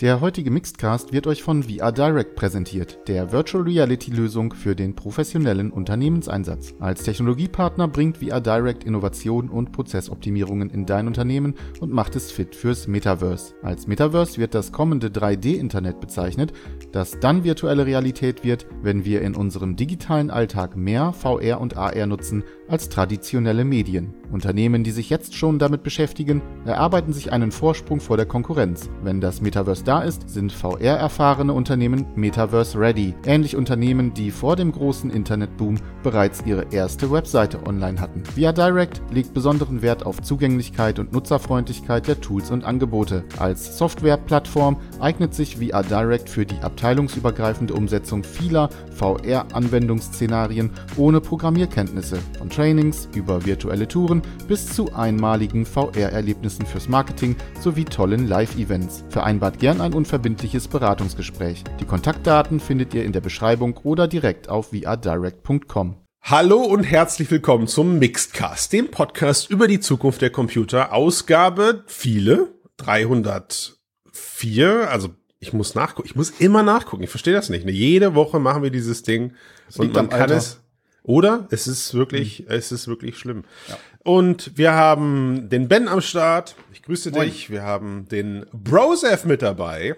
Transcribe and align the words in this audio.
Der 0.00 0.20
heutige 0.20 0.50
Mixedcast 0.50 1.12
wird 1.12 1.28
euch 1.28 1.44
von 1.44 1.62
VR 1.62 1.92
Direct 1.92 2.34
präsentiert, 2.34 3.06
der 3.06 3.30
Virtual 3.30 3.62
Reality 3.62 4.10
Lösung 4.10 4.52
für 4.52 4.74
den 4.74 4.96
professionellen 4.96 5.70
Unternehmenseinsatz. 5.70 6.74
Als 6.80 7.04
Technologiepartner 7.04 7.86
bringt 7.86 8.16
VR 8.16 8.40
Direct 8.40 8.82
Innovation 8.82 9.48
und 9.48 9.70
Prozessoptimierungen 9.70 10.68
in 10.70 10.84
dein 10.84 11.06
Unternehmen 11.06 11.54
und 11.78 11.92
macht 11.92 12.16
es 12.16 12.32
fit 12.32 12.56
fürs 12.56 12.88
Metaverse. 12.88 13.54
Als 13.62 13.86
Metaverse 13.86 14.38
wird 14.38 14.56
das 14.56 14.72
kommende 14.72 15.10
3D-Internet 15.10 16.00
bezeichnet, 16.00 16.52
das 16.90 17.20
dann 17.20 17.44
virtuelle 17.44 17.86
Realität 17.86 18.42
wird, 18.42 18.66
wenn 18.82 19.04
wir 19.04 19.22
in 19.22 19.36
unserem 19.36 19.76
digitalen 19.76 20.32
Alltag 20.32 20.76
mehr 20.76 21.12
VR 21.12 21.60
und 21.60 21.76
AR 21.76 22.06
nutzen 22.06 22.42
als 22.66 22.88
traditionelle 22.88 23.64
Medien. 23.64 24.12
Unternehmen, 24.34 24.84
die 24.84 24.90
sich 24.90 25.08
jetzt 25.08 25.34
schon 25.34 25.58
damit 25.58 25.84
beschäftigen, 25.84 26.42
erarbeiten 26.66 27.12
sich 27.12 27.32
einen 27.32 27.52
Vorsprung 27.52 28.00
vor 28.00 28.16
der 28.16 28.26
Konkurrenz. 28.26 28.90
Wenn 29.02 29.20
das 29.20 29.40
Metaverse 29.40 29.84
da 29.84 30.02
ist, 30.02 30.28
sind 30.28 30.52
VR-erfahrene 30.52 31.52
Unternehmen 31.52 32.04
Metaverse-ready. 32.16 33.14
Ähnlich 33.24 33.56
Unternehmen, 33.56 34.12
die 34.12 34.30
vor 34.32 34.56
dem 34.56 34.72
großen 34.72 35.10
Internetboom 35.10 35.76
bereits 36.02 36.42
ihre 36.44 36.66
erste 36.72 37.10
Webseite 37.12 37.64
online 37.66 38.00
hatten. 38.00 38.24
VR 38.24 38.52
Direct 38.52 39.00
legt 39.12 39.32
besonderen 39.32 39.82
Wert 39.82 40.04
auf 40.04 40.20
Zugänglichkeit 40.20 40.98
und 40.98 41.12
Nutzerfreundlichkeit 41.12 42.08
der 42.08 42.20
Tools 42.20 42.50
und 42.50 42.64
Angebote. 42.64 43.24
Als 43.38 43.78
Softwareplattform 43.78 44.78
eignet 44.98 45.32
sich 45.32 45.56
VR 45.56 45.84
Direct 45.84 46.28
für 46.28 46.44
die 46.44 46.58
abteilungsübergreifende 46.58 47.72
Umsetzung 47.72 48.24
vieler 48.24 48.68
VR-Anwendungsszenarien 48.90 50.70
ohne 50.96 51.20
Programmierkenntnisse. 51.20 52.18
Von 52.38 52.50
Trainings 52.50 53.08
über 53.14 53.46
virtuelle 53.46 53.86
Touren 53.86 54.22
bis 54.48 54.66
zu 54.66 54.92
einmaligen 54.94 55.66
VR-Erlebnissen 55.66 56.66
fürs 56.66 56.88
Marketing 56.88 57.34
sowie 57.60 57.84
tollen 57.84 58.26
Live-Events. 58.28 59.04
Vereinbart 59.08 59.58
gern 59.58 59.80
ein 59.80 59.94
unverbindliches 59.94 60.68
Beratungsgespräch. 60.68 61.64
Die 61.80 61.84
Kontaktdaten 61.84 62.60
findet 62.60 62.94
ihr 62.94 63.04
in 63.04 63.10
der 63.12 63.20
Beschreibung 63.20 63.76
oder 63.84 64.06
direkt 64.08 64.48
auf 64.48 64.70
vrdirect.com. 64.70 65.96
Hallo 66.22 66.62
und 66.62 66.84
herzlich 66.84 67.30
willkommen 67.30 67.66
zum 67.66 67.98
Mixedcast, 67.98 68.72
dem 68.72 68.90
Podcast 68.90 69.50
über 69.50 69.68
die 69.68 69.80
Zukunft 69.80 70.22
der 70.22 70.30
Computer. 70.30 70.94
Ausgabe 70.94 71.84
viele, 71.86 72.54
304, 72.78 74.90
also 74.90 75.10
ich 75.38 75.52
muss 75.52 75.74
nachgucken, 75.74 76.08
ich 76.08 76.16
muss 76.16 76.30
immer 76.30 76.62
nachgucken, 76.62 77.02
ich 77.02 77.10
verstehe 77.10 77.34
das 77.34 77.50
nicht. 77.50 77.66
Ne? 77.66 77.72
Jede 77.72 78.14
Woche 78.14 78.40
machen 78.40 78.62
wir 78.62 78.70
dieses 78.70 79.02
Ding 79.02 79.34
das 79.66 79.76
und 79.76 79.92
man 79.92 80.08
kann 80.08 80.22
Alter. 80.22 80.36
es, 80.36 80.62
oder? 81.02 81.46
Es 81.50 81.66
ist 81.66 81.92
wirklich, 81.92 82.40
mhm. 82.40 82.46
es 82.48 82.72
ist 82.72 82.88
wirklich 82.88 83.18
schlimm. 83.18 83.44
Ja. 83.68 83.76
Und 84.04 84.56
wir 84.56 84.74
haben 84.74 85.48
den 85.48 85.66
Ben 85.66 85.88
am 85.88 86.02
Start. 86.02 86.54
Ich 86.72 86.82
grüße 86.82 87.10
Moin. 87.10 87.24
dich. 87.24 87.50
Wir 87.50 87.62
haben 87.62 88.06
den 88.10 88.44
Brosef 88.52 89.24
mit 89.24 89.40
dabei. 89.42 89.96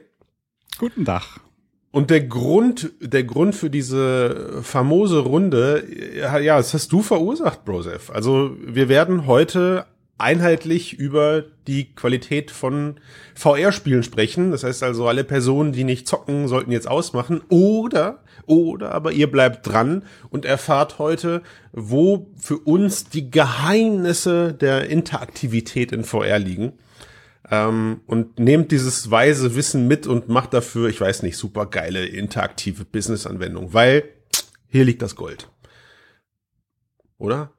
Guten 0.79 1.05
Tag. 1.05 1.41
Und 1.91 2.11
der 2.11 2.21
Grund, 2.21 2.93
der 3.01 3.25
Grund 3.25 3.55
für 3.55 3.69
diese 3.69 4.61
famose 4.63 5.19
Runde, 5.19 5.85
ja, 6.15 6.57
das 6.57 6.73
hast 6.73 6.93
du 6.93 7.03
verursacht, 7.03 7.65
Brosef. 7.65 8.11
Also 8.11 8.57
wir 8.61 8.89
werden 8.89 9.27
heute 9.27 9.87
einheitlich 10.19 10.95
über 10.95 11.45
die 11.67 11.95
Qualität 11.95 12.51
von 12.51 12.97
VR-Spielen 13.35 14.03
sprechen. 14.03 14.51
Das 14.51 14.65
heißt 14.65 14.83
also, 14.83 15.07
alle 15.09 15.25
Personen, 15.25 15.73
die 15.73 15.85
nicht 15.85 16.09
zocken, 16.09 16.49
sollten 16.49 16.73
jetzt 16.73 16.89
ausmachen. 16.89 17.43
Oder, 17.49 18.23
oder 18.47 18.93
aber 18.93 19.13
ihr 19.13 19.31
bleibt 19.31 19.67
dran 19.67 20.05
und 20.31 20.45
erfahrt 20.45 20.99
heute, 20.99 21.43
wo 21.73 22.31
für 22.37 22.59
uns 22.59 23.05
die 23.09 23.31
Geheimnisse 23.31 24.55
der 24.55 24.89
Interaktivität 24.89 25.93
in 25.93 26.05
VR 26.05 26.39
liegen. 26.39 26.73
Ähm, 27.51 28.01
und 28.07 28.39
nehmt 28.39 28.73
dieses 28.73 29.11
weise 29.11 29.55
Wissen 29.55 29.87
mit 29.87 30.07
und 30.07 30.29
macht 30.29 30.55
dafür, 30.55 30.89
ich 30.89 31.01
weiß 31.01 31.23
nicht, 31.23 31.37
super 31.37 31.67
geile 31.67 32.05
interaktive 32.05 32.85
Business-Anwendung, 32.85 33.73
weil 33.73 34.05
hier 34.69 34.85
liegt 34.85 35.03
das 35.03 35.15
Gold. 35.15 35.49
Oder? 37.19 37.53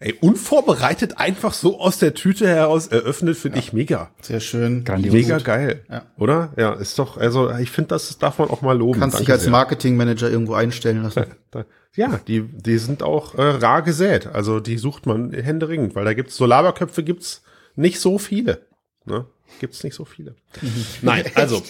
Ey, 0.00 0.14
unvorbereitet 0.20 1.18
einfach 1.18 1.54
so 1.54 1.80
aus 1.80 1.98
der 1.98 2.14
Tüte 2.14 2.46
heraus 2.46 2.88
eröffnet, 2.88 3.36
finde 3.36 3.58
ja. 3.58 3.64
ich 3.64 3.72
mega. 3.72 4.10
Sehr 4.20 4.40
schön. 4.40 4.84
Grandios. 4.84 5.14
Mega 5.14 5.38
geil. 5.38 5.84
Ja. 5.88 6.02
Oder? 6.18 6.52
Ja, 6.56 6.72
ist 6.74 6.98
doch, 6.98 7.16
also 7.16 7.50
ich 7.52 7.70
finde, 7.70 7.88
das 7.88 8.18
darf 8.18 8.38
man 8.38 8.50
auch 8.50 8.60
mal 8.60 8.76
loben. 8.76 9.00
Kannst 9.00 9.20
dich 9.20 9.30
als 9.30 9.46
Marketingmanager 9.46 10.28
irgendwo 10.30 10.54
einstellen 10.54 11.02
lassen. 11.02 11.26
Ja, 11.96 12.18
die, 12.26 12.42
die 12.42 12.78
sind 12.78 13.04
auch 13.04 13.36
äh, 13.36 13.42
rar 13.42 13.82
gesät. 13.82 14.26
Also 14.26 14.58
die 14.58 14.78
sucht 14.78 15.06
man 15.06 15.32
händeringend, 15.32 15.94
weil 15.94 16.04
da 16.04 16.12
gibt's 16.12 16.34
so 16.36 16.44
Laberköpfe 16.44 17.04
gibt's 17.04 17.44
nicht 17.76 18.00
so 18.00 18.18
viele. 18.18 18.66
Ne? 19.04 19.26
Gibt's 19.60 19.84
nicht 19.84 19.94
so 19.94 20.04
viele. 20.04 20.34
Nein, 21.02 21.24
also. 21.36 21.62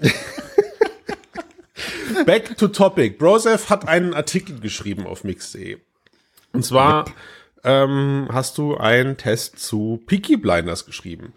Back 2.24 2.56
to 2.56 2.68
topic. 2.68 3.18
Brosef 3.18 3.68
hat 3.68 3.86
einen 3.86 4.14
Artikel 4.14 4.58
geschrieben 4.58 5.06
auf 5.06 5.22
mix.de. 5.22 5.76
Und 6.52 6.64
zwar 6.64 7.04
ähm, 7.64 8.28
hast 8.30 8.58
du 8.58 8.76
einen 8.76 9.16
Test 9.16 9.58
zu 9.58 10.02
Peaky 10.06 10.36
Blinders 10.36 10.86
geschrieben. 10.86 11.32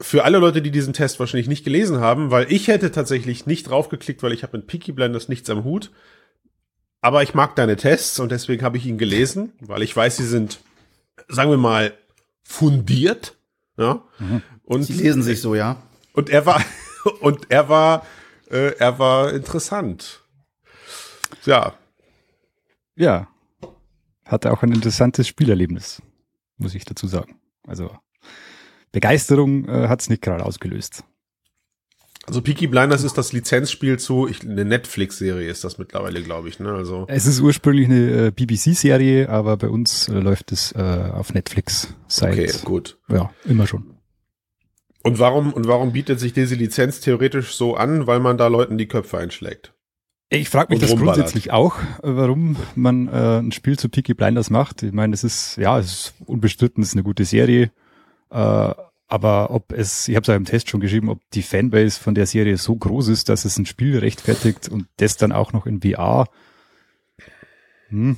Für 0.00 0.24
alle 0.24 0.38
Leute, 0.38 0.62
die 0.62 0.70
diesen 0.70 0.92
Test 0.92 1.20
wahrscheinlich 1.20 1.48
nicht 1.48 1.64
gelesen 1.64 2.00
haben, 2.00 2.30
weil 2.30 2.50
ich 2.50 2.68
hätte 2.68 2.90
tatsächlich 2.90 3.46
nicht 3.46 3.68
draufgeklickt, 3.68 4.22
weil 4.22 4.32
ich 4.32 4.42
habe 4.42 4.56
mit 4.56 4.66
Peaky 4.66 4.92
Blinders 4.92 5.28
nichts 5.28 5.50
am 5.50 5.64
Hut. 5.64 5.90
Aber 7.00 7.22
ich 7.22 7.34
mag 7.34 7.56
deine 7.56 7.76
Tests 7.76 8.20
und 8.20 8.30
deswegen 8.30 8.64
habe 8.64 8.76
ich 8.76 8.86
ihn 8.86 8.98
gelesen, 8.98 9.52
weil 9.60 9.82
ich 9.82 9.94
weiß, 9.94 10.16
sie 10.16 10.26
sind, 10.26 10.60
sagen 11.28 11.50
wir 11.50 11.58
mal, 11.58 11.92
fundiert. 12.44 13.34
Ja. 13.76 14.04
Mhm. 14.18 14.42
Und 14.64 14.84
sie 14.84 14.92
lesen 14.92 15.22
sich 15.22 15.40
so, 15.40 15.54
ja. 15.54 15.82
Und 16.12 16.30
er 16.30 16.46
war 16.46 16.64
und 17.20 17.50
er 17.50 17.68
war 17.68 18.06
äh, 18.52 18.76
er 18.78 18.98
war 18.98 19.32
interessant. 19.32 20.20
Ja. 21.44 21.74
Ja, 22.94 23.28
hatte 24.24 24.52
auch 24.52 24.62
ein 24.62 24.72
interessantes 24.72 25.28
Spielerlebnis, 25.28 26.02
muss 26.56 26.74
ich 26.74 26.84
dazu 26.84 27.06
sagen. 27.06 27.40
Also 27.66 27.90
Begeisterung 28.92 29.68
äh, 29.68 29.88
hat 29.88 30.00
es 30.00 30.10
nicht 30.10 30.22
gerade 30.22 30.44
ausgelöst. 30.44 31.04
Also 32.26 32.40
Peaky 32.40 32.68
Blinders 32.68 33.02
ist 33.02 33.18
das 33.18 33.32
Lizenzspiel 33.32 33.98
zu 33.98 34.28
ich, 34.28 34.42
eine 34.42 34.64
Netflix-Serie 34.64 35.50
ist 35.50 35.64
das 35.64 35.78
mittlerweile, 35.78 36.22
glaube 36.22 36.48
ich. 36.48 36.60
Ne? 36.60 36.70
Also 36.72 37.04
es 37.08 37.26
ist 37.26 37.40
ursprünglich 37.40 37.86
eine 37.86 38.26
äh, 38.26 38.30
BBC-Serie, 38.30 39.28
aber 39.28 39.56
bei 39.56 39.68
uns 39.68 40.08
äh, 40.08 40.20
läuft 40.20 40.52
es 40.52 40.70
äh, 40.72 40.78
auf 40.78 41.34
Netflix 41.34 41.94
seit 42.06 42.34
okay, 42.34 42.52
gut. 42.64 42.98
ja 43.08 43.32
immer 43.44 43.66
schon. 43.66 43.96
Und 45.02 45.18
warum 45.18 45.52
und 45.52 45.66
warum 45.66 45.92
bietet 45.92 46.20
sich 46.20 46.32
diese 46.32 46.54
Lizenz 46.54 47.00
theoretisch 47.00 47.56
so 47.56 47.74
an, 47.74 48.06
weil 48.06 48.20
man 48.20 48.38
da 48.38 48.46
Leuten 48.46 48.78
die 48.78 48.86
Köpfe 48.86 49.18
einschlägt? 49.18 49.74
Ich 50.34 50.48
frage 50.48 50.72
mich 50.72 50.80
das 50.80 50.96
grundsätzlich 50.96 51.52
auch, 51.52 51.76
warum 52.02 52.56
man 52.74 53.06
äh, 53.08 53.38
ein 53.38 53.52
Spiel 53.52 53.78
zu 53.78 53.90
Peaky 53.90 54.14
Blinders 54.14 54.48
macht. 54.48 54.82
Ich 54.82 54.92
meine, 54.92 55.12
es 55.12 55.24
ist, 55.24 55.56
ja, 55.58 55.78
es 55.78 55.92
ist 55.92 56.14
unbestritten, 56.24 56.82
es 56.82 56.90
ist 56.90 56.94
eine 56.94 57.02
gute 57.02 57.26
Serie. 57.26 57.70
Äh, 58.30 58.74
aber 59.08 59.50
ob 59.50 59.72
es, 59.72 60.08
ich 60.08 60.16
habe 60.16 60.22
es 60.22 60.28
ja 60.28 60.34
im 60.34 60.46
Test 60.46 60.70
schon 60.70 60.80
geschrieben, 60.80 61.10
ob 61.10 61.18
die 61.34 61.42
Fanbase 61.42 62.00
von 62.00 62.14
der 62.14 62.24
Serie 62.24 62.56
so 62.56 62.74
groß 62.74 63.08
ist, 63.08 63.28
dass 63.28 63.44
es 63.44 63.58
ein 63.58 63.66
Spiel 63.66 63.98
rechtfertigt 63.98 64.70
und 64.70 64.86
das 64.96 65.18
dann 65.18 65.32
auch 65.32 65.52
noch 65.52 65.66
in 65.66 65.82
VR. 65.82 66.26
Hm. 67.90 68.16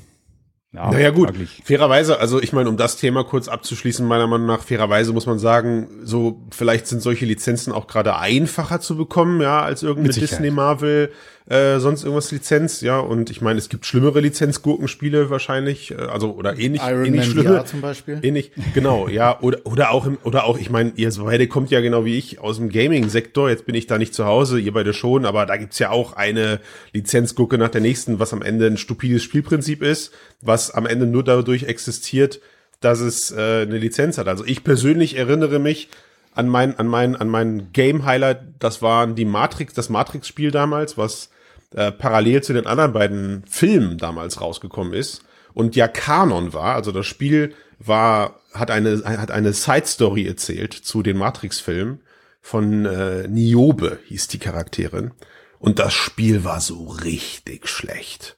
Ja, 0.74 0.90
naja 0.90 1.10
gut, 1.10 1.30
fraglich. 1.30 1.62
fairerweise, 1.64 2.18
also 2.18 2.40
ich 2.40 2.52
meine, 2.52 2.68
um 2.68 2.76
das 2.76 2.96
Thema 2.96 3.24
kurz 3.24 3.46
abzuschließen, 3.46 4.06
meiner 4.06 4.26
Meinung 4.26 4.46
nach, 4.46 4.62
fairerweise 4.62 5.12
muss 5.12 5.26
man 5.26 5.38
sagen, 5.38 5.88
so 6.02 6.42
vielleicht 6.50 6.88
sind 6.88 7.00
solche 7.00 7.26
Lizenzen 7.26 7.72
auch 7.72 7.86
gerade 7.86 8.16
einfacher 8.16 8.80
zu 8.80 8.96
bekommen, 8.96 9.40
ja, 9.40 9.62
als 9.62 9.84
irgendeine 9.84 10.14
Disney, 10.14 10.50
Marvel, 10.50 11.12
äh, 11.46 11.78
sonst 11.78 12.04
irgendwas 12.04 12.30
Lizenz, 12.32 12.80
ja. 12.80 12.98
Und 12.98 13.28
ich 13.28 13.42
meine, 13.42 13.58
es 13.58 13.68
gibt 13.68 13.84
schlimmere 13.84 14.20
Lizenzgurkenspiele 14.20 15.28
wahrscheinlich, 15.28 15.90
äh, 15.90 15.96
also 15.96 16.32
oder 16.32 16.58
ähnlich, 16.58 16.80
Iron 16.82 17.04
ähnlich 17.04 17.26
Man 17.26 17.30
schlimme, 17.30 17.56
VR 17.58 17.66
zum 17.66 17.80
Beispiel. 17.82 18.18
Ähnlich, 18.22 18.52
genau, 18.72 19.08
ja. 19.08 19.38
Oder 19.40 19.58
oder 19.64 19.90
auch 19.90 20.06
im, 20.06 20.16
oder 20.24 20.44
auch, 20.44 20.58
ich 20.58 20.70
meine, 20.70 20.92
ihr 20.96 21.10
beide 21.18 21.46
kommt 21.46 21.70
ja 21.70 21.82
genau 21.82 22.06
wie 22.06 22.16
ich 22.16 22.40
aus 22.40 22.56
dem 22.56 22.70
Gaming-Sektor. 22.70 23.50
Jetzt 23.50 23.66
bin 23.66 23.74
ich 23.74 23.86
da 23.86 23.98
nicht 23.98 24.14
zu 24.14 24.24
Hause, 24.24 24.58
ihr 24.58 24.72
beide 24.72 24.94
schon, 24.94 25.26
aber 25.26 25.44
da 25.44 25.58
gibt's 25.58 25.78
ja 25.78 25.90
auch 25.90 26.14
eine 26.14 26.60
Lizenzgurke 26.94 27.58
nach 27.58 27.68
der 27.68 27.82
nächsten, 27.82 28.18
was 28.18 28.32
am 28.32 28.40
Ende 28.40 28.66
ein 28.66 28.78
stupides 28.78 29.22
Spielprinzip 29.22 29.82
ist, 29.82 30.14
was 30.40 30.70
am 30.70 30.86
Ende 30.86 31.04
nur 31.04 31.24
dadurch 31.24 31.64
existiert, 31.64 32.40
dass 32.80 33.00
es 33.00 33.30
äh, 33.32 33.62
eine 33.62 33.76
Lizenz 33.76 34.16
hat. 34.16 34.28
Also 34.28 34.46
ich 34.46 34.64
persönlich 34.64 35.18
erinnere 35.18 35.58
mich 35.58 35.90
an 36.32 36.48
mein 36.48 36.78
an 36.78 36.86
mein 36.86 37.16
an 37.16 37.28
mein 37.28 37.68
Game 37.74 38.06
Highlight, 38.06 38.40
das 38.60 38.80
waren 38.80 39.14
die 39.14 39.26
Matrix, 39.26 39.74
das 39.74 39.90
Matrix 39.90 40.26
Spiel 40.26 40.50
damals, 40.50 40.96
was 40.96 41.28
äh, 41.74 41.92
parallel 41.92 42.42
zu 42.42 42.52
den 42.52 42.66
anderen 42.66 42.92
beiden 42.92 43.44
Filmen 43.48 43.98
damals 43.98 44.40
rausgekommen 44.40 44.94
ist 44.94 45.22
und 45.52 45.76
ja 45.76 45.88
Kanon 45.88 46.52
war. 46.52 46.74
Also 46.74 46.92
das 46.92 47.06
Spiel 47.06 47.54
war, 47.78 48.40
hat 48.52 48.70
eine, 48.70 49.02
hat 49.04 49.30
eine 49.30 49.52
Side 49.52 49.86
Story 49.86 50.26
erzählt 50.26 50.72
zu 50.72 51.02
den 51.02 51.16
Matrix-Filmen 51.18 52.00
von 52.40 52.84
äh, 52.84 53.26
Niobe 53.26 53.98
hieß 54.06 54.28
die 54.28 54.38
Charakterin. 54.38 55.12
Und 55.58 55.78
das 55.78 55.94
Spiel 55.94 56.44
war 56.44 56.60
so 56.60 56.88
richtig 56.88 57.68
schlecht. 57.68 58.36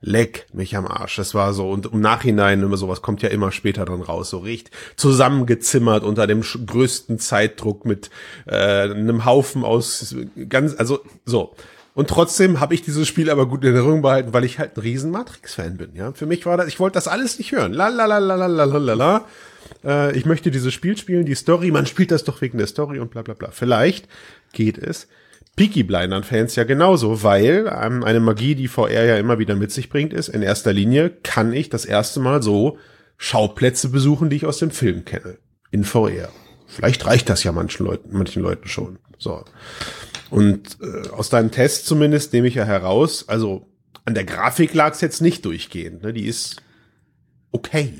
leck 0.00 0.46
mich 0.52 0.76
am 0.76 0.86
Arsch. 0.86 1.16
Das 1.16 1.34
war 1.34 1.54
so, 1.54 1.70
und 1.70 1.86
im 1.86 2.00
Nachhinein 2.00 2.62
immer 2.62 2.76
sowas 2.76 3.02
kommt 3.02 3.22
ja 3.22 3.28
immer 3.28 3.52
später 3.52 3.84
dann 3.84 4.02
raus, 4.02 4.30
so 4.30 4.38
richtig 4.38 4.72
zusammengezimmert 4.96 6.04
unter 6.04 6.26
dem 6.26 6.42
größten 6.42 7.18
Zeitdruck 7.18 7.84
mit 7.84 8.10
äh, 8.46 8.82
einem 8.82 9.24
Haufen 9.24 9.64
aus 9.64 10.14
ganz, 10.48 10.74
also 10.76 11.00
so. 11.24 11.54
Und 11.96 12.10
trotzdem 12.10 12.60
habe 12.60 12.74
ich 12.74 12.82
dieses 12.82 13.08
Spiel 13.08 13.30
aber 13.30 13.48
gut 13.48 13.64
in 13.64 13.74
Erinnerung 13.74 14.02
behalten, 14.02 14.34
weil 14.34 14.44
ich 14.44 14.58
halt 14.58 14.76
ein 14.76 14.82
riesen 14.82 15.10
Matrix-Fan 15.10 15.78
bin. 15.78 15.94
Ja, 15.94 16.12
für 16.12 16.26
mich 16.26 16.44
war 16.44 16.58
das, 16.58 16.68
ich 16.68 16.78
wollte 16.78 16.96
das 16.96 17.08
alles 17.08 17.38
nicht 17.38 17.52
hören. 17.52 17.72
La 17.72 17.88
la 17.88 18.04
la 18.04 18.18
la 18.18 18.34
la 18.34 18.46
la 18.46 18.64
la 18.64 18.92
la. 18.92 19.24
Äh, 19.82 20.14
ich 20.14 20.26
möchte 20.26 20.50
dieses 20.50 20.74
Spiel 20.74 20.98
spielen, 20.98 21.24
die 21.24 21.34
Story. 21.34 21.70
Man 21.70 21.86
spielt 21.86 22.10
das 22.10 22.22
doch 22.22 22.42
wegen 22.42 22.58
der 22.58 22.66
Story 22.66 22.98
und 22.98 23.10
bla 23.10 23.22
bla 23.22 23.32
bla. 23.32 23.48
Vielleicht 23.50 24.08
geht 24.52 24.76
es 24.76 25.08
Peaky 25.56 25.84
Blindern 25.84 26.22
Fans 26.22 26.54
ja 26.54 26.64
genauso, 26.64 27.22
weil 27.22 27.72
ähm, 27.80 28.04
eine 28.04 28.20
Magie, 28.20 28.54
die 28.54 28.68
VR 28.68 29.04
ja 29.04 29.16
immer 29.16 29.38
wieder 29.38 29.54
mit 29.54 29.72
sich 29.72 29.88
bringt, 29.88 30.12
ist 30.12 30.28
in 30.28 30.42
erster 30.42 30.74
Linie 30.74 31.08
kann 31.22 31.54
ich 31.54 31.70
das 31.70 31.86
erste 31.86 32.20
Mal 32.20 32.42
so 32.42 32.76
Schauplätze 33.16 33.88
besuchen, 33.88 34.28
die 34.28 34.36
ich 34.36 34.44
aus 34.44 34.58
dem 34.58 34.70
Film 34.70 35.06
kenne 35.06 35.38
in 35.70 35.84
VR. 35.84 36.28
Vielleicht 36.66 37.06
reicht 37.06 37.30
das 37.30 37.42
ja 37.42 37.52
manchen 37.52 37.86
Leuten, 37.86 38.10
manchen 38.12 38.42
Leuten 38.42 38.68
schon. 38.68 38.98
So. 39.16 39.46
Und 40.30 40.78
äh, 40.80 41.08
aus 41.10 41.28
deinem 41.28 41.50
Test 41.50 41.86
zumindest 41.86 42.32
nehme 42.32 42.48
ich 42.48 42.54
ja 42.54 42.64
heraus, 42.64 43.28
also 43.28 43.66
an 44.04 44.14
der 44.14 44.24
Grafik 44.24 44.74
lag 44.74 44.92
es 44.94 45.00
jetzt 45.00 45.20
nicht 45.20 45.44
durchgehend. 45.44 46.02
Ne? 46.02 46.12
Die 46.12 46.26
ist 46.26 46.56
okay. 47.52 47.94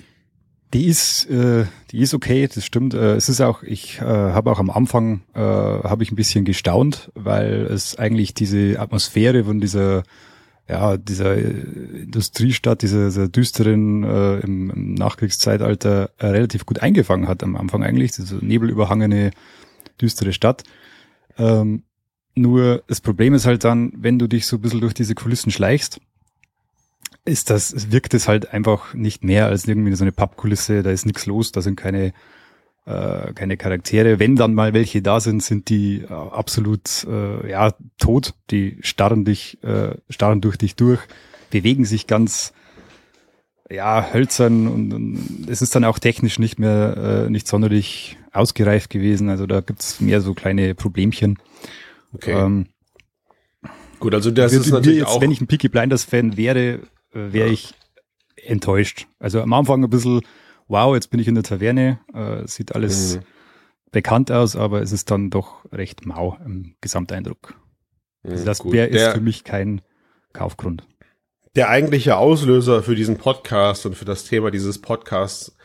Die 0.74 0.86
ist, 0.86 1.30
äh, 1.30 1.64
die 1.90 2.00
ist 2.00 2.14
okay, 2.14 2.48
das 2.52 2.64
stimmt. 2.64 2.94
Äh, 2.94 3.14
es 3.14 3.28
ist 3.28 3.40
auch, 3.40 3.62
ich 3.62 3.98
äh, 3.98 4.04
habe 4.04 4.50
auch 4.50 4.58
am 4.58 4.70
Anfang 4.70 5.22
äh, 5.34 5.40
habe 5.40 6.02
ich 6.02 6.10
ein 6.10 6.16
bisschen 6.16 6.44
gestaunt, 6.44 7.10
weil 7.14 7.66
es 7.70 7.96
eigentlich 7.96 8.34
diese 8.34 8.80
Atmosphäre 8.80 9.44
von 9.44 9.60
dieser 9.60 10.02
ja, 10.68 10.96
dieser 10.96 11.36
Industriestadt, 11.36 12.82
dieser, 12.82 13.06
dieser 13.06 13.28
düsteren 13.28 14.02
äh, 14.02 14.38
im, 14.40 14.70
im 14.70 14.94
Nachkriegszeitalter 14.94 16.10
äh, 16.18 16.26
relativ 16.26 16.66
gut 16.66 16.80
eingefangen 16.80 17.28
hat 17.28 17.42
am 17.44 17.56
Anfang 17.56 17.84
eigentlich, 17.84 18.12
diese 18.12 18.44
nebelüberhangene, 18.44 19.30
düstere 20.00 20.32
Stadt. 20.32 20.64
Ähm, 21.38 21.84
nur 22.36 22.82
das 22.86 23.00
Problem 23.00 23.34
ist 23.34 23.46
halt 23.46 23.64
dann, 23.64 23.92
wenn 23.96 24.18
du 24.18 24.28
dich 24.28 24.46
so 24.46 24.56
ein 24.56 24.60
bisschen 24.62 24.80
durch 24.80 24.94
diese 24.94 25.14
Kulissen 25.14 25.50
schleichst, 25.50 26.00
ist 27.24 27.50
das, 27.50 27.90
wirkt 27.90 28.14
es 28.14 28.28
halt 28.28 28.52
einfach 28.52 28.94
nicht 28.94 29.24
mehr 29.24 29.46
als 29.46 29.66
irgendwie 29.66 29.94
so 29.94 30.04
eine 30.04 30.12
Pappkulisse, 30.12 30.82
da 30.82 30.90
ist 30.90 31.06
nichts 31.06 31.26
los, 31.26 31.50
da 31.50 31.60
sind 31.60 31.76
keine, 31.76 32.12
äh, 32.84 33.32
keine 33.32 33.56
Charaktere. 33.56 34.18
Wenn 34.18 34.36
dann 34.36 34.54
mal 34.54 34.74
welche 34.74 35.02
da 35.02 35.18
sind, 35.18 35.42
sind 35.42 35.68
die 35.68 36.02
äh, 36.02 36.12
absolut 36.12 37.04
äh, 37.04 37.50
ja, 37.50 37.74
tot. 37.98 38.34
Die 38.50 38.78
starren 38.82 39.24
dich, 39.24 39.62
äh, 39.64 39.96
starren 40.08 40.40
durch 40.40 40.56
dich 40.56 40.76
durch, 40.76 41.00
bewegen 41.50 41.84
sich 41.84 42.06
ganz 42.06 42.52
ja, 43.68 44.12
hölzern 44.12 44.68
und, 44.68 44.92
und 44.92 45.48
es 45.48 45.62
ist 45.62 45.74
dann 45.74 45.84
auch 45.84 45.98
technisch 45.98 46.38
nicht 46.38 46.60
mehr 46.60 47.24
äh, 47.26 47.30
nicht 47.30 47.48
sonderlich 47.48 48.16
ausgereift 48.32 48.90
gewesen. 48.90 49.30
Also 49.30 49.46
da 49.46 49.60
gibt's 49.60 50.00
mehr 50.00 50.20
so 50.20 50.34
kleine 50.34 50.74
Problemchen. 50.76 51.38
Okay. 52.16 52.32
Ähm, 52.32 52.66
Gut, 53.98 54.14
also 54.14 54.30
das 54.30 54.52
ist 54.52 54.70
natürlich 54.70 54.98
jetzt, 54.98 55.08
auch. 55.08 55.20
Wenn 55.20 55.30
ich 55.30 55.40
ein 55.40 55.46
Peaky 55.46 55.68
Blinders 55.68 56.04
Fan 56.04 56.36
wäre, 56.36 56.58
äh, 56.58 56.80
wäre 57.12 57.46
ja. 57.46 57.52
ich 57.52 57.74
enttäuscht. 58.36 59.06
Also 59.18 59.40
am 59.40 59.52
Anfang 59.52 59.82
ein 59.82 59.90
bisschen, 59.90 60.20
wow, 60.68 60.94
jetzt 60.94 61.10
bin 61.10 61.20
ich 61.20 61.28
in 61.28 61.34
der 61.34 61.44
Taverne, 61.44 62.00
äh, 62.12 62.46
sieht 62.46 62.74
alles 62.74 63.16
mhm. 63.16 63.20
bekannt 63.92 64.30
aus, 64.30 64.56
aber 64.56 64.82
es 64.82 64.92
ist 64.92 65.10
dann 65.10 65.30
doch 65.30 65.64
recht 65.72 66.06
mau 66.06 66.38
im 66.44 66.74
Gesamteindruck. 66.80 67.54
Also 68.22 68.42
mhm, 68.42 68.46
das 68.46 68.64
wäre 68.64 68.86
ist 68.88 69.08
für 69.08 69.20
mich 69.20 69.44
kein 69.44 69.80
Kaufgrund. 70.32 70.86
Der 71.54 71.70
eigentliche 71.70 72.18
Auslöser 72.18 72.82
für 72.82 72.94
diesen 72.94 73.16
Podcast 73.16 73.86
und 73.86 73.94
für 73.94 74.04
das 74.04 74.24
Thema 74.24 74.50
dieses 74.50 74.80
Podcasts 74.80 75.55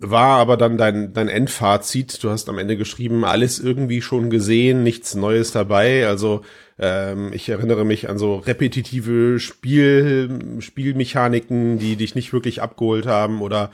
war 0.00 0.38
aber 0.38 0.56
dann 0.56 0.78
dein, 0.78 1.12
dein 1.12 1.28
Endfazit. 1.28 2.24
Du 2.24 2.30
hast 2.30 2.48
am 2.48 2.58
Ende 2.58 2.76
geschrieben, 2.76 3.24
alles 3.24 3.58
irgendwie 3.60 4.00
schon 4.00 4.30
gesehen, 4.30 4.82
nichts 4.82 5.14
Neues 5.14 5.52
dabei. 5.52 6.06
Also 6.06 6.40
ähm, 6.78 7.32
ich 7.32 7.48
erinnere 7.50 7.84
mich 7.84 8.08
an 8.08 8.16
so 8.16 8.36
repetitive 8.36 9.38
Spiel, 9.38 10.56
Spielmechaniken, 10.60 11.78
die 11.78 11.96
dich 11.96 12.14
nicht 12.14 12.32
wirklich 12.32 12.62
abgeholt 12.62 13.06
haben 13.06 13.42
oder 13.42 13.70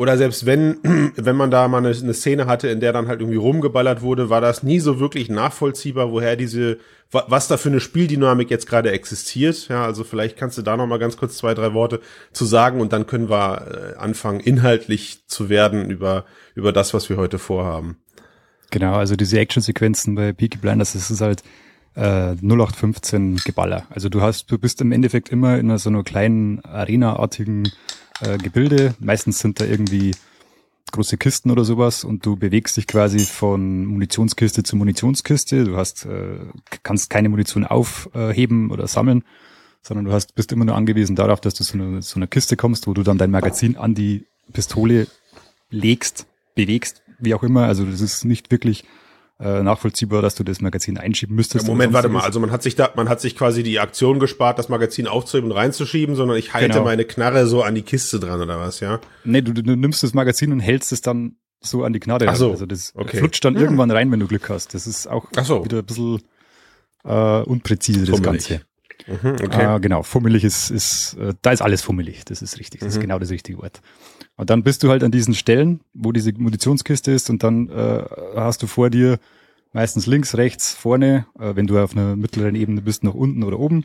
oder 0.00 0.16
selbst 0.16 0.46
wenn, 0.46 0.78
wenn 1.16 1.36
man 1.36 1.50
da 1.50 1.68
mal 1.68 1.84
eine, 1.84 1.94
eine, 1.94 2.14
Szene 2.14 2.46
hatte, 2.46 2.68
in 2.68 2.80
der 2.80 2.94
dann 2.94 3.06
halt 3.06 3.20
irgendwie 3.20 3.36
rumgeballert 3.36 4.00
wurde, 4.00 4.30
war 4.30 4.40
das 4.40 4.62
nie 4.62 4.80
so 4.80 4.98
wirklich 4.98 5.28
nachvollziehbar, 5.28 6.10
woher 6.10 6.36
diese, 6.36 6.78
was 7.10 7.48
da 7.48 7.58
für 7.58 7.68
eine 7.68 7.80
Spieldynamik 7.80 8.50
jetzt 8.50 8.66
gerade 8.66 8.92
existiert. 8.92 9.68
Ja, 9.68 9.84
also 9.84 10.02
vielleicht 10.02 10.38
kannst 10.38 10.56
du 10.56 10.62
da 10.62 10.78
noch 10.78 10.86
mal 10.86 10.98
ganz 10.98 11.18
kurz 11.18 11.36
zwei, 11.36 11.52
drei 11.52 11.74
Worte 11.74 12.00
zu 12.32 12.46
sagen 12.46 12.80
und 12.80 12.94
dann 12.94 13.06
können 13.06 13.28
wir 13.28 13.94
äh, 13.96 13.98
anfangen, 13.98 14.40
inhaltlich 14.40 15.26
zu 15.26 15.50
werden 15.50 15.90
über, 15.90 16.24
über 16.54 16.72
das, 16.72 16.94
was 16.94 17.10
wir 17.10 17.18
heute 17.18 17.38
vorhaben. 17.38 17.98
Genau, 18.70 18.94
also 18.94 19.16
diese 19.16 19.38
Actionsequenzen 19.38 20.14
bei 20.14 20.32
Peaky 20.32 20.56
Blinders, 20.56 20.94
das 20.94 21.10
ist 21.10 21.20
halt 21.20 21.42
äh, 21.94 22.36
0815 22.36 23.36
Geballer. 23.44 23.82
Also 23.90 24.08
du 24.08 24.22
hast, 24.22 24.50
du 24.50 24.56
bist 24.56 24.80
im 24.80 24.92
Endeffekt 24.92 25.28
immer 25.28 25.58
in 25.58 25.76
so 25.76 25.90
einer 25.90 26.04
kleinen 26.04 26.64
Arena-artigen 26.64 27.70
äh, 28.20 28.38
Gebilde. 28.38 28.94
Meistens 29.00 29.38
sind 29.38 29.60
da 29.60 29.64
irgendwie 29.64 30.12
große 30.92 31.16
Kisten 31.16 31.50
oder 31.50 31.64
sowas 31.64 32.04
und 32.04 32.26
du 32.26 32.36
bewegst 32.36 32.76
dich 32.76 32.86
quasi 32.86 33.20
von 33.20 33.86
Munitionskiste 33.86 34.62
zu 34.62 34.76
Munitionskiste. 34.76 35.64
Du 35.64 35.76
hast, 35.76 36.04
äh, 36.06 36.38
kannst 36.82 37.10
keine 37.10 37.28
Munition 37.28 37.64
aufheben 37.64 38.70
oder 38.70 38.86
sammeln, 38.86 39.24
sondern 39.82 40.06
du 40.06 40.12
hast, 40.12 40.34
bist 40.34 40.52
immer 40.52 40.64
nur 40.64 40.74
angewiesen 40.74 41.16
darauf, 41.16 41.40
dass 41.40 41.54
du 41.54 41.64
zu 41.64 41.74
einer, 41.74 42.00
zu 42.00 42.16
einer 42.16 42.26
Kiste 42.26 42.56
kommst, 42.56 42.86
wo 42.86 42.94
du 42.94 43.02
dann 43.02 43.18
dein 43.18 43.30
Magazin 43.30 43.76
an 43.76 43.94
die 43.94 44.26
Pistole 44.52 45.06
legst, 45.70 46.26
bewegst, 46.54 47.02
wie 47.18 47.34
auch 47.34 47.42
immer. 47.42 47.66
Also 47.66 47.84
das 47.84 48.00
ist 48.00 48.24
nicht 48.24 48.50
wirklich 48.50 48.84
äh, 49.40 49.62
nachvollziehbar, 49.62 50.20
dass 50.20 50.34
du 50.34 50.44
das 50.44 50.60
Magazin 50.60 50.98
einschieben 50.98 51.34
müsstest. 51.34 51.66
Ja, 51.66 51.72
Moment, 51.72 51.92
warte 51.92 52.08
mal, 52.08 52.22
also 52.22 52.40
man 52.40 52.50
hat 52.50 52.62
sich 52.62 52.76
da, 52.76 52.90
man 52.94 53.08
hat 53.08 53.20
sich 53.20 53.36
quasi 53.36 53.62
die 53.62 53.80
Aktion 53.80 54.18
gespart, 54.18 54.58
das 54.58 54.68
Magazin 54.68 55.06
aufzuheben 55.06 55.50
und 55.50 55.56
reinzuschieben, 55.56 56.14
sondern 56.14 56.36
ich 56.36 56.52
halte 56.52 56.68
genau. 56.68 56.84
meine 56.84 57.04
Knarre 57.06 57.46
so 57.46 57.62
an 57.62 57.74
die 57.74 57.82
Kiste 57.82 58.20
dran 58.20 58.40
oder 58.40 58.60
was, 58.60 58.80
ja? 58.80 59.00
Nee, 59.24 59.40
du, 59.40 59.54
du 59.54 59.76
nimmst 59.76 60.02
das 60.02 60.12
Magazin 60.12 60.52
und 60.52 60.60
hältst 60.60 60.92
es 60.92 61.00
dann 61.00 61.36
so 61.60 61.84
an 61.84 61.92
die 61.92 62.00
Knarre. 62.00 62.26
Ach 62.28 62.36
so, 62.36 62.50
also 62.50 62.66
das 62.66 62.92
okay. 62.94 63.16
flutscht 63.16 63.44
dann 63.44 63.54
ja. 63.54 63.62
irgendwann 63.62 63.90
rein, 63.90 64.10
wenn 64.12 64.20
du 64.20 64.26
Glück 64.26 64.48
hast. 64.50 64.74
Das 64.74 64.86
ist 64.86 65.06
auch 65.06 65.26
so. 65.42 65.64
wieder 65.64 65.78
ein 65.78 65.86
bisschen 65.86 66.20
äh, 67.04 67.42
unpräzise, 67.42 68.04
das. 68.04 68.22
Ganze. 68.22 68.62
Mhm, 69.06 69.36
okay. 69.44 69.76
Äh, 69.76 69.80
genau, 69.80 70.02
fummelig 70.02 70.44
ist, 70.44 70.70
ist 70.70 71.14
äh, 71.14 71.34
da 71.42 71.52
ist 71.52 71.62
alles 71.62 71.82
fummelig, 71.82 72.24
das 72.24 72.42
ist 72.42 72.58
richtig, 72.58 72.80
das 72.80 72.88
mhm. 72.88 72.98
ist 72.98 73.00
genau 73.00 73.18
das 73.18 73.30
richtige 73.30 73.58
Wort. 73.58 73.80
Und 74.36 74.50
dann 74.50 74.62
bist 74.62 74.82
du 74.82 74.90
halt 74.90 75.04
an 75.04 75.10
diesen 75.10 75.34
Stellen, 75.34 75.80
wo 75.92 76.12
diese 76.12 76.32
Munitionskiste 76.32 77.12
ist 77.12 77.30
und 77.30 77.42
dann 77.42 77.68
äh, 77.68 78.04
hast 78.36 78.62
du 78.62 78.66
vor 78.66 78.90
dir 78.90 79.18
meistens 79.72 80.06
links, 80.06 80.36
rechts, 80.36 80.72
vorne, 80.72 81.26
äh, 81.38 81.54
wenn 81.54 81.66
du 81.66 81.78
auf 81.78 81.92
einer 81.92 82.16
mittleren 82.16 82.54
Ebene 82.54 82.82
bist, 82.82 83.04
nach 83.04 83.14
unten 83.14 83.42
oder 83.42 83.58
oben, 83.58 83.84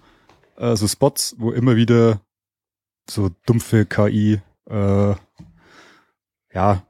äh, 0.58 0.76
so 0.76 0.88
Spots, 0.88 1.36
wo 1.38 1.52
immer 1.52 1.76
wieder 1.76 2.22
so 3.10 3.30
dumpfe 3.46 3.86
KI, 3.86 4.42
äh, 4.70 5.16
ja, 6.54 6.84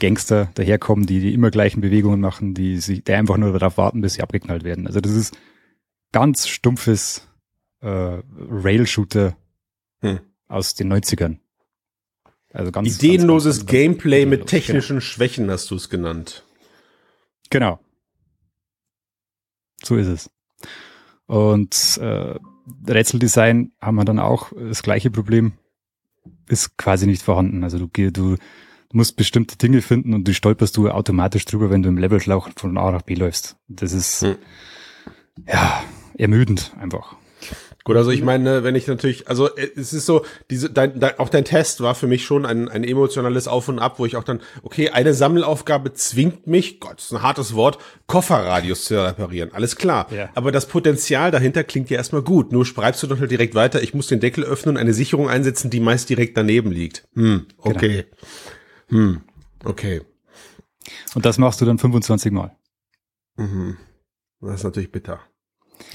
Gangster 0.00 0.50
daherkommen, 0.54 1.06
die 1.06 1.20
die 1.20 1.34
immer 1.34 1.50
gleichen 1.50 1.80
Bewegungen 1.80 2.20
machen, 2.20 2.54
die 2.54 2.78
sich, 2.78 3.04
die 3.04 3.12
einfach 3.12 3.36
nur 3.36 3.52
darauf 3.52 3.76
warten, 3.76 4.00
bis 4.00 4.14
sie 4.14 4.22
abgeknallt 4.22 4.64
werden. 4.64 4.86
Also 4.86 5.00
das 5.00 5.12
ist 5.12 5.36
ganz 6.12 6.48
stumpfes 6.48 7.28
äh, 7.80 8.22
Rail-Shooter 8.38 9.36
hm. 10.00 10.20
aus 10.48 10.74
den 10.74 10.92
90ern. 10.92 11.38
Also 12.52 12.72
ganz 12.72 12.96
ideenloses 12.96 13.58
ganz, 13.58 13.66
ganz, 13.66 13.70
Gameplay 13.70 14.26
mit 14.26 14.46
technischen 14.46 14.96
genau. 14.96 15.00
Schwächen 15.00 15.50
hast 15.50 15.70
du 15.70 15.76
es 15.76 15.88
genannt. 15.88 16.44
Genau. 17.50 17.78
So 19.82 19.96
ist 19.96 20.08
es. 20.08 20.30
Und 21.26 21.98
äh, 22.02 22.34
Rätseldesign 22.86 23.72
haben 23.80 23.96
wir 23.96 24.04
dann 24.04 24.18
auch 24.18 24.52
das 24.56 24.82
gleiche 24.82 25.10
Problem. 25.10 25.52
Ist 26.48 26.76
quasi 26.76 27.06
nicht 27.06 27.22
vorhanden. 27.22 27.62
Also 27.62 27.78
du, 27.78 27.86
du, 27.86 28.10
du 28.10 28.36
musst 28.92 29.16
bestimmte 29.16 29.56
Dinge 29.56 29.80
finden 29.80 30.12
und 30.12 30.26
die 30.26 30.34
stolperst 30.34 30.76
du 30.76 30.90
automatisch 30.90 31.44
drüber, 31.44 31.70
wenn 31.70 31.82
du 31.82 31.88
im 31.88 31.98
Levelschlauch 31.98 32.50
von 32.56 32.76
A 32.76 32.90
nach 32.90 33.02
B 33.02 33.14
läufst. 33.14 33.56
Das 33.68 33.92
ist 33.92 34.22
hm. 34.22 34.36
ja 35.46 35.84
ermüdend 36.18 36.74
einfach. 36.78 37.16
Gut, 37.84 37.96
also 37.96 38.10
ich 38.10 38.22
meine, 38.22 38.62
wenn 38.62 38.74
ich 38.74 38.86
natürlich, 38.86 39.28
also 39.28 39.54
äh, 39.56 39.70
es 39.74 39.94
ist 39.94 40.04
so, 40.04 40.24
diese, 40.50 40.68
dein, 40.68 41.00
dein, 41.00 41.18
auch 41.18 41.30
dein 41.30 41.46
Test 41.46 41.80
war 41.80 41.94
für 41.94 42.06
mich 42.06 42.24
schon 42.24 42.44
ein, 42.44 42.68
ein 42.68 42.84
emotionales 42.84 43.48
Auf 43.48 43.68
und 43.68 43.78
Ab, 43.78 43.98
wo 43.98 44.04
ich 44.04 44.16
auch 44.16 44.24
dann, 44.24 44.40
okay, 44.62 44.90
eine 44.90 45.14
Sammelaufgabe 45.14 45.94
zwingt 45.94 46.46
mich, 46.46 46.80
Gott, 46.80 46.98
das 46.98 47.06
ist 47.06 47.12
ein 47.12 47.22
hartes 47.22 47.54
Wort, 47.54 47.78
Kofferradius 48.06 48.84
zu 48.84 49.02
reparieren. 49.02 49.50
Alles 49.54 49.76
klar. 49.76 50.06
Ja. 50.12 50.28
Aber 50.34 50.52
das 50.52 50.66
Potenzial 50.66 51.30
dahinter 51.30 51.64
klingt 51.64 51.88
ja 51.88 51.96
erstmal 51.96 52.22
gut. 52.22 52.52
Nur 52.52 52.66
schreibst 52.66 53.02
du 53.02 53.06
doch 53.06 53.18
halt 53.18 53.30
direkt 53.30 53.54
weiter, 53.54 53.82
ich 53.82 53.94
muss 53.94 54.08
den 54.08 54.20
Deckel 54.20 54.44
öffnen 54.44 54.76
und 54.76 54.80
eine 54.80 54.92
Sicherung 54.92 55.30
einsetzen, 55.30 55.70
die 55.70 55.80
meist 55.80 56.10
direkt 56.10 56.36
daneben 56.36 56.72
liegt. 56.72 57.08
Hm, 57.14 57.46
genau. 57.62 57.76
okay. 57.76 58.04
Genau. 58.88 59.02
Hm, 59.02 59.20
okay. 59.64 60.02
Und 61.14 61.24
das 61.24 61.38
machst 61.38 61.60
du 61.60 61.64
dann 61.64 61.78
25 61.78 62.30
Mal. 62.32 62.54
Mhm. 63.36 63.78
Das 64.40 64.56
ist 64.56 64.64
natürlich 64.64 64.92
bitter. 64.92 65.20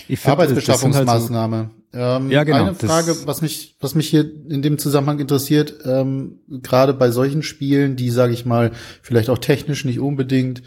Find, 0.07 0.27
Arbeitsbeschaffungsmaßnahme. 0.27 1.57
Halt 1.57 1.69
so, 1.69 1.99
ähm, 1.99 2.29
ja, 2.29 2.43
genau. 2.43 2.65
Eine 2.65 2.75
Frage, 2.75 3.15
was 3.25 3.41
mich, 3.41 3.77
was 3.79 3.95
mich 3.95 4.09
hier 4.09 4.29
in 4.49 4.61
dem 4.61 4.77
Zusammenhang 4.77 5.19
interessiert, 5.19 5.75
ähm, 5.85 6.39
gerade 6.49 6.93
bei 6.93 7.09
solchen 7.09 7.41
Spielen, 7.41 7.95
die, 7.95 8.09
sage 8.09 8.33
ich 8.33 8.45
mal, 8.45 8.71
vielleicht 9.01 9.29
auch 9.29 9.37
technisch 9.37 9.85
nicht 9.85 9.99
unbedingt 9.99 10.61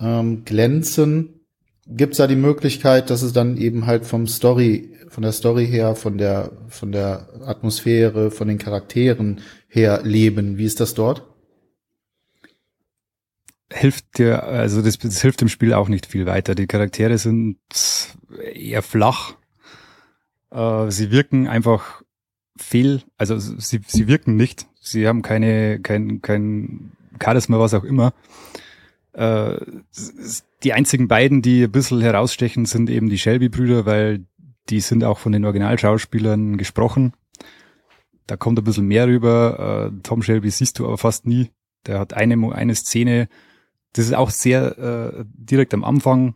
ähm, 0.00 0.44
glänzen, 0.44 1.40
gibt 1.86 2.12
es 2.12 2.18
da 2.18 2.26
die 2.26 2.36
Möglichkeit, 2.36 3.10
dass 3.10 3.22
es 3.22 3.32
dann 3.32 3.56
eben 3.56 3.86
halt 3.86 4.06
vom 4.06 4.26
Story, 4.26 4.94
von 5.08 5.22
der 5.22 5.32
Story 5.32 5.66
her, 5.66 5.94
von 5.94 6.16
der, 6.16 6.52
von 6.68 6.90
der 6.90 7.28
Atmosphäre, 7.44 8.30
von 8.30 8.48
den 8.48 8.58
Charakteren 8.58 9.40
her 9.68 10.00
leben? 10.04 10.56
Wie 10.56 10.64
ist 10.64 10.80
das 10.80 10.94
dort? 10.94 11.24
Hilft 13.72 14.18
dir, 14.18 14.44
also 14.44 14.82
das, 14.82 14.98
das 14.98 15.20
hilft 15.20 15.40
dem 15.40 15.48
Spiel 15.48 15.72
auch 15.74 15.88
nicht 15.88 16.06
viel 16.06 16.26
weiter. 16.26 16.54
Die 16.54 16.66
Charaktere 16.66 17.18
sind 17.18 17.58
eher 18.54 18.82
flach. 18.82 19.34
Äh, 20.50 20.90
sie 20.90 21.10
wirken 21.10 21.46
einfach 21.46 22.02
fehl, 22.56 23.02
also 23.16 23.38
sie, 23.38 23.80
sie 23.86 24.06
wirken 24.08 24.36
nicht. 24.36 24.66
Sie 24.80 25.08
haben 25.08 25.22
keine, 25.22 25.80
kein, 25.80 26.22
kein 26.22 26.92
Charisma, 27.22 27.58
was 27.58 27.74
auch 27.74 27.84
immer. 27.84 28.12
Äh, 29.12 29.56
die 30.62 30.72
einzigen 30.72 31.08
beiden, 31.08 31.42
die 31.42 31.64
ein 31.64 31.72
bisschen 31.72 32.00
herausstechen, 32.00 32.66
sind 32.66 32.90
eben 32.90 33.08
die 33.08 33.18
Shelby-Brüder, 33.18 33.86
weil 33.86 34.24
die 34.68 34.80
sind 34.80 35.04
auch 35.04 35.18
von 35.18 35.32
den 35.32 35.44
Originalschauspielern 35.44 36.56
gesprochen. 36.56 37.12
Da 38.26 38.36
kommt 38.36 38.58
ein 38.58 38.64
bisschen 38.64 38.86
mehr 38.86 39.06
rüber. 39.06 39.90
Äh, 39.92 40.00
Tom 40.02 40.22
Shelby 40.22 40.50
siehst 40.50 40.78
du 40.78 40.86
aber 40.86 40.98
fast 40.98 41.26
nie. 41.26 41.50
Der 41.86 41.98
hat 41.98 42.14
eine, 42.14 42.54
eine 42.54 42.74
Szene, 42.74 43.28
das 43.92 44.06
ist 44.06 44.14
auch 44.14 44.30
sehr 44.30 44.78
äh, 44.78 45.24
direkt 45.26 45.74
am 45.74 45.84
Anfang. 45.84 46.34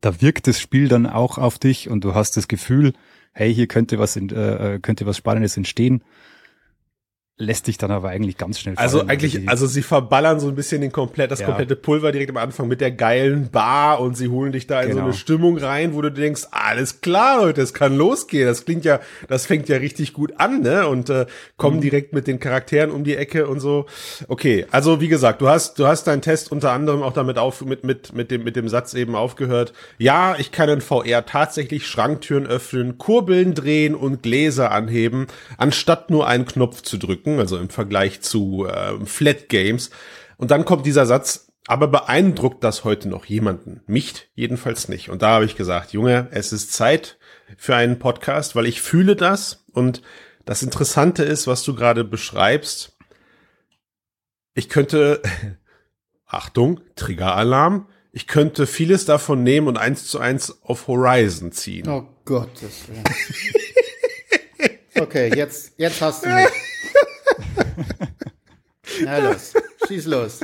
Da 0.00 0.20
wirkt 0.20 0.46
das 0.46 0.60
Spiel 0.60 0.88
dann 0.88 1.06
auch 1.06 1.38
auf 1.38 1.58
dich 1.58 1.88
und 1.88 2.04
du 2.04 2.14
hast 2.14 2.36
das 2.36 2.48
Gefühl, 2.48 2.92
hey, 3.32 3.54
hier 3.54 3.66
könnte 3.66 3.98
was, 3.98 4.16
in, 4.16 4.30
äh, 4.30 4.78
könnte 4.80 5.06
was 5.06 5.16
Spannendes 5.16 5.56
entstehen 5.56 6.02
lässt 7.42 7.66
dich 7.66 7.78
dann 7.78 7.90
aber 7.90 8.08
eigentlich 8.08 8.38
ganz 8.38 8.58
schnell 8.58 8.76
also 8.76 8.98
fallen. 8.98 9.10
Also 9.10 9.26
eigentlich, 9.26 9.48
also 9.48 9.66
sie 9.66 9.82
verballern 9.82 10.40
so 10.40 10.48
ein 10.48 10.54
bisschen 10.54 10.80
den 10.80 10.92
komplett, 10.92 11.30
das 11.30 11.40
ja. 11.40 11.46
komplette 11.46 11.76
Pulver 11.76 12.12
direkt 12.12 12.30
am 12.30 12.36
Anfang 12.36 12.68
mit 12.68 12.80
der 12.80 12.90
geilen 12.90 13.50
Bar 13.50 14.00
und 14.00 14.16
sie 14.16 14.28
holen 14.28 14.52
dich 14.52 14.66
da 14.66 14.80
in 14.80 14.90
genau. 14.90 15.00
so 15.00 15.04
eine 15.04 15.14
Stimmung 15.14 15.58
rein, 15.58 15.94
wo 15.94 16.00
du 16.00 16.10
denkst, 16.10 16.44
alles 16.50 17.00
klar, 17.00 17.42
Leute, 17.42 17.60
es 17.60 17.74
kann 17.74 17.96
losgehen. 17.96 18.46
Das 18.46 18.64
klingt 18.64 18.84
ja, 18.84 19.00
das 19.28 19.46
fängt 19.46 19.68
ja 19.68 19.76
richtig 19.76 20.12
gut 20.12 20.34
an, 20.38 20.62
ne? 20.62 20.86
Und 20.88 21.10
äh, 21.10 21.26
kommen 21.56 21.76
mhm. 21.78 21.82
direkt 21.82 22.12
mit 22.12 22.26
den 22.26 22.40
Charakteren 22.40 22.90
um 22.90 23.04
die 23.04 23.16
Ecke 23.16 23.46
und 23.46 23.60
so. 23.60 23.86
Okay, 24.28 24.66
also 24.70 25.00
wie 25.00 25.08
gesagt, 25.08 25.40
du 25.42 25.48
hast, 25.48 25.78
du 25.78 25.86
hast 25.86 26.04
deinen 26.04 26.22
Test 26.22 26.52
unter 26.52 26.72
anderem 26.72 27.02
auch 27.02 27.12
damit 27.12 27.38
auf, 27.38 27.64
mit, 27.64 27.84
mit, 27.84 28.14
mit 28.14 28.30
dem, 28.30 28.44
mit 28.44 28.56
dem 28.56 28.68
Satz 28.68 28.94
eben 28.94 29.14
aufgehört. 29.14 29.72
Ja, 29.98 30.36
ich 30.38 30.52
kann 30.52 30.68
in 30.68 30.80
VR 30.80 31.26
tatsächlich 31.26 31.86
Schranktüren 31.86 32.46
öffnen, 32.46 32.98
Kurbeln 32.98 33.54
drehen 33.54 33.94
und 33.94 34.22
Gläser 34.22 34.70
anheben, 34.70 35.26
anstatt 35.58 36.10
nur 36.10 36.26
einen 36.26 36.44
Knopf 36.44 36.82
zu 36.82 36.98
drücken 36.98 37.31
gucken, 37.32 37.40
also 37.40 37.58
im 37.58 37.68
Vergleich 37.68 38.20
zu 38.20 38.66
äh, 38.66 39.04
Flat 39.04 39.48
Games. 39.48 39.90
Und 40.36 40.50
dann 40.50 40.64
kommt 40.64 40.86
dieser 40.86 41.06
Satz, 41.06 41.52
aber 41.66 41.88
beeindruckt 41.88 42.64
das 42.64 42.84
heute 42.84 43.08
noch 43.08 43.24
jemanden? 43.26 43.82
Mich 43.86 44.28
jedenfalls 44.34 44.88
nicht. 44.88 45.10
Und 45.10 45.22
da 45.22 45.30
habe 45.30 45.44
ich 45.44 45.56
gesagt, 45.56 45.92
Junge, 45.92 46.28
es 46.32 46.52
ist 46.52 46.72
Zeit 46.72 47.18
für 47.56 47.76
einen 47.76 47.98
Podcast, 47.98 48.56
weil 48.56 48.66
ich 48.66 48.82
fühle 48.82 49.16
das. 49.16 49.64
Und 49.72 50.02
das 50.44 50.62
Interessante 50.62 51.22
ist, 51.22 51.46
was 51.46 51.62
du 51.62 51.74
gerade 51.74 52.04
beschreibst. 52.04 52.96
Ich 54.54 54.68
könnte, 54.68 55.22
Achtung, 56.26 56.80
Triggeralarm, 56.96 57.88
ich 58.14 58.26
könnte 58.26 58.66
vieles 58.66 59.06
davon 59.06 59.42
nehmen 59.42 59.68
und 59.68 59.78
eins 59.78 60.06
zu 60.06 60.18
eins 60.18 60.60
auf 60.62 60.86
Horizon 60.86 61.52
ziehen. 61.52 61.88
Oh 61.88 62.06
Gott. 62.26 62.50
okay, 65.00 65.32
jetzt, 65.34 65.72
jetzt 65.78 66.02
hast 66.02 66.24
du 66.24 66.28
mich. 66.28 66.48
Na 69.04 69.18
los, 69.30 69.54
schieß 69.86 70.06
los. 70.06 70.40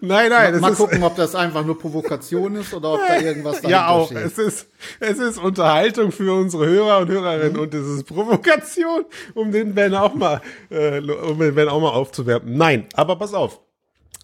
Nein, 0.00 0.30
nein. 0.30 0.52
Mal, 0.52 0.60
mal 0.60 0.74
gucken, 0.74 1.02
ob 1.02 1.16
das 1.16 1.34
einfach 1.34 1.64
nur 1.64 1.78
Provokation 1.78 2.56
ist 2.56 2.72
oder 2.72 2.94
ob 2.94 3.00
da 3.00 3.18
irgendwas 3.18 3.56
dahinter 3.56 3.70
Ja, 3.70 3.88
auch. 3.88 4.06
Steht. 4.06 4.18
Es 4.18 4.38
ist, 4.38 4.68
es 5.00 5.18
ist 5.18 5.38
Unterhaltung 5.38 6.12
für 6.12 6.32
unsere 6.32 6.66
Hörer 6.66 6.98
und 6.98 7.08
Hörerinnen 7.08 7.54
mhm. 7.54 7.60
und 7.60 7.74
es 7.74 7.86
ist 7.86 8.04
Provokation, 8.04 9.04
um 9.34 9.50
den 9.50 9.74
Ben 9.74 9.94
auch 9.94 10.14
mal, 10.14 10.40
äh, 10.70 11.00
um 11.00 11.38
den 11.38 11.54
Ben 11.54 11.68
auch 11.68 11.80
mal 11.80 11.90
aufzuwerten. 11.90 12.56
Nein, 12.56 12.86
aber 12.94 13.16
pass 13.16 13.34
auf. 13.34 13.60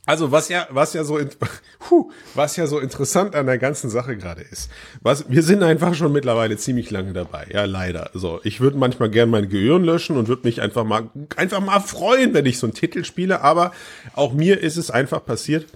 Also 0.04 0.32
was 0.32 0.48
ja, 0.48 0.66
was 0.70 0.94
ja 0.94 1.04
so, 1.04 1.20
puh, 1.78 2.10
was 2.34 2.56
ja 2.56 2.66
so 2.66 2.80
interessant 2.80 3.36
an 3.36 3.46
der 3.46 3.58
ganzen 3.58 3.88
Sache 3.88 4.16
gerade 4.16 4.42
ist, 4.42 4.68
was 5.00 5.30
wir 5.30 5.42
sind 5.44 5.62
einfach 5.62 5.94
schon 5.94 6.12
mittlerweile 6.12 6.56
ziemlich 6.56 6.90
lange 6.90 7.12
dabei, 7.12 7.46
ja 7.52 7.66
leider. 7.66 8.10
So, 8.12 8.40
ich 8.42 8.60
würde 8.60 8.78
manchmal 8.78 9.10
gern 9.10 9.30
mein 9.30 9.48
Gehirn 9.48 9.84
löschen 9.84 10.16
und 10.16 10.26
würde 10.26 10.42
mich 10.44 10.60
einfach 10.60 10.84
mal, 10.84 11.08
einfach 11.36 11.60
mal 11.60 11.78
freuen, 11.78 12.34
wenn 12.34 12.46
ich 12.46 12.58
so 12.58 12.66
einen 12.66 12.74
Titel 12.74 13.04
spiele. 13.04 13.42
Aber 13.42 13.70
auch 14.14 14.32
mir 14.32 14.60
ist 14.60 14.76
es 14.76 14.90
einfach 14.90 15.24
passiert, 15.24 15.66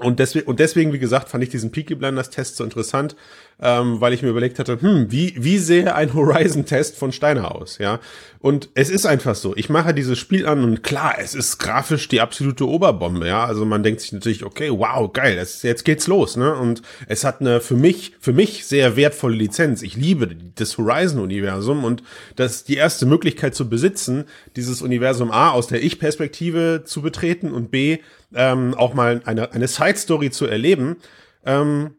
und 0.00 0.18
deswegen, 0.18 0.46
und 0.46 0.60
deswegen, 0.60 0.94
wie 0.94 0.98
gesagt, 0.98 1.28
fand 1.28 1.44
ich 1.44 1.50
diesen 1.50 1.72
Peaky 1.72 1.94
Blinders 1.94 2.30
Test 2.30 2.56
so 2.56 2.64
interessant, 2.64 3.16
ähm, 3.62 4.00
weil 4.00 4.12
ich 4.12 4.22
mir 4.22 4.30
überlegt 4.30 4.58
hatte, 4.58 4.80
hm, 4.80 5.10
wie, 5.10 5.34
wie 5.36 5.58
sähe 5.58 5.94
ein 5.94 6.14
Horizon-Test 6.14 6.96
von 6.96 7.12
Steiner 7.12 7.54
aus, 7.54 7.78
ja? 7.78 8.00
Und 8.42 8.70
es 8.72 8.88
ist 8.88 9.04
einfach 9.04 9.34
so. 9.34 9.54
Ich 9.54 9.68
mache 9.68 9.92
dieses 9.92 10.18
Spiel 10.18 10.46
an 10.46 10.64
und 10.64 10.82
klar, 10.82 11.16
es 11.18 11.34
ist 11.34 11.58
grafisch 11.58 12.08
die 12.08 12.22
absolute 12.22 12.66
Oberbombe, 12.66 13.26
ja? 13.26 13.44
Also 13.44 13.66
man 13.66 13.82
denkt 13.82 14.00
sich 14.00 14.12
natürlich, 14.12 14.44
okay, 14.44 14.70
wow, 14.70 15.12
geil, 15.12 15.36
es, 15.36 15.62
jetzt 15.62 15.84
geht's 15.84 16.06
los, 16.06 16.36
ne? 16.36 16.54
Und 16.54 16.80
es 17.06 17.24
hat 17.24 17.42
eine 17.42 17.60
für 17.60 17.76
mich, 17.76 18.14
für 18.18 18.32
mich 18.32 18.64
sehr 18.64 18.96
wertvolle 18.96 19.36
Lizenz. 19.36 19.82
Ich 19.82 19.94
liebe 19.94 20.28
das 20.54 20.78
Horizon-Universum 20.78 21.84
und 21.84 22.02
das 22.36 22.64
die 22.64 22.76
erste 22.76 23.04
Möglichkeit 23.04 23.54
zu 23.54 23.68
besitzen, 23.68 24.24
dieses 24.56 24.80
Universum 24.80 25.30
A 25.30 25.50
aus 25.50 25.66
der 25.66 25.82
Ich-Perspektive 25.82 26.82
zu 26.86 27.02
betreten 27.02 27.52
und 27.52 27.70
B 27.70 27.98
ähm, 28.34 28.72
auch 28.74 28.94
mal 28.94 29.20
eine, 29.26 29.52
eine 29.52 29.68
Side-Story 29.68 30.30
zu 30.30 30.46
erleben, 30.46 30.96
ähm, 31.44 31.96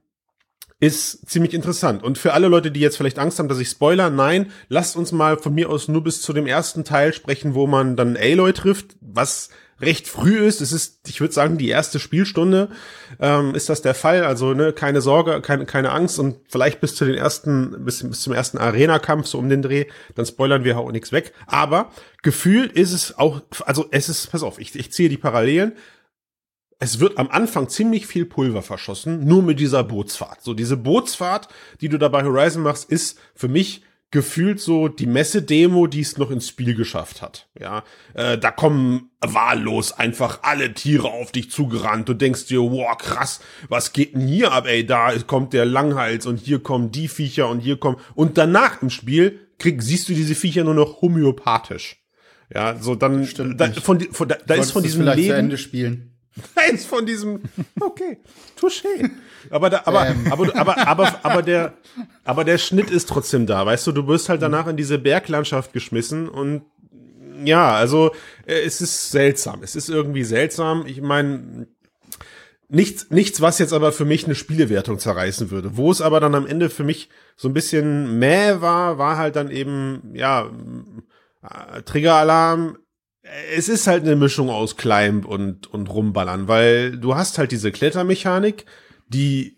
ist 0.81 1.29
ziemlich 1.29 1.53
interessant. 1.53 2.03
Und 2.03 2.17
für 2.17 2.33
alle 2.33 2.47
Leute, 2.47 2.71
die 2.71 2.79
jetzt 2.79 2.97
vielleicht 2.97 3.19
Angst 3.19 3.37
haben, 3.37 3.47
dass 3.47 3.59
ich 3.59 3.69
spoiler, 3.69 4.09
nein, 4.09 4.51
lasst 4.67 4.97
uns 4.97 5.11
mal 5.11 5.37
von 5.37 5.53
mir 5.53 5.69
aus 5.69 5.87
nur 5.87 6.03
bis 6.03 6.21
zu 6.21 6.33
dem 6.33 6.47
ersten 6.47 6.83
Teil 6.83 7.13
sprechen, 7.13 7.53
wo 7.53 7.67
man 7.67 7.95
dann 7.95 8.17
Aloy 8.17 8.51
trifft, 8.51 8.97
was 8.99 9.49
recht 9.79 10.07
früh 10.07 10.39
ist. 10.39 10.59
Es 10.59 10.71
ist, 10.71 11.07
ich 11.07 11.21
würde 11.21 11.35
sagen, 11.35 11.59
die 11.59 11.69
erste 11.69 11.99
Spielstunde 11.99 12.69
ähm, 13.19 13.53
ist 13.53 13.69
das 13.69 13.83
der 13.83 13.93
Fall. 13.93 14.23
Also 14.23 14.55
ne, 14.55 14.73
keine 14.73 15.01
Sorge, 15.01 15.39
keine, 15.41 15.65
keine 15.67 15.91
Angst 15.91 16.17
und 16.17 16.37
vielleicht 16.49 16.81
bis 16.81 16.95
zu 16.95 17.05
den 17.05 17.15
ersten, 17.15 17.85
bis, 17.85 18.01
bis 18.01 18.21
zum 18.21 18.33
ersten 18.33 18.57
Arena-Kampf 18.57 19.27
so 19.27 19.37
um 19.37 19.49
den 19.49 19.61
Dreh, 19.61 19.85
dann 20.15 20.25
spoilern 20.25 20.63
wir 20.63 20.79
auch 20.79 20.91
nichts 20.91 21.11
weg. 21.11 21.31
Aber 21.45 21.91
gefühlt 22.23 22.71
ist 22.71 22.91
es 22.91 23.19
auch, 23.19 23.41
also 23.67 23.85
es 23.91 24.09
ist, 24.09 24.31
pass 24.31 24.41
auf, 24.41 24.57
ich, 24.57 24.75
ich 24.75 24.91
ziehe 24.91 25.09
die 25.09 25.17
Parallelen 25.17 25.73
es 26.81 26.99
wird 26.99 27.19
am 27.19 27.29
Anfang 27.29 27.69
ziemlich 27.69 28.07
viel 28.07 28.25
Pulver 28.25 28.63
verschossen, 28.63 29.23
nur 29.23 29.43
mit 29.43 29.59
dieser 29.59 29.83
Bootsfahrt. 29.83 30.41
So, 30.41 30.55
diese 30.55 30.77
Bootsfahrt, 30.77 31.47
die 31.79 31.89
du 31.89 31.99
da 31.99 32.07
bei 32.07 32.23
Horizon 32.23 32.63
machst, 32.63 32.89
ist 32.89 33.19
für 33.35 33.47
mich 33.47 33.83
gefühlt 34.09 34.59
so 34.59 34.87
die 34.87 35.05
Messe-Demo, 35.05 35.85
die 35.85 36.01
es 36.01 36.17
noch 36.17 36.31
ins 36.31 36.47
Spiel 36.49 36.73
geschafft 36.73 37.21
hat. 37.21 37.47
Ja, 37.57 37.83
äh, 38.15 38.35
da 38.37 38.49
kommen 38.49 39.11
wahllos 39.21 39.93
einfach 39.93 40.39
alle 40.41 40.73
Tiere 40.73 41.07
auf 41.07 41.31
dich 41.31 41.51
zugerannt. 41.51 42.09
Du 42.09 42.15
denkst 42.15 42.47
dir, 42.47 42.61
wow, 42.61 42.97
krass, 42.97 43.41
was 43.69 43.93
geht 43.93 44.15
denn 44.15 44.27
hier 44.27 44.51
ab, 44.51 44.65
ey? 44.65 44.83
Da 44.83 45.13
kommt 45.27 45.53
der 45.53 45.65
Langhals 45.65 46.25
und 46.25 46.37
hier 46.37 46.63
kommen 46.63 46.91
die 46.91 47.07
Viecher 47.07 47.47
und 47.47 47.59
hier 47.59 47.77
kommen. 47.77 47.97
Und 48.15 48.39
danach 48.39 48.81
im 48.81 48.89
Spiel 48.89 49.39
krieg, 49.59 49.83
siehst 49.83 50.09
du 50.09 50.13
diese 50.13 50.33
Viecher 50.33 50.63
nur 50.63 50.73
noch 50.73 51.03
homöopathisch. 51.03 52.03
Ja, 52.53 52.75
so 52.77 52.95
dann, 52.95 53.29
da, 53.55 53.71
von, 53.71 54.01
von, 54.11 54.27
da, 54.27 54.35
da 54.45 54.55
ist 54.55 54.71
von 54.71 54.81
diesem 54.81 55.05
Leben. 55.05 55.55
Eins 56.55 56.85
von 56.85 57.05
diesem, 57.05 57.41
okay, 57.79 58.19
touché. 58.59 59.09
Aber, 59.49 59.69
da, 59.69 59.81
aber, 59.85 60.07
ähm. 60.07 60.31
aber, 60.31 60.55
aber, 60.55 60.87
aber, 60.87 61.19
aber, 61.23 61.41
der, 61.41 61.73
aber 62.23 62.45
der 62.45 62.57
Schnitt 62.57 62.89
ist 62.89 63.09
trotzdem 63.09 63.45
da, 63.45 63.65
weißt 63.65 63.87
du, 63.87 63.91
du 63.91 64.07
wirst 64.07 64.29
halt 64.29 64.41
danach 64.41 64.67
in 64.67 64.77
diese 64.77 64.97
Berglandschaft 64.97 65.73
geschmissen 65.73 66.29
und 66.29 66.63
ja, 67.43 67.71
also 67.71 68.11
äh, 68.45 68.61
es 68.61 68.81
ist 68.81 69.11
seltsam. 69.11 69.63
Es 69.63 69.75
ist 69.75 69.89
irgendwie 69.89 70.23
seltsam. 70.23 70.85
Ich 70.85 71.01
meine, 71.01 71.67
nichts, 72.69 73.09
nichts, 73.09 73.41
was 73.41 73.59
jetzt 73.59 73.73
aber 73.73 73.91
für 73.91 74.05
mich 74.05 74.25
eine 74.25 74.35
Spielewertung 74.35 74.99
zerreißen 74.99 75.51
würde. 75.51 75.75
Wo 75.77 75.91
es 75.91 76.01
aber 76.01 76.19
dann 76.19 76.35
am 76.35 76.47
Ende 76.47 76.69
für 76.69 76.83
mich 76.83 77.09
so 77.35 77.47
ein 77.47 77.53
bisschen 77.53 78.19
mäh 78.19 78.61
war, 78.61 78.97
war 78.97 79.17
halt 79.17 79.35
dann 79.35 79.49
eben, 79.49 80.11
ja, 80.13 80.49
äh, 81.43 81.81
Triggeralarm, 81.83 82.77
es 83.55 83.69
ist 83.69 83.87
halt 83.87 84.03
eine 84.03 84.15
Mischung 84.15 84.49
aus 84.49 84.77
Climb 84.77 85.25
und, 85.25 85.67
und 85.67 85.89
Rumballern, 85.89 86.47
weil 86.47 86.97
du 86.97 87.15
hast 87.15 87.37
halt 87.37 87.51
diese 87.51 87.71
Klettermechanik, 87.71 88.65
die 89.07 89.57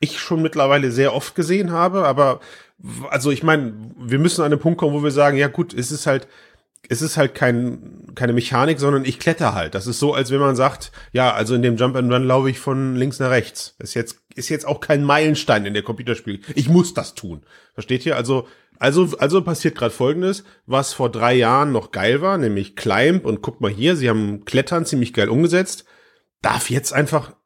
ich 0.00 0.18
schon 0.18 0.42
mittlerweile 0.42 0.92
sehr 0.92 1.14
oft 1.14 1.34
gesehen 1.34 1.72
habe, 1.72 2.06
aber 2.06 2.40
also 3.10 3.30
ich 3.30 3.42
meine, 3.42 3.74
wir 3.98 4.18
müssen 4.18 4.42
an 4.42 4.52
einen 4.52 4.60
Punkt 4.60 4.78
kommen, 4.78 4.94
wo 4.94 5.02
wir 5.02 5.10
sagen, 5.10 5.36
ja 5.36 5.48
gut, 5.48 5.74
es 5.74 5.92
ist 5.92 6.06
halt 6.06 6.28
es 6.88 7.02
ist 7.02 7.16
halt 7.16 7.34
kein, 7.34 8.06
keine 8.14 8.32
Mechanik, 8.32 8.80
sondern 8.80 9.04
ich 9.04 9.18
kletter 9.18 9.54
halt. 9.54 9.74
Das 9.74 9.86
ist 9.86 10.00
so, 10.00 10.14
als 10.14 10.30
wenn 10.30 10.40
man 10.40 10.56
sagt, 10.56 10.92
ja, 11.12 11.32
also 11.32 11.54
in 11.54 11.62
dem 11.62 11.76
Jump 11.76 11.94
and 11.96 12.12
Run 12.12 12.24
laufe 12.24 12.50
ich 12.50 12.58
von 12.58 12.96
links 12.96 13.18
nach 13.18 13.30
rechts. 13.30 13.76
Ist 13.78 13.94
jetzt, 13.94 14.20
ist 14.34 14.48
jetzt 14.48 14.66
auch 14.66 14.80
kein 14.80 15.04
Meilenstein 15.04 15.66
in 15.66 15.74
der 15.74 15.82
Computerspiel. 15.82 16.40
Ich 16.54 16.68
muss 16.68 16.94
das 16.94 17.14
tun. 17.14 17.42
Versteht 17.74 18.06
ihr? 18.06 18.16
Also, 18.16 18.48
also, 18.80 19.10
also 19.18 19.42
passiert 19.42 19.76
gerade 19.76 19.92
Folgendes, 19.92 20.42
was 20.64 20.94
vor 20.94 21.10
drei 21.10 21.34
Jahren 21.34 21.70
noch 21.70 21.90
geil 21.90 22.22
war, 22.22 22.38
nämlich 22.38 22.76
Climb 22.76 23.26
und 23.26 23.42
guck 23.42 23.60
mal 23.60 23.70
hier, 23.70 23.94
sie 23.94 24.08
haben 24.08 24.46
Klettern 24.46 24.86
ziemlich 24.86 25.12
geil 25.12 25.28
umgesetzt, 25.28 25.84
darf 26.40 26.70
jetzt 26.70 26.94
einfach 26.94 27.36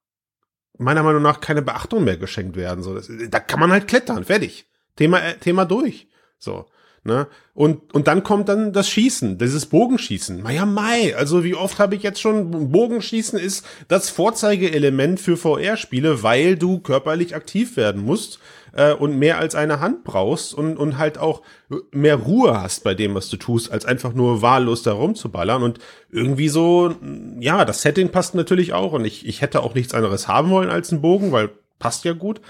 meiner 0.79 1.03
Meinung 1.03 1.23
nach 1.23 1.41
keine 1.41 1.61
Beachtung 1.61 2.05
mehr 2.05 2.17
geschenkt 2.17 2.57
werden. 2.57 2.85
So, 2.85 2.95
das, 2.95 3.11
da 3.31 3.41
kann 3.41 3.59
man 3.59 3.73
halt 3.73 3.89
klettern, 3.89 4.25
fertig. 4.25 4.67
Thema, 4.95 5.21
äh, 5.21 5.37
Thema 5.39 5.65
durch. 5.65 6.09
So. 6.39 6.67
Ne? 7.03 7.27
Und, 7.53 7.93
und 7.93 8.07
dann 8.07 8.23
kommt 8.23 8.49
dann 8.49 8.73
das 8.73 8.89
Schießen, 8.89 9.37
dieses 9.37 9.67
Bogenschießen. 9.67 10.41
Maja, 10.41 10.65
Mai, 10.65 11.17
also 11.17 11.43
wie 11.43 11.57
oft 11.57 11.81
habe 11.81 11.97
ich 11.97 12.05
jetzt 12.05 12.21
schon, 12.21 12.71
Bogenschießen 12.71 13.39
ist 13.39 13.67
das 13.89 14.09
Vorzeigeelement 14.09 15.21
für 15.21 15.37
VR-Spiele, 15.37 16.23
weil 16.23 16.57
du 16.57 16.79
körperlich 16.79 17.35
aktiv 17.35 17.77
werden 17.77 18.05
musst 18.05 18.39
äh, 18.75 18.93
und 18.93 19.19
mehr 19.19 19.39
als 19.39 19.55
eine 19.55 19.81
Hand 19.81 20.05
brauchst 20.05 20.55
und, 20.55 20.77
und 20.77 20.99
halt 20.99 21.19
auch 21.19 21.43
mehr 21.91 22.17
Ruhe 22.17 22.61
hast 22.61 22.85
bei 22.85 22.95
dem, 22.95 23.15
was 23.15 23.29
du 23.29 23.37
tust, 23.37 23.71
als 23.71 23.85
einfach 23.85 24.13
nur 24.13 24.43
wahllos 24.43 24.83
da 24.83 24.93
rumzuballern. 24.93 25.63
Und 25.63 25.79
irgendwie 26.11 26.49
so, 26.49 26.95
ja, 27.41 27.65
das 27.65 27.83
Setting 27.83 28.11
passt 28.11 28.35
natürlich 28.35 28.73
auch 28.73 28.93
und 28.93 29.05
ich, 29.05 29.27
ich 29.27 29.41
hätte 29.41 29.63
auch 29.63 29.75
nichts 29.75 29.95
anderes 29.95 30.29
haben 30.29 30.51
wollen 30.51 30.71
als 30.71 30.93
einen 30.93 31.03
Bogen, 31.03 31.33
weil 31.33 31.51
passt 31.79 32.05
ja 32.05 32.13
gut. 32.13 32.41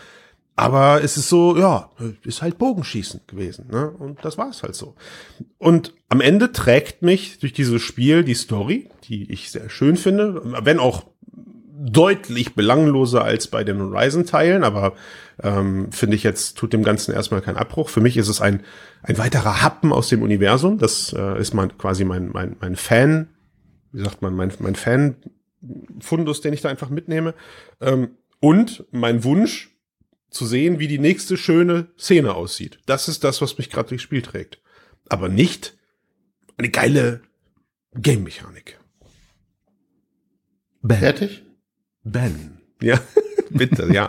Aber 0.57 1.03
es 1.03 1.17
ist 1.17 1.29
so, 1.29 1.57
ja, 1.57 1.91
ist 2.23 2.41
halt 2.41 2.59
Bogenschießen 2.59 3.23
gewesen, 3.27 3.67
ne? 3.73 3.91
Und 3.91 4.25
das 4.25 4.39
war 4.39 4.51
es 4.51 4.63
halt 4.63 4.77
so. 4.77 4.95
Und 5.59 5.95
am 6.09 6.21
Ende 6.21 6.53
trägt 6.53 7.03
mich 7.03 7.41
durch 7.41 7.53
dieses 7.53 7.83
Spiel 7.83 8.23
die 8.23 8.35
Story, 8.35 8.89
die 9.09 9.33
ich 9.33 9.51
sehr 9.51 9.69
schön 9.69 9.97
finde, 9.97 10.41
wenn 10.65 10.79
auch 10.79 11.07
deutlich 11.77 12.55
belangloser 12.55 13.25
als 13.25 13.49
bei 13.49 13.65
den 13.65 13.81
Horizon-Teilen, 13.81 14.63
aber 14.63 14.95
ähm, 15.43 15.91
finde 15.91 16.17
ich 16.17 16.23
jetzt, 16.23 16.57
tut 16.57 16.73
dem 16.73 16.85
Ganzen 16.85 17.13
erstmal 17.13 17.41
keinen 17.41 17.57
Abbruch. 17.57 17.89
Für 17.89 18.01
mich 18.01 18.17
ist 18.17 18.29
es 18.29 18.41
ein, 18.41 18.63
ein 19.03 19.19
weiterer 19.19 19.63
Happen 19.63 19.93
aus 19.93 20.09
dem 20.09 20.23
Universum. 20.23 20.79
Das 20.79 21.13
äh, 21.13 21.41
ist 21.41 21.53
mein, 21.53 21.77
quasi 21.77 22.05
mein, 22.05 22.31
mein, 22.33 22.57
mein 22.61 22.77
Fan, 22.77 23.29
wie 23.93 24.03
sagt 24.03 24.23
man, 24.23 24.35
mein, 24.35 24.53
mein 24.61 24.77
Fan-Fundus, 24.77 26.41
den 26.41 26.53
ich 26.53 26.61
da 26.61 26.69
einfach 26.69 26.91
mitnehme. 26.91 27.35
Ähm, 27.81 28.11
und 28.41 28.85
mein 28.93 29.25
Wunsch, 29.25 29.75
zu 30.35 30.47
sehen, 30.47 30.79
wie 30.81 30.89
die 30.89 30.99
nächste 30.99 31.37
schöne 31.37 31.87
Szene 31.97 32.35
aussieht. 32.35 32.81
Das 32.87 33.09
ist 33.09 33.25
das, 33.25 33.41
was 33.41 33.57
mich 33.57 33.71
gerade 33.71 33.89
durchs 33.91 34.03
Spiel 34.03 34.21
trägt. 34.21 34.61
Aber 35.09 35.29
nicht 35.29 35.77
eine 36.57 36.71
geile 36.71 37.23
Game-Mechanik. 37.95 38.79
Fertig? 40.87 41.44
Ben. 42.05 42.59
Ja, 42.81 43.01
bitte, 43.51 43.93
ja. 43.93 44.09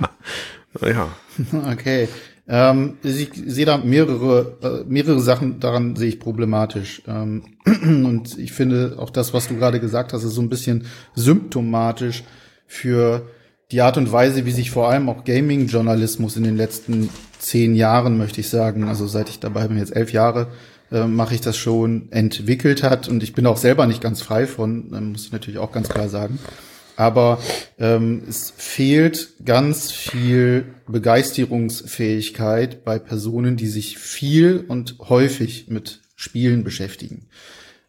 Ja. 0.82 1.10
Okay. 1.72 2.08
Ähm, 2.48 2.98
ich 3.02 3.32
sehe 3.34 3.66
da 3.66 3.78
mehrere, 3.78 4.58
äh, 4.62 4.90
mehrere 4.90 5.20
Sachen 5.20 5.60
daran 5.60 5.96
sehe 5.96 6.10
ich 6.10 6.20
problematisch. 6.20 7.02
Ähm, 7.08 7.44
und 7.66 8.38
ich 8.38 8.54
finde 8.54 8.98
auch 9.00 9.10
das, 9.10 9.34
was 9.34 9.48
du 9.48 9.56
gerade 9.56 9.80
gesagt 9.80 10.14
hast, 10.14 10.24
ist 10.24 10.34
so 10.34 10.42
ein 10.42 10.50
bisschen 10.50 10.86
symptomatisch 11.16 12.24
für 12.68 13.28
die 13.72 13.82
Art 13.82 13.98
und 13.98 14.12
Weise, 14.12 14.46
wie 14.46 14.52
sich 14.52 14.70
vor 14.70 14.90
allem 14.90 15.10
auch 15.10 15.24
Gaming-Journalismus 15.24 16.38
in 16.38 16.44
den 16.44 16.56
letzten 16.56 17.10
zehn 17.40 17.75
Jahren, 17.75 18.18
möchte 18.18 18.42
ich 18.42 18.50
sagen, 18.50 18.84
also 18.88 19.08
seit 19.08 19.30
ich 19.30 19.40
dabei 19.40 19.68
bin, 19.68 19.80
jetzt 19.80 19.96
elf 19.96 20.12
Jahre, 20.12 20.48
äh, 20.92 21.08
mache 21.08 21.34
ich 21.34 21.42
das 21.42 21.58
schon, 21.58 22.12
entwickelt 22.12 22.84
hat. 22.84 23.08
Und 23.08 23.24
ich 23.24 23.34
bin 23.34 23.48
auch 23.48 23.58
selber 23.58 23.88
nicht 23.88 24.02
ganz 24.02 24.22
frei 24.22 24.46
von, 24.46 24.94
äh, 24.94 25.02
muss 25.02 25.25
ich 25.25 25.32
natürlich 25.32 25.60
auch 25.60 25.72
ganz 25.72 25.90
klar 25.90 26.10
sagen. 26.10 26.38
Aber 26.98 27.40
ähm, 27.78 28.24
es 28.28 28.54
fehlt 28.56 29.34
ganz 29.44 29.92
viel 29.92 30.66
Begeisterungsfähigkeit 30.88 32.86
bei 32.86 33.00
Personen, 33.00 33.58
die 33.58 33.68
sich 33.68 33.98
viel 33.98 34.64
und 34.68 34.98
häufig 35.10 35.68
mit 35.70 36.02
Spielen 36.16 36.64
beschäftigen. 36.64 37.28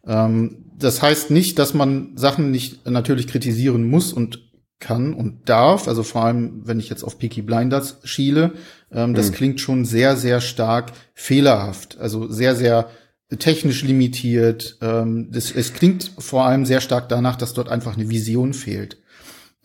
Ähm, 0.05 0.65
das 0.77 1.01
heißt 1.01 1.31
nicht, 1.31 1.57
dass 1.59 1.73
man 1.73 2.17
Sachen 2.17 2.51
nicht 2.51 2.87
natürlich 2.87 3.27
kritisieren 3.27 3.89
muss 3.89 4.13
und 4.13 4.47
kann 4.79 5.13
und 5.13 5.49
darf, 5.49 5.87
also 5.87 6.03
vor 6.03 6.25
allem, 6.25 6.61
wenn 6.65 6.79
ich 6.79 6.89
jetzt 6.89 7.03
auf 7.03 7.17
Peaky 7.17 7.41
Blinders 7.41 7.99
schiele, 8.03 8.53
ähm, 8.91 9.13
das 9.13 9.31
mhm. 9.31 9.35
klingt 9.35 9.59
schon 9.59 9.85
sehr, 9.85 10.15
sehr 10.17 10.39
stark 10.39 10.91
fehlerhaft, 11.13 11.97
also 11.97 12.27
sehr, 12.29 12.55
sehr 12.55 12.89
technisch 13.35 13.83
limitiert. 13.83 14.77
Ähm, 14.81 15.29
das, 15.31 15.51
es 15.51 15.73
klingt 15.73 16.11
vor 16.17 16.45
allem 16.45 16.65
sehr 16.65 16.81
stark 16.81 17.09
danach, 17.09 17.35
dass 17.35 17.53
dort 17.53 17.69
einfach 17.69 17.97
eine 17.97 18.09
Vision 18.09 18.53
fehlt. 18.53 18.97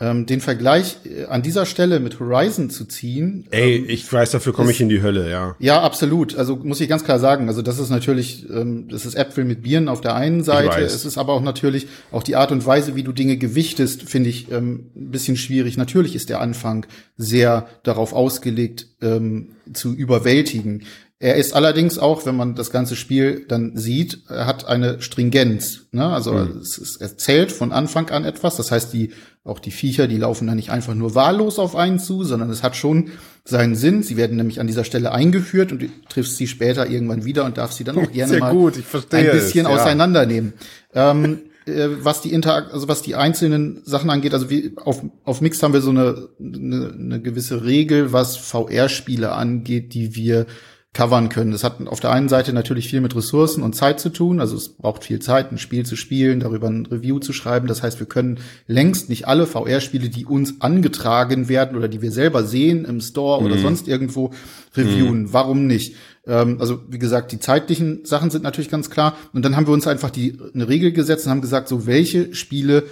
Ähm, 0.00 0.26
den 0.26 0.40
Vergleich 0.40 0.96
äh, 1.04 1.26
an 1.26 1.42
dieser 1.42 1.64
Stelle 1.64 2.00
mit 2.00 2.18
Horizon 2.18 2.70
zu 2.70 2.86
ziehen. 2.86 3.46
Ey, 3.52 3.76
ähm, 3.76 3.84
ich 3.86 4.12
weiß, 4.12 4.32
dafür 4.32 4.52
komme 4.52 4.72
ich 4.72 4.80
in 4.80 4.88
die 4.88 5.00
Hölle, 5.00 5.30
ja. 5.30 5.54
Ja, 5.60 5.80
absolut. 5.80 6.36
Also 6.36 6.56
muss 6.56 6.80
ich 6.80 6.88
ganz 6.88 7.04
klar 7.04 7.20
sagen. 7.20 7.46
Also 7.46 7.62
das 7.62 7.78
ist 7.78 7.90
natürlich, 7.90 8.50
ähm, 8.50 8.88
das 8.88 9.06
ist 9.06 9.14
Äpfel 9.14 9.44
mit 9.44 9.62
Bieren 9.62 9.88
auf 9.88 10.00
der 10.00 10.16
einen 10.16 10.42
Seite. 10.42 10.80
Es 10.80 11.04
ist 11.04 11.18
aber 11.18 11.34
auch 11.34 11.42
natürlich 11.42 11.86
auch 12.10 12.24
die 12.24 12.34
Art 12.34 12.50
und 12.50 12.66
Weise, 12.66 12.96
wie 12.96 13.04
du 13.04 13.12
Dinge 13.12 13.36
gewichtest, 13.36 14.02
finde 14.02 14.30
ich 14.30 14.50
ähm, 14.50 14.90
ein 14.96 15.12
bisschen 15.12 15.36
schwierig. 15.36 15.76
Natürlich 15.76 16.16
ist 16.16 16.30
der 16.30 16.40
Anfang 16.40 16.84
sehr 17.16 17.68
darauf 17.84 18.12
ausgelegt, 18.12 18.88
ähm, 19.02 19.50
zu 19.72 19.94
überwältigen. 19.94 20.82
Er 21.22 21.36
ist 21.36 21.54
allerdings 21.54 22.00
auch, 22.00 22.26
wenn 22.26 22.34
man 22.34 22.56
das 22.56 22.72
ganze 22.72 22.96
Spiel 22.96 23.44
dann 23.46 23.76
sieht, 23.76 24.22
er 24.28 24.44
hat 24.44 24.66
eine 24.66 25.00
Stringenz. 25.00 25.86
Ne? 25.92 26.04
Also 26.04 26.32
mhm. 26.32 26.58
es, 26.58 26.76
es 26.78 26.96
erzählt 26.96 27.52
von 27.52 27.70
Anfang 27.70 28.10
an 28.10 28.24
etwas. 28.24 28.56
Das 28.56 28.72
heißt, 28.72 28.92
die 28.92 29.12
auch 29.44 29.60
die 29.60 29.70
Viecher, 29.70 30.08
die 30.08 30.16
laufen 30.16 30.48
dann 30.48 30.56
nicht 30.56 30.70
einfach 30.70 30.94
nur 30.96 31.14
wahllos 31.14 31.60
auf 31.60 31.76
einen 31.76 32.00
zu, 32.00 32.24
sondern 32.24 32.50
es 32.50 32.64
hat 32.64 32.74
schon 32.74 33.10
seinen 33.44 33.76
Sinn. 33.76 34.02
Sie 34.02 34.16
werden 34.16 34.36
nämlich 34.36 34.58
an 34.58 34.66
dieser 34.66 34.82
Stelle 34.82 35.12
eingeführt 35.12 35.70
und 35.70 35.82
du 35.82 35.86
triffst 36.08 36.38
sie 36.38 36.48
später 36.48 36.90
irgendwann 36.90 37.24
wieder 37.24 37.44
und 37.44 37.56
darfst 37.56 37.78
sie 37.78 37.84
dann 37.84 37.98
auch 37.98 38.10
gerne 38.12 38.38
mal 38.38 38.52
gut, 38.52 38.74
ein 38.76 39.30
bisschen 39.30 39.30
es, 39.30 39.54
ja. 39.54 39.66
auseinandernehmen. 39.68 40.54
Ähm, 40.92 41.38
äh, 41.66 41.86
was 42.00 42.20
die 42.20 42.32
Interakt, 42.32 42.72
also 42.72 42.88
was 42.88 43.00
die 43.00 43.14
einzelnen 43.14 43.82
Sachen 43.84 44.10
angeht, 44.10 44.34
also 44.34 44.50
wie 44.50 44.72
auf, 44.76 45.00
auf 45.22 45.40
Mix 45.40 45.62
haben 45.62 45.72
wir 45.72 45.82
so 45.82 45.90
eine, 45.90 46.30
eine, 46.40 46.92
eine 46.98 47.22
gewisse 47.22 47.64
Regel, 47.64 48.12
was 48.12 48.36
VR-Spiele 48.36 49.30
angeht, 49.30 49.94
die 49.94 50.16
wir 50.16 50.46
covern 50.94 51.30
können. 51.30 51.52
Das 51.52 51.64
hat 51.64 51.86
auf 51.86 52.00
der 52.00 52.10
einen 52.10 52.28
Seite 52.28 52.52
natürlich 52.52 52.88
viel 52.88 53.00
mit 53.00 53.16
Ressourcen 53.16 53.62
und 53.62 53.74
Zeit 53.74 53.98
zu 53.98 54.10
tun. 54.10 54.40
Also 54.40 54.56
es 54.56 54.68
braucht 54.68 55.04
viel 55.04 55.20
Zeit, 55.20 55.50
ein 55.50 55.56
Spiel 55.56 55.86
zu 55.86 55.96
spielen, 55.96 56.40
darüber 56.40 56.68
ein 56.68 56.84
Review 56.84 57.18
zu 57.18 57.32
schreiben. 57.32 57.66
Das 57.66 57.82
heißt, 57.82 57.98
wir 57.98 58.06
können 58.06 58.40
längst 58.66 59.08
nicht 59.08 59.26
alle 59.26 59.46
VR-Spiele, 59.46 60.10
die 60.10 60.26
uns 60.26 60.60
angetragen 60.60 61.48
werden 61.48 61.78
oder 61.78 61.88
die 61.88 62.02
wir 62.02 62.12
selber 62.12 62.44
sehen 62.44 62.84
im 62.84 63.00
Store 63.00 63.40
mhm. 63.40 63.46
oder 63.46 63.58
sonst 63.58 63.88
irgendwo 63.88 64.32
reviewen. 64.76 65.22
Mhm. 65.22 65.32
Warum 65.32 65.66
nicht? 65.66 65.96
Ähm, 66.26 66.58
also 66.60 66.82
wie 66.88 66.98
gesagt, 66.98 67.32
die 67.32 67.40
zeitlichen 67.40 68.04
Sachen 68.04 68.28
sind 68.28 68.44
natürlich 68.44 68.70
ganz 68.70 68.90
klar. 68.90 69.16
Und 69.32 69.46
dann 69.46 69.56
haben 69.56 69.66
wir 69.66 69.72
uns 69.72 69.86
einfach 69.86 70.10
die 70.10 70.38
eine 70.52 70.68
Regel 70.68 70.92
gesetzt 70.92 71.24
und 71.24 71.30
haben 71.30 71.40
gesagt, 71.40 71.68
so 71.68 71.86
welche 71.86 72.34
Spiele 72.34 72.84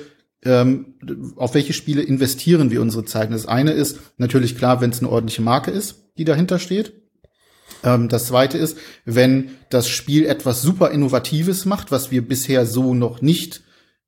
ähm, 0.42 0.94
auf 1.36 1.52
welche 1.52 1.74
Spiele 1.74 2.00
investieren 2.00 2.70
wir 2.70 2.80
unsere 2.80 3.04
Zeit? 3.04 3.30
Das 3.30 3.44
eine 3.44 3.72
ist 3.72 3.98
natürlich 4.16 4.56
klar, 4.56 4.80
wenn 4.80 4.88
es 4.88 5.00
eine 5.00 5.10
ordentliche 5.10 5.42
Marke 5.42 5.70
ist, 5.70 5.96
die 6.16 6.24
dahinter 6.24 6.58
steht. 6.58 6.94
Ähm, 7.82 8.08
das 8.08 8.26
zweite 8.26 8.58
ist, 8.58 8.76
wenn 9.04 9.50
das 9.70 9.88
Spiel 9.88 10.26
etwas 10.26 10.62
super 10.62 10.90
Innovatives 10.90 11.64
macht, 11.64 11.90
was 11.90 12.10
wir 12.10 12.26
bisher 12.26 12.66
so 12.66 12.94
noch 12.94 13.22
nicht 13.22 13.62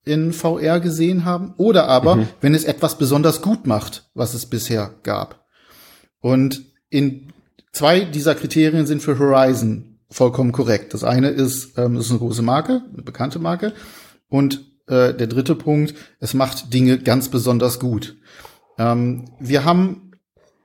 in 0.04 0.32
VR 0.32 0.80
gesehen 0.80 1.24
haben, 1.24 1.54
oder 1.56 1.86
aber 1.86 2.16
mhm. 2.16 2.28
wenn 2.40 2.54
es 2.54 2.64
etwas 2.64 2.98
besonders 2.98 3.40
gut 3.40 3.66
macht, 3.66 4.10
was 4.14 4.34
es 4.34 4.46
bisher 4.46 4.94
gab. 5.02 5.46
Und 6.20 6.62
in 6.90 7.32
zwei 7.72 8.00
dieser 8.00 8.34
Kriterien 8.34 8.86
sind 8.86 9.02
für 9.02 9.18
Horizon 9.18 9.98
vollkommen 10.10 10.52
korrekt. 10.52 10.92
Das 10.94 11.04
eine 11.04 11.28
ist, 11.28 11.78
ähm, 11.78 11.96
es 11.96 12.06
ist 12.06 12.10
eine 12.10 12.18
große 12.18 12.42
Marke, 12.42 12.82
eine 12.92 13.02
bekannte 13.02 13.38
Marke. 13.38 13.72
Und 14.28 14.66
äh, 14.86 15.14
der 15.14 15.26
dritte 15.26 15.54
Punkt, 15.54 15.94
es 16.20 16.34
macht 16.34 16.72
Dinge 16.74 16.98
ganz 16.98 17.28
besonders 17.28 17.78
gut. 17.78 18.16
Ähm, 18.78 19.26
wir 19.40 19.64
haben 19.64 20.11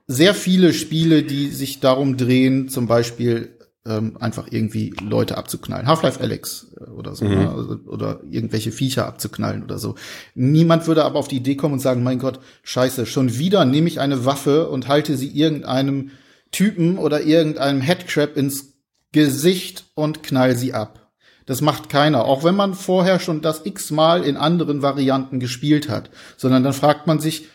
sehr 0.08 0.34
viele 0.34 0.72
Spiele, 0.72 1.22
die 1.22 1.48
sich 1.48 1.80
darum 1.80 2.16
drehen, 2.16 2.68
zum 2.68 2.86
Beispiel 2.86 3.58
ähm, 3.86 4.16
einfach 4.18 4.48
irgendwie 4.50 4.94
Leute 5.00 5.36
abzuknallen. 5.36 5.86
Half-Life 5.86 6.20
Alex 6.20 6.74
äh, 6.80 6.90
oder 6.90 7.14
so, 7.14 7.26
mhm. 7.26 7.30
ne? 7.30 7.50
Also, 7.50 7.78
oder 7.86 8.20
irgendwelche 8.28 8.72
Viecher 8.72 9.06
abzuknallen 9.06 9.62
oder 9.62 9.78
so. 9.78 9.94
Niemand 10.34 10.86
würde 10.86 11.04
aber 11.04 11.18
auf 11.18 11.28
die 11.28 11.36
Idee 11.36 11.56
kommen 11.56 11.74
und 11.74 11.80
sagen, 11.80 12.02
mein 12.02 12.18
Gott, 12.18 12.40
scheiße, 12.62 13.06
schon 13.06 13.38
wieder 13.38 13.64
nehme 13.64 13.86
ich 13.86 14.00
eine 14.00 14.24
Waffe 14.24 14.68
und 14.68 14.88
halte 14.88 15.16
sie 15.16 15.28
irgendeinem 15.28 16.10
Typen 16.50 16.98
oder 16.98 17.22
irgendeinem 17.22 17.82
Headcrab 17.82 18.36
ins 18.36 18.72
Gesicht 19.12 19.84
und 19.94 20.22
knall 20.22 20.56
sie 20.56 20.74
ab. 20.74 21.12
Das 21.46 21.60
macht 21.62 21.88
keiner, 21.88 22.24
auch 22.24 22.44
wenn 22.44 22.56
man 22.56 22.74
vorher 22.74 23.20
schon 23.20 23.40
das 23.40 23.64
x-mal 23.64 24.22
in 24.22 24.36
anderen 24.36 24.82
Varianten 24.82 25.40
gespielt 25.40 25.88
hat, 25.88 26.10
sondern 26.36 26.62
dann 26.62 26.74
fragt 26.74 27.06
man 27.06 27.20
sich, 27.20 27.46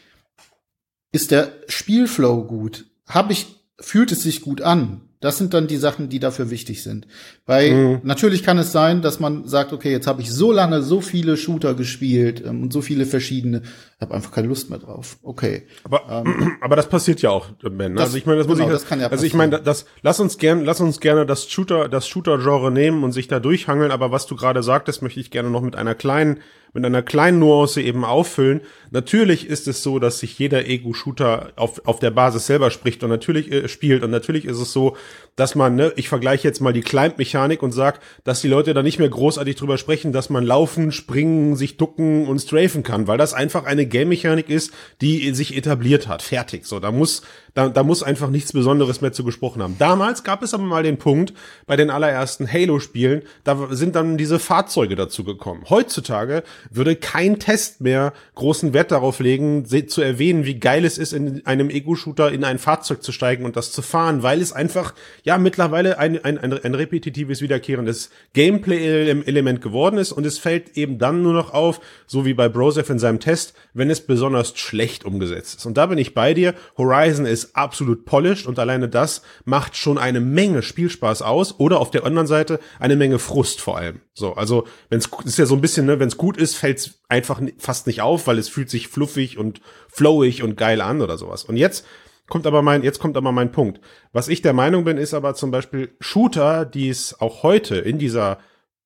ist 1.13 1.32
der 1.32 1.54
Spielflow 1.69 2.43
gut? 2.43 2.86
Hab 3.08 3.32
ich, 3.32 3.56
fühlt 3.80 4.12
es 4.12 4.23
sich 4.23 4.41
gut 4.41 4.62
an? 4.62 5.02
Das 5.23 5.38
sind 5.38 5.53
dann 5.53 5.67
die 5.67 5.77
Sachen, 5.77 6.09
die 6.09 6.19
dafür 6.19 6.49
wichtig 6.49 6.83
sind. 6.83 7.07
Bei 7.45 7.71
mhm. 7.71 8.01
natürlich 8.03 8.43
kann 8.43 8.57
es 8.57 8.73
sein, 8.73 9.01
dass 9.01 9.21
man 9.21 9.47
sagt, 9.47 9.71
okay, 9.71 9.89
jetzt 9.89 10.05
habe 10.05 10.21
ich 10.21 10.29
so 10.29 10.51
lange 10.51 10.83
so 10.83 10.99
viele 10.99 11.38
Shooter 11.38 11.75
gespielt 11.75 12.43
ähm, 12.45 12.62
und 12.62 12.73
so 12.73 12.81
viele 12.81 13.05
verschiedene, 13.05 13.62
habe 14.01 14.15
einfach 14.15 14.33
keine 14.33 14.49
Lust 14.49 14.69
mehr 14.69 14.79
drauf. 14.79 15.17
Okay. 15.23 15.63
Aber, 15.86 16.23
ähm, 16.25 16.57
aber 16.62 16.75
das 16.75 16.89
passiert 16.89 17.21
ja 17.21 17.29
auch, 17.29 17.47
Ben. 17.62 17.93
Ne? 17.93 17.95
Das, 17.99 18.07
also 18.07 18.17
ich 18.17 18.25
meine, 18.25 18.39
das 18.39 18.47
muss 18.49 18.57
genau, 18.57 18.67
ich, 18.67 18.73
das 18.73 18.86
kann 18.86 18.99
ja 18.99 19.07
also 19.07 19.25
ich 19.25 19.33
meine, 19.33 19.62
das 19.62 19.86
lass 20.01 20.19
uns 20.19 20.38
gern, 20.38 20.65
lass 20.65 20.81
uns 20.81 20.99
gerne 20.99 21.25
das 21.25 21.49
Shooter, 21.49 21.88
das 21.88 22.05
Shooter-Genre 22.05 22.69
nehmen 22.69 23.05
und 23.05 23.13
sich 23.13 23.29
da 23.29 23.39
durchhangeln. 23.39 23.91
Aber 23.91 24.12
was 24.12 24.25
du 24.25 24.36
gerade 24.36 24.62
sagtest, 24.62 25.01
möchte 25.01 25.21
ich 25.21 25.31
gerne 25.31 25.49
noch 25.49 25.62
mit 25.62 25.77
einer 25.77 25.95
kleinen 25.95 26.41
mit 26.73 26.83
einer 26.86 27.03
kleinen 27.03 27.39
Nuance 27.39 27.81
eben 27.81 28.03
auffüllen. 28.03 28.62
Natürlich 28.89 29.47
ist 29.47 29.67
es 29.67 29.83
so, 29.83 29.99
dass 29.99 30.19
sich 30.19 30.38
jeder 30.39 30.67
Ego-Shooter 30.67 31.53
auf, 31.55 31.86
auf 31.86 31.99
der 31.99 32.12
Basis 32.12 32.47
selber 32.47 32.71
spricht 32.71 33.03
und 33.03 33.09
natürlich 33.09 33.51
äh, 33.51 33.67
spielt. 33.67 34.03
Und 34.03 34.09
natürlich 34.09 34.45
ist 34.45 34.59
es 34.59 34.73
so, 34.73 34.97
dass 35.36 35.56
man, 35.56 35.76
ne, 35.76 35.93
ich 35.95 36.10
vergleiche 36.10 36.47
jetzt 36.47 36.62
mal 36.62 36.73
die 36.73 36.82
Climb-Mechanik 36.82 37.63
und 37.63 37.71
sag, 37.71 37.99
dass 38.23 38.41
die 38.41 38.47
Leute 38.47 38.73
da 38.73 38.84
nicht 38.84 38.99
mehr 38.99 39.10
großartig 39.10 39.56
drüber 39.56 39.78
sprechen, 39.78 40.12
dass 40.12 40.30
man 40.30 40.43
laufen, 40.43 40.91
springen, 40.91 41.56
sich 41.56 41.78
ducken 41.78 42.28
und 42.28 42.39
strafen 42.39 42.84
kann, 42.84 43.08
weil 43.08 43.17
das 43.17 43.34
einfach 43.34 43.65
eine 43.65 43.86
Game-Mechanik 43.86 44.49
ist, 44.49 44.71
die 45.02 45.34
sich 45.34 45.56
etabliert 45.58 46.08
hat. 46.08 46.21
Fertig. 46.21 46.65
So, 46.65 46.80
da 46.80 46.91
muss, 46.91 47.23
da, 47.53 47.69
da 47.69 47.83
muss 47.83 48.01
einfach 48.01 48.29
nichts 48.29 48.51
Besonderes 48.51 49.01
mehr 49.01 49.13
zu 49.13 49.23
gesprochen 49.23 49.61
haben. 49.61 49.75
Damals 49.77 50.23
gab 50.23 50.41
es 50.41 50.53
aber 50.53 50.63
mal 50.63 50.83
den 50.83 50.97
Punkt, 50.97 51.33
bei 51.67 51.75
den 51.75 51.89
allerersten 51.89 52.51
Halo-Spielen, 52.51 53.21
da 53.43 53.67
sind 53.71 53.95
dann 53.95 54.17
diese 54.17 54.39
Fahrzeuge 54.39 54.95
dazu 54.95 55.23
gekommen. 55.23 55.65
Heutzutage 55.69 56.43
würde 56.71 56.95
kein 56.95 57.39
Test 57.39 57.81
mehr 57.81 58.13
großen 58.35 58.73
Wert 58.73 58.91
darauf 58.91 59.19
legen, 59.19 59.65
zu 59.65 60.01
erwähnen, 60.01 60.45
wie 60.45 60.59
geil 60.59 60.83
es 60.83 60.97
ist, 60.97 61.13
in 61.13 61.45
einem 61.45 61.69
Ego-Shooter 61.69 62.31
in 62.31 62.43
ein 62.43 62.57
Fahrzeug 62.57 63.03
zu 63.03 63.11
steigen 63.11 63.45
und 63.45 63.55
das 63.55 63.71
zu 63.71 63.81
fahren, 63.81 64.23
weil 64.23 64.41
es 64.41 64.51
einfach, 64.51 64.93
ja, 65.23 65.37
mittlerweile 65.37 65.99
ein, 65.99 66.23
ein, 66.23 66.37
ein, 66.37 66.53
ein 66.53 66.75
repetitives, 66.75 67.41
wiederkehrendes 67.41 68.09
Gameplay-Element 68.33 69.61
geworden 69.61 69.97
ist 69.97 70.11
und 70.11 70.25
es 70.25 70.39
fällt 70.39 70.75
eben 70.77 70.97
dann 70.97 71.21
nur 71.21 71.33
noch 71.33 71.53
auf, 71.53 71.81
so 72.07 72.25
wie 72.25 72.33
bei 72.33 72.49
Broseph 72.49 72.89
in 72.89 72.99
seinem 72.99 73.19
Test, 73.19 73.53
wenn 73.73 73.89
es 73.89 74.01
besonders 74.01 74.57
schlecht 74.57 75.05
umgesetzt 75.05 75.59
ist. 75.59 75.65
Und 75.65 75.77
da 75.77 75.85
bin 75.85 75.97
ich 75.97 76.13
bei 76.13 76.33
dir. 76.33 76.55
Horizon 76.77 77.25
ist 77.25 77.42
absolut 77.53 78.06
polished 78.06 78.47
und 78.47 78.58
alleine 78.60 78.89
das 78.89 79.21
macht 79.45 79.75
schon 79.75 79.97
eine 79.97 80.19
Menge 80.19 80.62
Spielspaß 80.62 81.21
aus 81.21 81.60
oder 81.60 81.79
auf 81.79 81.91
der 81.91 82.06
anderen 82.06 82.27
Seite 82.27 82.60
eine 82.79 82.95
Menge 82.95 83.19
Frust 83.19 83.62
vor 83.62 83.77
allem. 83.77 84.01
So, 84.13 84.34
also 84.34 84.65
wenn 84.89 84.99
es 84.99 85.10
ist 85.25 85.38
ja 85.38 85.45
so 85.45 85.56
ein 85.56 85.62
bisschen, 85.62 85.86
ne, 85.86 85.99
wenn 85.99 86.08
es 86.08 86.17
gut 86.17 86.38
ist, 86.38 86.56
fällt 86.56 86.79
es 86.79 87.01
einfach 87.10 87.41
fast 87.58 87.88
nicht 87.88 88.01
auf, 88.01 88.27
weil 88.27 88.38
es 88.38 88.49
fühlt 88.49 88.69
sich 88.69 88.88
fluffig 88.88 89.38
und 89.38 89.62
flowig 89.88 90.43
und 90.43 90.58
geil 90.58 90.82
an 90.82 91.01
oder 91.01 91.17
sowas. 91.17 91.43
Und 91.43 91.58
jetzt 91.58 91.86
kommt 92.27 92.47
aber 92.47 92.62
mein, 92.62 92.84
jetzt 92.84 92.99
kommt 92.99 93.17
aber 93.17 93.32
mein 93.32 93.51
Punkt. 93.51 93.82
Was 94.12 94.27
ich 94.27 94.41
der 94.41 94.53
Meinung 94.53 94.86
bin, 94.86 94.97
ist 94.97 95.13
aber 95.13 95.36
zum 95.36 95.51
Beispiel 95.51 95.95
Shooter, 95.99 96.65
die 96.65 96.89
es 96.89 97.19
auch 97.19 97.43
heute 97.43 97.75
in 97.75 97.99
dieser 97.99 98.39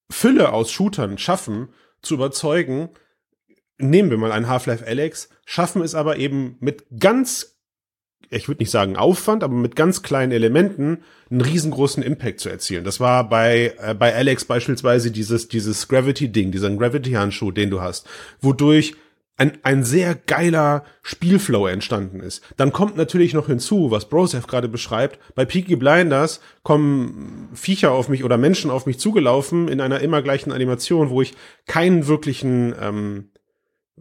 Fülle 0.10 0.54
aus 0.54 0.72
Shootern 0.72 1.17
schaffen, 1.17 1.70
zu 2.02 2.15
überzeugen, 2.15 2.89
nehmen 3.78 4.10
wir 4.10 4.17
mal 4.17 4.32
ein 4.32 4.48
Half-Life 4.48 4.86
Alex, 4.86 5.30
schaffen 5.46 5.82
es 5.82 5.96
aber 5.96 6.17
eben 6.17 6.58
mit 6.60 6.86
ganz 7.00 7.57
ich 8.30 8.47
würde 8.47 8.62
nicht 8.62 8.71
sagen 8.71 8.97
Aufwand, 8.97 9.43
aber 9.43 9.53
mit 9.53 9.75
ganz 9.75 10.03
kleinen 10.03 10.32
Elementen 10.32 10.99
einen 11.30 11.41
riesengroßen 11.41 12.03
Impact 12.03 12.39
zu 12.39 12.49
erzielen. 12.49 12.84
Das 12.84 12.99
war 12.99 13.30
bei 13.30 13.73
äh, 13.82 13.93
bei 13.93 14.13
Alex 14.13 14.45
beispielsweise 14.45 15.12
dieses 15.12 15.47
dieses 15.47 15.88
Gravity 15.88 16.30
Ding, 16.30 16.51
dieser 16.51 16.69
Gravity 16.71 17.12
Handschuh, 17.12 17.51
den 17.51 17.69
du 17.69 17.82
hast, 17.82 18.08
wodurch 18.41 18.95
ein, 19.38 19.53
ein 19.62 19.84
sehr 19.84 20.15
geiler 20.15 20.84
Spielflow 21.03 21.67
entstanden 21.67 22.19
ist. 22.19 22.43
Dann 22.58 22.73
kommt 22.73 22.97
natürlich 22.97 23.34
noch 23.34 23.47
hinzu, 23.47 23.91
was 23.91 24.10
Brosef 24.10 24.47
gerade 24.47 24.67
beschreibt, 24.67 25.19
bei 25.36 25.45
Peaky 25.45 25.75
Blinders 25.75 26.41
kommen 26.63 27.49
Viecher 27.53 27.91
auf 27.91 28.10
mich 28.10 28.23
oder 28.23 28.38
Menschen 28.38 28.71
auf 28.71 28.88
mich 28.88 28.99
zugelaufen 28.99 29.67
in 29.67 29.80
einer 29.80 30.01
immer 30.01 30.23
gleichen 30.23 30.51
Animation, 30.51 31.12
wo 31.12 31.21
ich 31.21 31.36
keinen 31.67 32.08
wirklichen 32.08 32.73
ähm, 32.82 33.30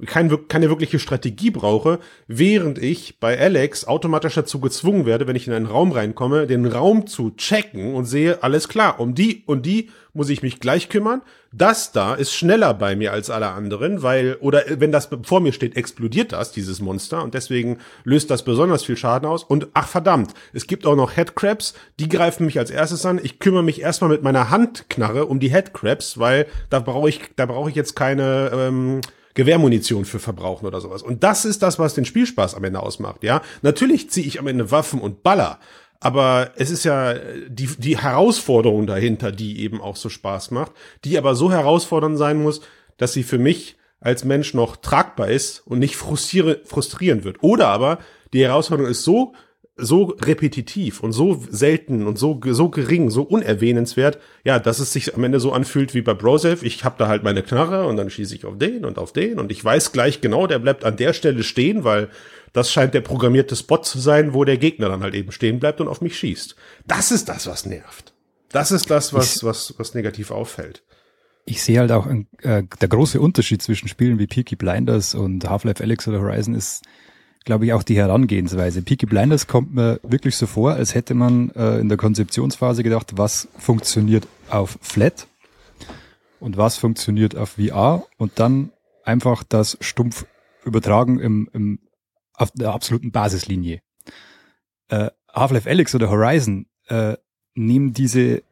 kein, 0.05 0.49
keine 0.49 0.69
wirkliche 0.69 0.99
Strategie 0.99 1.51
brauche, 1.51 2.01
während 2.27 2.79
ich 2.79 3.19
bei 3.19 3.39
Alex 3.39 3.87
automatisch 3.87 4.35
dazu 4.35 4.61
gezwungen 4.61 5.07
werde, 5.07 5.27
wenn 5.27 5.37
ich 5.37 5.47
in 5.47 5.55
einen 5.55 5.67
Raum 5.67 5.93
reinkomme, 5.93 6.47
den 6.47 6.67
Raum 6.67 7.07
zu 7.07 7.31
checken 7.31 7.95
und 7.95 8.05
sehe, 8.05 8.43
alles 8.43 8.69
klar, 8.69 9.01
um 9.01 9.15
die 9.15 9.43
und 9.47 9.65
die 9.65 9.89
muss 10.13 10.29
ich 10.29 10.43
mich 10.43 10.61
gleich 10.61 10.89
kümmern. 10.89 11.23
Das 11.53 11.93
da 11.93 12.15
ist 12.15 12.35
schneller 12.35 12.75
bei 12.75 12.97
mir 12.97 13.13
als 13.13 13.31
alle 13.31 13.49
anderen, 13.49 14.03
weil, 14.03 14.37
oder 14.41 14.65
wenn 14.69 14.93
das 14.93 15.09
vor 15.23 15.41
mir 15.41 15.53
steht, 15.53 15.77
explodiert 15.77 16.33
das, 16.33 16.53
dieses 16.53 16.81
Monster, 16.81 17.23
und 17.23 17.33
deswegen 17.33 17.79
löst 18.05 18.31
das 18.31 18.45
besonders 18.45 18.85
viel 18.85 18.97
Schaden 18.97 19.29
aus. 19.29 19.45
Und 19.45 19.69
ach 19.73 19.89
verdammt, 19.89 20.33
es 20.53 20.67
gibt 20.67 20.85
auch 20.85 20.97
noch 20.97 21.17
Headcrabs, 21.17 21.75
die 21.99 22.09
greifen 22.11 22.45
mich 22.45 22.59
als 22.59 22.71
erstes 22.71 23.07
an. 23.07 23.21
Ich 23.23 23.39
kümmere 23.39 23.63
mich 23.63 23.81
erstmal 23.81 24.11
mit 24.11 24.23
meiner 24.23 24.51
Handknarre 24.51 25.27
um 25.27 25.41
die 25.41 25.51
Headcrabs, 25.51 26.19
weil 26.19 26.47
da 26.69 26.81
brauche 26.81 27.09
ich, 27.09 27.21
da 27.37 27.47
brauche 27.47 27.71
ich 27.71 27.77
jetzt 27.77 27.97
keine, 27.97 28.51
ähm, 28.53 29.01
Gewehrmunition 29.37 30.05
für 30.05 30.19
verbrauchen 30.19 30.67
oder 30.67 30.81
sowas. 30.81 31.03
Und 31.03 31.23
das 31.23 31.45
ist 31.45 31.63
das, 31.63 31.79
was 31.79 31.95
den 31.95 32.05
Spielspaß 32.05 32.57
am 32.57 32.65
Ende 32.65 32.81
ausmacht, 32.81 33.23
ja. 33.23 33.43
Natürlich 33.63 34.11
ziehe 34.11 34.27
ich 34.27 34.41
am 34.41 34.49
Ende 34.49 34.73
Waffen 34.73 35.01
und 35.01 35.23
Baller, 35.23 35.61
aber 36.01 36.51
es 36.57 36.71
ist 36.71 36.85
ja 36.85 37.15
die, 37.49 37.69
die 37.79 37.99
Herausforderung 37.99 38.87
dahinter, 38.87 39.33
die 39.33 39.61
eben 39.61 39.81
auch 39.81 39.97
so 39.97 40.09
Spaß 40.09 40.51
macht, 40.51 40.73
die 41.05 41.17
aber 41.17 41.35
so 41.35 41.53
herausfordernd 41.53 42.19
sein 42.19 42.43
muss, 42.43 42.63
dass 42.97 43.13
sie 43.13 43.23
für 43.23 43.39
mich 43.39 43.77
als 44.01 44.25
Mensch 44.25 44.55
noch 44.55 44.77
tragbar 44.77 45.29
ist 45.29 45.61
und 45.67 45.79
nicht 45.79 45.97
frustrieren 45.97 47.25
wird. 47.25 47.43
Oder 47.43 47.69
aber 47.69 47.99
die 48.33 48.43
Herausforderung 48.43 48.91
ist 48.91 49.05
so 49.05 49.35
so 49.77 50.17
repetitiv 50.23 51.01
und 51.01 51.13
so 51.13 51.43
selten 51.51 52.07
und 52.07 52.19
so 52.19 52.41
so 52.49 52.71
gering, 52.71 53.11
so 53.11 53.23
unerwähnenswert, 53.23 54.19
ja, 54.43 54.59
dass 54.59 54.79
es 54.79 54.93
sich 54.93 55.15
am 55.15 55.23
Ende 55.23 55.39
so 55.39 55.53
anfühlt 55.53 55.93
wie 55.93 56.01
bei 56.01 56.15
Brosef. 56.15 56.63
Ich 56.63 56.83
habe 56.85 56.97
da 56.99 57.09
halt 57.09 57.23
meine 57.23 57.43
Knarre 57.43 57.87
und 57.87 57.99
dann 57.99 58.09
schieße 58.09 58.35
ich 58.35 58.47
auf 58.47 58.57
den 58.57 58.87
und 58.87 58.99
auf 58.99 59.13
den 59.13 59.39
und 59.39 59.53
ich 59.53 59.63
weiß 59.63 59.93
gleich 59.93 60.23
genau, 60.23 60.47
der 60.47 60.61
bleibt 60.61 60.85
an 60.85 60.97
der 60.97 61.13
Stelle 61.13 61.43
stehen, 61.43 61.85
weil 61.85 62.09
das 62.55 62.73
scheint 62.73 62.95
der 62.95 63.03
programmierte 63.03 63.55
Spot 63.55 63.79
zu 63.79 63.99
sein, 63.99 64.33
wo 64.33 64.45
der 64.45 64.57
Gegner 64.57 64.89
dann 64.89 65.03
halt 65.03 65.15
eben 65.15 65.31
stehen 65.31 65.61
bleibt 65.61 65.83
und 65.83 65.89
auf 65.89 66.01
mich 66.01 66.19
schießt. 66.19 66.57
Das 66.87 67.11
ist 67.11 67.29
das, 67.29 67.47
was 67.47 67.67
nervt. 67.67 68.15
Das 68.51 68.73
ist 68.73 68.91
das, 68.91 69.13
was 69.13 69.45
was 69.45 69.75
was 69.77 69.93
negativ 69.93 70.31
auffällt. 70.31 70.83
Ich 71.45 71.63
sehe 71.63 71.81
halt 71.81 71.93
auch 71.93 72.07
äh, 72.07 72.63
der 72.81 72.89
große 72.89 73.21
Unterschied 73.21 73.61
zwischen 73.61 73.89
Spielen 73.89 74.19
wie 74.19 74.27
Peaky 74.27 74.57
Blinders 74.57 75.15
und 75.15 75.49
Half-Life 75.49 75.83
Alyx 75.83 76.09
oder 76.09 76.21
Horizon 76.21 76.55
ist 76.55 76.83
glaube 77.47 77.65
ich, 77.65 77.73
auch 77.73 77.85
die 77.85 77.97
Herangehensweise. 77.97 78.83
Peaky 78.83 79.07
Blinders 79.07 79.47
kommt 79.47 79.73
mir 79.73 80.01
wirklich 80.03 80.37
so 80.37 80.47
vor, 80.47 80.73
als 80.75 80.95
hätte 80.95 81.15
man 81.15 81.51
äh, 81.53 81.79
in 81.79 81.89
der 81.89 81.97
Konzeptionsphase 81.97 82.83
gedacht, 82.83 83.13
was 83.17 83.49
funktioniert 83.57 84.27
auf 84.51 84.77
Flat 84.83 85.29
und 86.41 86.57
was 86.57 86.77
funktioniert 86.77 87.37
auf 87.37 87.51
VR 87.51 88.05
und 88.19 88.33
dann 88.41 88.73
einfach 89.05 89.45
das 89.45 89.79
stumpf 89.81 90.27
übertragen 90.65 91.21
im, 91.21 91.49
im, 91.53 91.79
auf 92.35 92.51
der 92.51 92.73
absoluten 92.73 93.13
Basislinie. 93.13 93.81
Äh, 94.89 95.11
Half-Life 95.33 95.71
Alyx 95.71 95.95
oder 95.95 96.11
Horizon 96.11 96.67
äh, 96.89 97.17
nehmen 97.55 97.93
diese 97.93 98.43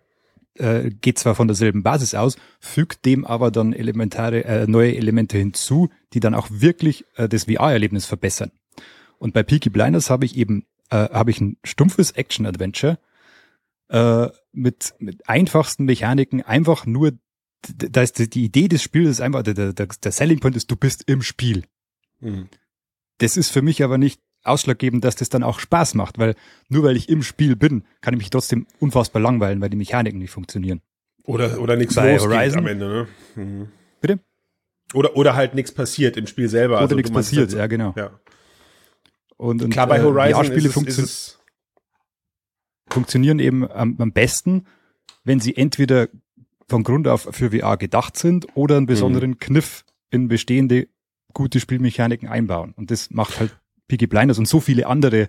äh, 0.55 0.91
geht 0.91 1.19
zwar 1.19 1.35
von 1.35 1.49
derselben 1.49 1.83
Basis 1.83 2.15
aus, 2.15 2.37
fügt 2.61 3.05
dem 3.07 3.25
aber 3.25 3.51
dann 3.51 3.73
elementare 3.73 4.45
äh, 4.45 4.67
neue 4.69 4.95
Elemente 4.95 5.37
hinzu, 5.37 5.91
die 6.13 6.21
dann 6.21 6.37
auch 6.37 6.47
wirklich 6.49 7.05
äh, 7.17 7.29
das 7.29 7.47
VR-Erlebnis 7.47 8.07
verbessern. 8.07 8.53
Und 9.25 9.33
bei 9.33 9.43
Peaky 9.43 9.71
Blinders 9.71 10.11
habe 10.11 10.27
ich 10.27 10.37
eben 10.37 10.67
äh, 10.91 11.09
habe 11.09 11.31
ich 11.31 11.41
ein 11.41 11.57
stumpfes 11.65 12.11
Action-Adventure 12.11 12.99
äh, 13.89 14.29
mit, 14.53 14.93
mit 14.99 15.27
einfachsten 15.27 15.87
Mechaniken, 15.87 16.43
einfach 16.43 16.85
nur, 16.85 17.13
da 17.67 18.03
ist 18.03 18.19
die, 18.19 18.29
die 18.29 18.45
Idee 18.45 18.69
des 18.69 18.83
Spiels 18.83 19.09
ist 19.09 19.21
einfach, 19.23 19.43
der, 19.43 19.73
der, 19.73 19.87
der 19.87 20.13
Selling 20.13 20.41
Point 20.41 20.57
ist, 20.57 20.71
du 20.71 20.77
bist 20.77 21.05
im 21.09 21.23
Spiel. 21.23 21.65
Mhm. 22.21 22.49
Das 23.17 23.39
ist 23.39 23.49
für 23.49 23.63
mich 23.63 23.83
aber 23.83 23.97
nicht 23.97 24.21
ausschlaggebend, 24.43 25.03
dass 25.05 25.17
das 25.17 25.31
dann 25.31 25.43
auch 25.43 25.59
Spaß 25.59 25.95
macht, 25.95 26.19
weil 26.19 26.35
nur 26.69 26.83
weil 26.83 26.99
ich 26.99 27.09
im 27.09 27.23
Spiel 27.23 27.57
bin, 27.57 27.85
kann 28.03 28.13
ich 28.13 28.19
mich 28.19 28.29
trotzdem 28.29 28.67
unfassbar 28.79 29.23
langweilen, 29.23 29.63
weil 29.63 29.71
die 29.71 29.79
Mechaniken 29.79 30.19
nicht 30.19 30.33
funktionieren. 30.33 30.83
Oder, 31.23 31.63
oder 31.63 31.77
nichts 31.77 31.95
bei 31.95 32.19
Horizon 32.19 32.59
am 32.59 32.67
Ende, 32.67 32.89
ne? 32.89 33.09
Mhm. 33.43 33.69
Bitte? 34.03 34.21
Oder, 34.93 35.17
oder 35.17 35.35
halt 35.35 35.55
nichts 35.55 35.73
passiert 35.73 36.19
im 36.19 36.27
Spiel 36.27 36.51
selber. 36.51 36.75
Oder 36.75 36.83
also, 36.83 36.97
nichts 36.97 37.11
passiert, 37.11 37.55
ja, 37.55 37.67
genau. 37.69 37.95
Ja. 37.97 38.21
Und, 39.37 39.63
und 39.63 39.71
Klar, 39.71 39.87
bei 39.87 39.99
äh, 39.99 40.03
Horizon 40.03 40.45
VR-Spiele 40.45 40.71
funktio 40.71 41.05
funktionieren 42.91 43.39
eben 43.39 43.69
am, 43.71 43.97
am, 43.99 44.13
besten, 44.13 44.67
wenn 45.25 45.41
sie 45.41 45.57
entweder 45.57 46.09
von 46.69 46.85
Grund 46.85 47.09
auf 47.09 47.29
für 47.31 47.51
VR 47.51 47.77
gedacht 47.77 48.17
sind 48.17 48.47
oder 48.55 48.77
einen 48.77 48.87
besonderen 48.87 49.31
mhm. 49.31 49.39
Kniff 49.39 49.85
in 50.11 50.29
bestehende 50.29 50.89
gute 51.33 51.61
Spielmechaniken 51.61 52.29
einbauen. 52.29 52.73
Und 52.77 52.91
das 52.91 53.11
macht 53.11 53.41
halt 53.41 53.59
Peaky 53.89 54.07
Blinders 54.07 54.39
und 54.39 54.47
so 54.47 54.61
viele 54.61 54.87
andere 54.87 55.29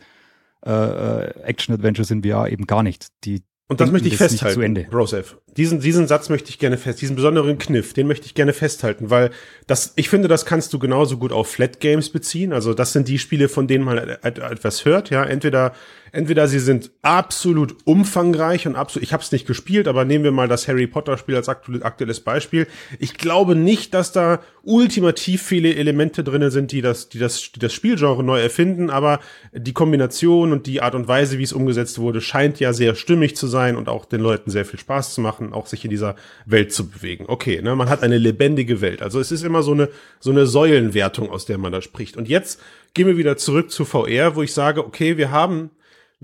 äh, 0.65 0.71
äh 0.71 1.41
Action-Adventures 1.41 2.11
in 2.11 2.23
VR 2.23 2.49
eben 2.49 2.67
gar 2.67 2.83
nicht. 2.83 3.07
Die 3.23 3.41
Und 3.67 3.81
das 3.81 3.91
möchte 3.91 4.07
ich 4.07 4.17
festhalten, 4.17 4.53
zu 4.53 4.61
Ende. 4.61 4.83
Brosef. 4.91 5.37
Diesen, 5.57 5.79
diesen 5.79 6.07
Satz 6.07 6.29
möchte 6.29 6.49
ich 6.49 6.59
gerne 6.59 6.77
fest, 6.77 7.01
diesen 7.01 7.15
besonderen 7.15 7.57
Kniff, 7.57 7.93
den 7.93 8.05
möchte 8.05 8.27
ich 8.27 8.35
gerne 8.35 8.53
festhalten, 8.53 9.09
weil 9.09 9.31
das, 9.65 9.93
ich 9.95 10.07
finde, 10.07 10.27
das 10.27 10.45
kannst 10.45 10.71
du 10.73 10.77
genauso 10.77 11.17
gut 11.17 11.31
auf 11.31 11.47
Flat 11.47 11.79
Games 11.79 12.11
beziehen. 12.11 12.53
Also 12.53 12.75
das 12.75 12.93
sind 12.93 13.07
die 13.07 13.17
Spiele, 13.17 13.49
von 13.49 13.67
denen 13.67 13.83
man 13.83 13.97
etwas 13.97 14.85
hört, 14.85 15.09
ja. 15.09 15.23
Entweder 15.23 15.73
entweder 16.15 16.47
sie 16.47 16.59
sind 16.59 16.91
absolut 17.01 17.75
umfangreich 17.83 18.65
und 18.67 18.75
absolut, 18.75 19.03
ich 19.03 19.11
habe 19.11 19.21
es 19.21 19.33
nicht 19.33 19.45
gespielt, 19.45 19.87
aber 19.87 20.05
nehmen 20.05 20.23
wir 20.23 20.31
mal 20.31 20.47
das 20.47 20.67
Harry 20.67 20.87
Potter 20.87 21.17
Spiel 21.17 21.35
als 21.35 21.49
aktuelles 21.49 22.21
Beispiel. 22.21 22.67
Ich 22.99 23.15
glaube 23.15 23.55
nicht, 23.55 23.93
dass 23.93 24.13
da 24.13 24.39
ultimativ 24.63 25.43
viele 25.43 25.75
Elemente 25.75 26.23
drinne 26.23 26.51
sind, 26.51 26.71
die 26.71 26.81
das, 26.81 27.09
die 27.09 27.19
das, 27.19 27.51
die 27.51 27.59
das 27.59 27.73
Spielgenre 27.73 28.23
neu 28.23 28.39
erfinden, 28.39 28.89
aber 28.89 29.19
die 29.51 29.73
Kombination 29.73 30.53
und 30.53 30.67
die 30.67 30.81
Art 30.81 30.95
und 30.95 31.09
Weise, 31.09 31.37
wie 31.37 31.43
es 31.43 31.53
umgesetzt 31.53 31.99
wurde, 31.99 32.21
scheint 32.21 32.61
ja 32.61 32.71
sehr 32.71 32.95
stimmig 32.95 33.35
zu 33.35 33.47
sein 33.47 33.75
und 33.75 33.89
auch 33.89 34.05
den 34.05 34.21
Leuten 34.21 34.49
sehr 34.49 34.65
viel 34.65 34.79
Spaß 34.79 35.13
zu 35.13 35.21
machen, 35.21 35.51
auch 35.51 35.67
sich 35.67 35.83
in 35.83 35.89
dieser 35.89 36.15
Welt 36.45 36.71
zu 36.71 36.87
bewegen. 36.89 37.25
Okay, 37.27 37.61
ne, 37.61 37.75
man 37.75 37.89
hat 37.89 38.03
eine 38.03 38.17
lebendige 38.17 38.79
Welt. 38.79 39.01
Also 39.01 39.19
es 39.19 39.33
ist 39.33 39.43
immer 39.43 39.63
so 39.63 39.73
eine, 39.73 39.89
so 40.21 40.31
eine 40.31 40.47
Säulenwertung, 40.47 41.29
aus 41.29 41.45
der 41.45 41.57
man 41.57 41.73
da 41.73 41.81
spricht. 41.81 42.15
Und 42.15 42.29
jetzt 42.29 42.61
gehen 42.93 43.07
wir 43.07 43.17
wieder 43.17 43.35
zurück 43.35 43.69
zu 43.69 43.83
VR, 43.83 44.37
wo 44.37 44.43
ich 44.43 44.53
sage, 44.53 44.85
okay, 44.85 45.17
wir 45.17 45.29
haben 45.29 45.71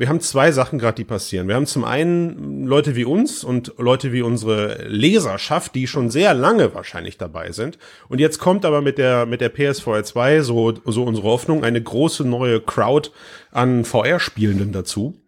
wir 0.02 0.10
haben 0.10 0.20
zwei 0.20 0.52
Sachen 0.52 0.80
gerade, 0.80 0.96
die 0.96 1.04
passieren. 1.04 1.48
Wir 1.48 1.54
haben 1.54 1.68
zum 1.68 1.84
einen 1.84 2.66
Leute 2.66 2.96
wie 2.96 3.06
uns 3.06 3.44
und 3.44 3.76
Leute 3.78 4.12
wie 4.12 4.24
unsere 4.24 4.88
Leserschaft, 4.88 5.76
die 5.76 5.86
schon 5.86 6.10
sehr 6.10 6.34
lange 6.34 6.74
wahrscheinlich 6.74 7.20
dabei 7.20 7.52
sind. 7.52 7.78
Und 8.10 8.20
jetzt 8.20 8.40
kommt 8.40 8.66
aber 8.66 8.82
mit 8.82 8.98
der, 8.98 9.28
mit 9.28 9.42
der 9.42 9.50
PSVR 9.50 10.04
2 10.04 10.42
so, 10.42 10.74
so 10.86 11.04
unsere 11.04 11.28
Hoffnung 11.28 11.64
eine 11.64 11.80
große 11.80 12.28
neue 12.28 12.62
Crowd 12.62 13.12
an 13.52 13.86
VR-Spielenden 13.86 14.72
dazu, 14.72 15.22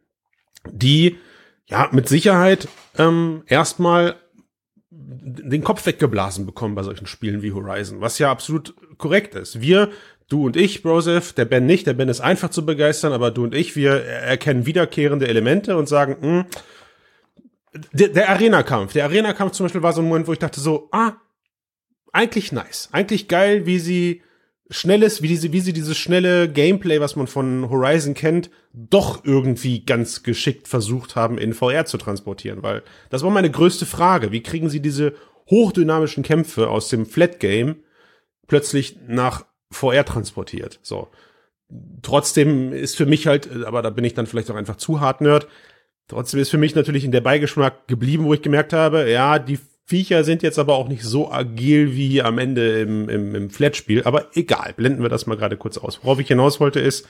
die 0.71 1.17
ja 1.67 1.89
mit 1.91 2.09
Sicherheit 2.09 2.67
ähm, 2.97 3.43
erstmal 3.45 4.15
den 4.89 5.63
Kopf 5.63 5.85
weggeblasen 5.85 6.47
bekommen 6.47 6.73
bei 6.73 6.81
solchen 6.81 7.05
Spielen 7.05 7.43
wie 7.43 7.51
Horizon, 7.51 8.01
was 8.01 8.17
ja 8.17 8.31
absolut 8.31 8.73
korrekt 8.97 9.35
ist. 9.35 9.61
Wir 9.61 9.89
Du 10.33 10.47
und 10.47 10.57
ich, 10.57 10.81
Broseph, 10.81 11.33
der 11.33 11.45
Ben 11.45 11.67
nicht, 11.67 11.85
der 11.85 11.93
Ben 11.93 12.09
ist 12.09 12.19
einfach 12.19 12.49
zu 12.49 12.65
begeistern, 12.65 13.13
aber 13.13 13.29
du 13.29 13.43
und 13.43 13.53
ich, 13.53 13.75
wir 13.75 14.03
erkennen 14.03 14.65
wiederkehrende 14.65 15.27
Elemente 15.27 15.77
und 15.77 15.87
sagen, 15.87 16.17
mh, 16.21 16.45
hm, 17.73 17.83
der, 17.91 18.07
der 18.07 18.29
Arena-Kampf, 18.29 18.93
der 18.93 19.03
Arena-Kampf 19.03 19.51
zum 19.51 19.65
Beispiel 19.65 19.83
war 19.83 19.93
so 19.93 20.01
ein 20.01 20.07
Moment, 20.07 20.25
wo 20.25 20.33
ich 20.33 20.39
dachte 20.39 20.59
so, 20.59 20.89
ah, 20.91 21.13
eigentlich 22.11 22.51
nice, 22.51 22.89
eigentlich 22.91 23.27
geil, 23.27 23.67
wie 23.67 23.77
sie 23.77 24.23
schnelles, 24.71 25.21
wie 25.21 25.27
diese, 25.27 25.53
wie 25.53 25.59
sie 25.59 25.71
dieses 25.71 25.99
schnelle 25.99 26.49
Gameplay, 26.49 26.99
was 26.99 27.15
man 27.15 27.27
von 27.27 27.69
Horizon 27.69 28.15
kennt, 28.15 28.49
doch 28.73 29.23
irgendwie 29.23 29.85
ganz 29.85 30.23
geschickt 30.23 30.67
versucht 30.67 31.15
haben, 31.15 31.37
in 31.37 31.53
VR 31.53 31.85
zu 31.85 31.99
transportieren, 31.99 32.63
weil 32.63 32.81
das 33.11 33.21
war 33.21 33.29
meine 33.29 33.51
größte 33.51 33.85
Frage. 33.85 34.31
Wie 34.31 34.41
kriegen 34.41 34.71
sie 34.71 34.79
diese 34.79 35.13
hochdynamischen 35.51 36.23
Kämpfe 36.23 36.69
aus 36.69 36.89
dem 36.89 37.05
Flat 37.05 37.39
Game 37.39 37.83
plötzlich 38.47 38.97
nach 39.07 39.45
VR 39.73 40.05
transportiert. 40.05 40.79
So. 40.81 41.09
Trotzdem 42.01 42.71
ist 42.71 42.95
für 42.95 43.05
mich 43.05 43.27
halt, 43.27 43.49
aber 43.65 43.81
da 43.81 43.89
bin 43.89 44.05
ich 44.05 44.13
dann 44.13 44.27
vielleicht 44.27 44.51
auch 44.51 44.55
einfach 44.55 44.77
zu 44.77 45.01
hart 45.01 45.21
Nerd. 45.21 45.47
Trotzdem 46.07 46.39
ist 46.39 46.49
für 46.49 46.57
mich 46.57 46.75
natürlich 46.75 47.05
in 47.05 47.11
der 47.11 47.21
Beigeschmack 47.21 47.87
geblieben, 47.87 48.25
wo 48.25 48.33
ich 48.33 48.41
gemerkt 48.41 48.73
habe, 48.73 49.09
ja, 49.09 49.39
die 49.39 49.59
Viecher 49.85 50.23
sind 50.23 50.43
jetzt 50.43 50.59
aber 50.59 50.75
auch 50.75 50.87
nicht 50.87 51.03
so 51.03 51.31
agil 51.31 51.95
wie 51.95 52.21
am 52.21 52.37
Ende 52.37 52.81
im, 52.81 53.09
im, 53.09 53.35
im 53.35 53.49
Flat-Spiel. 53.49 54.03
Aber 54.03 54.29
egal, 54.33 54.73
blenden 54.75 55.01
wir 55.01 55.09
das 55.09 55.25
mal 55.25 55.35
gerade 55.35 55.57
kurz 55.57 55.77
aus. 55.77 55.99
Worauf 56.03 56.19
ich 56.19 56.27
hinaus 56.27 56.59
wollte 56.59 56.79
ist, 56.79 57.07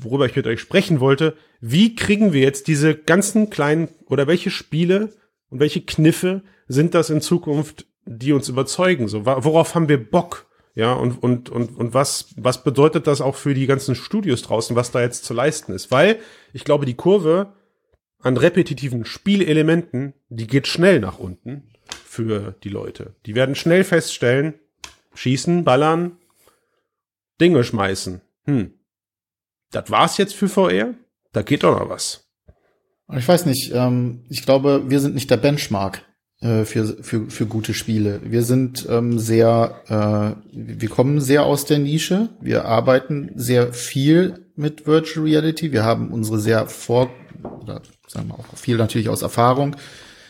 worüber 0.00 0.26
ich 0.26 0.36
mit 0.36 0.46
euch 0.46 0.60
sprechen 0.60 1.00
wollte, 1.00 1.36
wie 1.60 1.94
kriegen 1.94 2.32
wir 2.32 2.40
jetzt 2.40 2.68
diese 2.68 2.94
ganzen 2.94 3.50
kleinen 3.50 3.88
oder 4.06 4.26
welche 4.26 4.50
Spiele 4.50 5.10
und 5.50 5.60
welche 5.60 5.82
Kniffe 5.82 6.42
sind 6.68 6.94
das 6.94 7.10
in 7.10 7.20
Zukunft, 7.20 7.86
die 8.06 8.32
uns 8.32 8.48
überzeugen? 8.48 9.08
So, 9.08 9.26
worauf 9.26 9.74
haben 9.74 9.88
wir 9.88 10.02
Bock? 10.10 10.46
Ja, 10.74 10.92
und, 10.92 11.22
und, 11.22 11.50
und, 11.50 11.76
und 11.76 11.94
was, 11.94 12.34
was 12.36 12.64
bedeutet 12.64 13.06
das 13.06 13.20
auch 13.20 13.36
für 13.36 13.54
die 13.54 13.66
ganzen 13.66 13.94
Studios 13.94 14.42
draußen, 14.42 14.74
was 14.74 14.90
da 14.90 15.00
jetzt 15.00 15.24
zu 15.24 15.32
leisten 15.32 15.72
ist? 15.72 15.92
Weil 15.92 16.18
ich 16.52 16.64
glaube, 16.64 16.84
die 16.84 16.94
Kurve 16.94 17.52
an 18.20 18.36
repetitiven 18.36 19.04
Spielelementen, 19.04 20.14
die 20.28 20.48
geht 20.48 20.66
schnell 20.66 20.98
nach 20.98 21.18
unten 21.18 21.68
für 22.04 22.56
die 22.64 22.70
Leute. 22.70 23.14
Die 23.26 23.34
werden 23.34 23.54
schnell 23.54 23.84
feststellen, 23.84 24.54
schießen, 25.14 25.62
ballern, 25.62 26.18
Dinge 27.40 27.62
schmeißen. 27.62 28.20
Hm. 28.46 28.74
Das 29.70 29.90
war's 29.90 30.16
jetzt 30.16 30.34
für 30.34 30.48
VR? 30.48 30.94
Da 31.32 31.42
geht 31.42 31.62
doch 31.62 31.78
noch 31.78 31.88
was. 31.88 32.28
Ich 33.12 33.28
weiß 33.28 33.46
nicht, 33.46 33.70
ähm, 33.74 34.24
ich 34.28 34.44
glaube, 34.44 34.84
wir 34.88 35.00
sind 35.00 35.14
nicht 35.14 35.30
der 35.30 35.36
Benchmark. 35.36 36.02
Äh, 36.44 36.66
für, 36.66 36.84
für, 37.02 37.30
für 37.30 37.46
gute 37.46 37.72
Spiele. 37.72 38.20
Wir 38.22 38.42
sind 38.42 38.86
ähm, 38.90 39.18
sehr, 39.18 39.80
äh, 39.88 40.36
wir 40.52 40.88
kommen 40.90 41.22
sehr 41.22 41.46
aus 41.46 41.64
der 41.64 41.78
Nische. 41.78 42.28
Wir 42.38 42.66
arbeiten 42.66 43.30
sehr 43.34 43.72
viel 43.72 44.44
mit 44.54 44.86
Virtual 44.86 45.24
Reality. 45.24 45.72
Wir 45.72 45.84
haben 45.84 46.10
unsere 46.12 46.38
sehr 46.38 46.66
vor, 46.66 47.08
oder 47.62 47.80
sagen 48.06 48.28
wir 48.28 48.34
auch 48.34 48.44
viel 48.56 48.76
natürlich 48.76 49.08
aus 49.08 49.22
Erfahrung, 49.22 49.76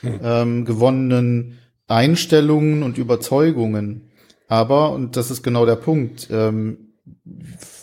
mhm. 0.03 0.20
ähm, 0.22 0.64
gewonnenen 0.64 1.59
Einstellungen 1.88 2.85
und 2.85 2.96
Überzeugungen. 2.96 4.12
Aber, 4.46 4.92
und 4.92 5.16
das 5.16 5.33
ist 5.33 5.42
genau 5.42 5.66
der 5.66 5.77
Punkt, 5.77 6.29
ähm, 6.31 6.92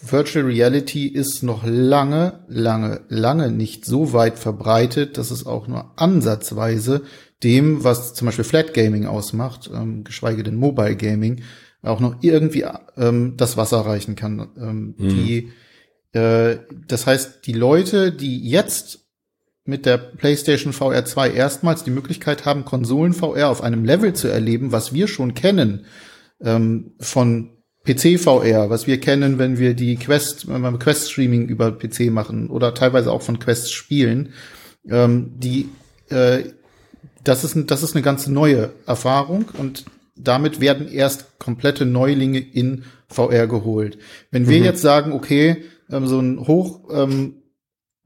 Virtual 0.08 0.46
Reality 0.46 1.06
ist 1.06 1.44
noch 1.44 1.65
lange, 1.65 2.46
lange, 2.48 3.02
lange 3.10 3.52
nicht 3.52 3.84
so 3.84 4.13
weit 4.13 4.39
verbreitet, 4.39 5.17
dass 5.17 5.32
es 5.32 5.46
auch 5.46 5.67
nur 5.67 5.91
ansatzweise 5.98 7.02
dem, 7.43 7.84
was 7.84 8.13
zum 8.13 8.27
Beispiel 8.27 8.45
Flat 8.45 8.73
Gaming 8.73 9.06
ausmacht, 9.06 9.69
ähm, 9.73 10.04
geschweige 10.04 10.43
denn 10.43 10.56
Mobile 10.56 10.95
Gaming, 10.95 11.41
auch 11.82 11.99
noch 11.99 12.17
irgendwie 12.21 12.65
ähm, 12.97 13.36
das 13.38 13.58
Wasser 13.58 13.80
reichen 13.80 14.15
kann. 14.15 14.49
Ähm, 14.58 14.95
mhm. 14.97 15.10
Die, 15.10 15.51
äh, 16.13 16.58
das 16.88 17.08
heißt, 17.08 17.45
die 17.47 17.54
Leute, 17.54 18.12
die 18.12 18.47
jetzt 18.47 18.99
mit 19.65 19.86
der 19.86 19.97
PlayStation 19.97 20.73
VR 20.73 21.06
2 21.06 21.32
erstmals 21.32 21.84
die 21.84 21.91
Möglichkeit 21.91 22.45
haben, 22.45 22.65
Konsolen 22.65 23.13
VR 23.13 23.49
auf 23.49 23.62
einem 23.62 23.86
Level 23.86 24.13
zu 24.13 24.27
erleben, 24.27 24.71
was 24.71 24.93
wir 24.93 25.08
schon 25.08 25.34
kennen 25.34 25.86
ähm, 26.41 26.93
von 26.99 27.58
PC 27.84 28.19
VR, 28.19 28.69
was 28.69 28.86
wir 28.86 28.99
kennen, 28.99 29.39
wenn 29.39 29.58
wir 29.58 29.73
die 29.73 29.95
Quest, 29.95 30.47
wenn 30.47 30.62
wir 30.62 30.77
Quest 30.77 31.12
Streaming 31.12 31.47
über 31.47 31.71
PC 31.71 32.12
machen 32.12 32.49
oder 32.49 32.73
teilweise 32.73 33.12
auch 33.12 33.21
von 33.21 33.39
Quest 33.39 33.73
spielen, 33.73 34.34
ähm, 34.88 35.34
die 35.38 35.69
äh, 36.10 36.43
das 37.23 37.43
ist, 37.43 37.57
das 37.69 37.84
ist 37.84 37.95
eine 37.95 38.03
ganz 38.03 38.27
neue 38.27 38.71
Erfahrung 38.86 39.45
und 39.57 39.86
damit 40.15 40.60
werden 40.60 40.88
erst 40.88 41.39
komplette 41.39 41.86
Neulinge 41.86 42.39
in 42.39 42.84
VR 43.07 43.47
geholt. 43.47 43.97
Wenn 44.29 44.47
wir 44.47 44.60
mhm. 44.60 44.65
jetzt 44.65 44.81
sagen, 44.81 45.13
okay, 45.13 45.63
ähm, 45.89 46.07
so 46.07 46.19
ein 46.19 46.47
hoch 46.47 46.89
ähm, 46.91 47.36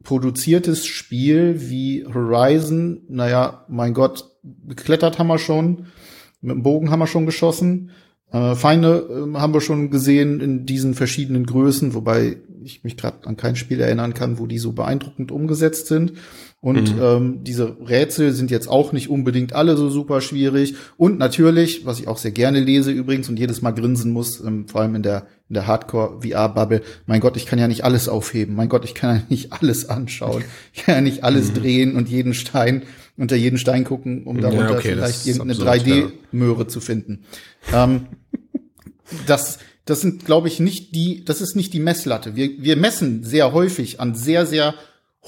produziertes 0.04 0.86
Spiel 0.86 1.70
wie 1.70 2.06
Horizon, 2.06 3.02
naja, 3.10 3.66
mein 3.68 3.94
Gott, 3.94 4.32
geklettert 4.68 5.20
haben 5.20 5.28
wir 5.28 5.40
schon, 5.40 5.88
mit 6.42 6.56
dem 6.56 6.64
Bogen 6.64 6.92
haben 6.92 7.00
wir 7.00 7.08
schon 7.08 7.26
geschossen, 7.26 7.92
äh, 8.32 8.56
Feinde 8.56 9.28
äh, 9.34 9.38
haben 9.38 9.54
wir 9.54 9.62
schon 9.62 9.90
gesehen 9.90 10.40
in 10.40 10.66
diesen 10.66 10.94
verschiedenen 10.94 11.46
Größen, 11.46 11.94
wobei 11.94 12.38
ich 12.64 12.84
mich 12.84 12.98
gerade 12.98 13.28
an 13.28 13.38
kein 13.38 13.56
Spiel 13.56 13.80
erinnern 13.80 14.14
kann, 14.14 14.40
wo 14.40 14.48
die 14.48 14.58
so 14.58 14.72
beeindruckend 14.72 15.32
umgesetzt 15.32 15.88
sind. 15.88 16.14
Und 16.66 16.96
mhm. 16.96 17.02
ähm, 17.04 17.44
diese 17.44 17.78
Rätsel 17.88 18.34
sind 18.34 18.50
jetzt 18.50 18.68
auch 18.68 18.92
nicht 18.92 19.08
unbedingt 19.08 19.54
alle 19.54 19.78
so 19.78 19.88
super 19.92 20.20
schwierig. 20.20 20.74
Und 20.98 21.20
natürlich, 21.20 21.86
was 21.86 22.00
ich 22.00 22.08
auch 22.08 22.18
sehr 22.18 22.32
gerne 22.32 22.60
lese 22.60 22.90
übrigens 22.90 23.30
und 23.30 23.38
jedes 23.38 23.62
Mal 23.62 23.70
grinsen 23.70 24.12
muss, 24.12 24.44
ähm, 24.44 24.68
vor 24.68 24.82
allem 24.82 24.96
in 24.96 25.04
der, 25.04 25.28
in 25.48 25.54
der 25.54 25.68
Hardcore-VR-Bubble, 25.68 26.82
mein 27.06 27.20
Gott, 27.20 27.38
ich 27.38 27.46
kann 27.46 27.60
ja 27.60 27.68
nicht 27.68 27.84
alles 27.84 28.10
aufheben. 28.10 28.56
Mein 28.56 28.68
Gott, 28.68 28.84
ich 28.84 28.96
kann 28.96 29.16
ja 29.16 29.22
nicht 29.30 29.54
alles 29.54 29.88
anschauen. 29.88 30.44
Ich 30.74 30.86
kann 30.86 30.96
ja 30.96 31.02
nicht 31.02 31.24
alles 31.24 31.50
mhm. 31.50 31.54
drehen 31.54 31.96
und 31.96 32.10
jeden 32.10 32.34
Stein, 32.34 32.82
unter 33.16 33.36
jeden 33.36 33.60
Stein 33.60 33.84
gucken, 33.84 34.24
um 34.24 34.42
darunter 34.42 34.72
ja, 34.72 34.76
okay, 34.76 34.90
vielleicht 34.94 35.28
irgendeine 35.28 35.54
3D-Möhre 35.54 36.66
zu 36.66 36.80
finden. 36.80 37.26
Ähm, 37.76 38.08
das, 39.28 39.60
das 39.86 40.02
sind, 40.02 40.26
glaube 40.26 40.48
ich, 40.48 40.60
nicht 40.60 40.96
die, 40.96 41.24
das 41.26 41.42
ist 41.42 41.56
nicht 41.56 41.74
die 41.74 41.80
Messlatte. 41.80 42.36
Wir, 42.36 42.50
wir 42.58 42.76
messen 42.76 43.24
sehr 43.24 43.54
häufig 43.54 44.00
an 44.00 44.16
sehr, 44.16 44.48
sehr 44.48 44.74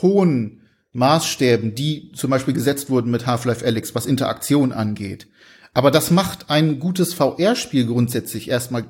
hohen 0.01 0.61
Maßstäben, 0.97 1.75
die 1.75 2.11
zum 2.13 2.31
Beispiel 2.31 2.55
gesetzt 2.55 2.89
wurden 2.89 3.11
mit 3.11 3.27
Half-Life 3.27 3.63
Alyx, 3.63 3.93
was 3.93 4.07
Interaktion 4.07 4.71
angeht. 4.71 5.27
Aber 5.73 5.91
das 5.91 6.09
macht 6.09 6.49
ein 6.49 6.79
gutes 6.79 7.13
VR-Spiel 7.13 7.85
grundsätzlich 7.85 8.49
erstmal 8.49 8.85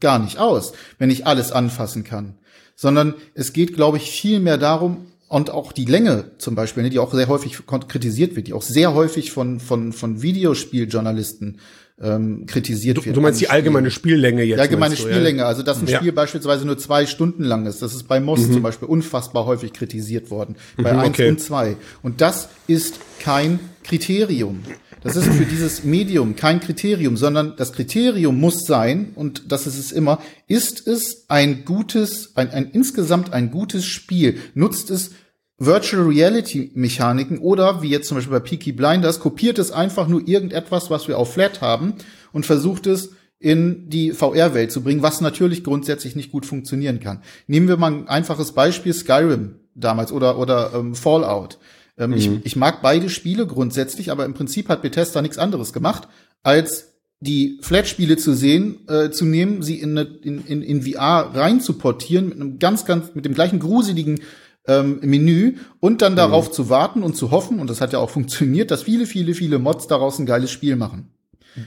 gar 0.00 0.18
nicht 0.18 0.38
aus, 0.38 0.72
wenn 0.98 1.10
ich 1.10 1.26
alles 1.26 1.52
anfassen 1.52 2.02
kann. 2.02 2.38
Sondern 2.76 3.14
es 3.34 3.52
geht, 3.52 3.74
glaube 3.74 3.98
ich, 3.98 4.10
viel 4.10 4.40
mehr 4.40 4.56
darum, 4.56 5.06
und 5.34 5.50
auch 5.50 5.72
die 5.72 5.86
Länge 5.86 6.30
zum 6.38 6.54
Beispiel, 6.54 6.84
ne, 6.84 6.90
die 6.90 6.98
auch 6.98 7.12
sehr 7.12 7.26
häufig 7.26 7.58
kritisiert 7.88 8.36
wird, 8.36 8.46
die 8.46 8.52
auch 8.52 8.62
sehr 8.62 8.94
häufig 8.94 9.32
von, 9.32 9.58
von, 9.58 9.92
von 9.92 10.22
Videospieljournalisten 10.22 11.58
ähm, 12.00 12.46
kritisiert 12.46 12.98
du, 12.98 13.04
wird. 13.04 13.16
Du 13.16 13.20
meinst 13.20 13.40
die 13.40 13.48
allgemeine 13.48 13.90
Spiellänge 13.90 14.42
jetzt? 14.42 14.56
Die 14.56 14.60
allgemeine 14.60 14.96
Spiellänge, 14.96 15.38
ja. 15.38 15.46
also 15.46 15.62
dass 15.62 15.80
ein 15.80 15.86
ja. 15.86 15.98
Spiel 15.98 16.12
beispielsweise 16.12 16.66
nur 16.66 16.76
zwei 16.78 17.06
Stunden 17.06 17.44
lang 17.44 17.66
ist. 17.66 17.82
Das 17.82 17.94
ist 17.94 18.08
bei 18.08 18.20
Moss 18.20 18.40
mhm. 18.40 18.54
zum 18.54 18.62
Beispiel 18.62 18.88
unfassbar 18.88 19.46
häufig 19.46 19.72
kritisiert 19.72 20.30
worden. 20.30 20.56
Bei 20.76 20.92
mhm, 20.92 20.98
eins 21.00 21.08
okay. 21.10 21.28
und 21.28 21.40
zwei. 21.40 21.76
Und 22.02 22.20
das 22.20 22.48
ist 22.66 22.98
kein 23.20 23.60
Kriterium. 23.84 24.62
Das 25.04 25.16
ist 25.16 25.28
für 25.34 25.44
dieses 25.44 25.84
Medium 25.84 26.34
kein 26.34 26.60
Kriterium, 26.60 27.18
sondern 27.18 27.56
das 27.56 27.74
Kriterium 27.74 28.40
muss 28.40 28.64
sein, 28.64 29.12
und 29.14 29.52
das 29.52 29.66
ist 29.66 29.78
es 29.78 29.92
immer, 29.92 30.18
ist 30.48 30.88
es 30.88 31.26
ein 31.28 31.66
gutes, 31.66 32.32
ein, 32.36 32.50
ein 32.50 32.70
insgesamt 32.70 33.32
ein 33.34 33.50
gutes 33.50 33.84
Spiel? 33.84 34.38
Nutzt 34.54 34.90
es 34.90 35.10
Virtual 35.58 36.02
Reality 36.02 36.72
Mechaniken 36.74 37.38
oder 37.38 37.80
wie 37.82 37.88
jetzt 37.88 38.08
zum 38.08 38.16
Beispiel 38.16 38.32
bei 38.32 38.40
Peaky 38.40 38.72
Blinders, 38.72 39.20
kopiert 39.20 39.58
es 39.58 39.70
einfach 39.70 40.08
nur 40.08 40.26
irgendetwas, 40.26 40.90
was 40.90 41.06
wir 41.06 41.18
auf 41.18 41.32
Flat 41.32 41.60
haben 41.60 41.94
und 42.32 42.44
versucht 42.44 42.86
es 42.86 43.10
in 43.38 43.88
die 43.88 44.12
VR-Welt 44.12 44.72
zu 44.72 44.82
bringen, 44.82 45.02
was 45.02 45.20
natürlich 45.20 45.64
grundsätzlich 45.64 46.16
nicht 46.16 46.32
gut 46.32 46.46
funktionieren 46.46 46.98
kann. 46.98 47.22
Nehmen 47.46 47.68
wir 47.68 47.76
mal 47.76 47.92
ein 47.92 48.08
einfaches 48.08 48.52
Beispiel, 48.52 48.94
Skyrim 48.94 49.56
damals 49.74 50.12
oder, 50.12 50.38
oder 50.38 50.72
ähm, 50.74 50.94
Fallout. 50.94 51.58
Ähm, 51.98 52.10
mhm. 52.10 52.16
ich, 52.16 52.30
ich 52.44 52.56
mag 52.56 52.82
beide 52.82 53.10
Spiele 53.10 53.46
grundsätzlich, 53.46 54.10
aber 54.10 54.24
im 54.24 54.34
Prinzip 54.34 54.68
hat 54.68 54.82
Bethesda 54.82 55.22
nichts 55.22 55.38
anderes 55.38 55.72
gemacht, 55.72 56.08
als 56.42 56.94
die 57.20 57.58
Flat-Spiele 57.62 58.16
zu 58.16 58.34
sehen, 58.34 58.80
äh, 58.88 59.10
zu 59.10 59.24
nehmen, 59.24 59.62
sie 59.62 59.78
in, 59.78 59.96
eine, 59.96 60.08
in, 60.22 60.44
in, 60.46 60.62
in 60.62 60.82
VR 60.82 61.30
rein 61.34 61.60
zu 61.60 61.74
portieren 61.74 62.28
mit 62.28 62.40
einem 62.40 62.58
ganz, 62.58 62.84
ganz, 62.84 63.14
mit 63.14 63.24
dem 63.24 63.34
gleichen 63.34 63.60
gruseligen 63.60 64.20
ähm, 64.66 64.98
Menü 65.02 65.56
und 65.80 66.02
dann 66.02 66.16
darauf 66.16 66.48
mhm. 66.48 66.52
zu 66.52 66.70
warten 66.70 67.02
und 67.02 67.16
zu 67.16 67.30
hoffen, 67.30 67.60
und 67.60 67.68
das 67.68 67.80
hat 67.80 67.92
ja 67.92 67.98
auch 67.98 68.10
funktioniert, 68.10 68.70
dass 68.70 68.84
viele, 68.84 69.06
viele, 69.06 69.34
viele 69.34 69.58
Mods 69.58 69.86
daraus 69.86 70.18
ein 70.18 70.26
geiles 70.26 70.50
Spiel 70.50 70.76
machen. 70.76 71.10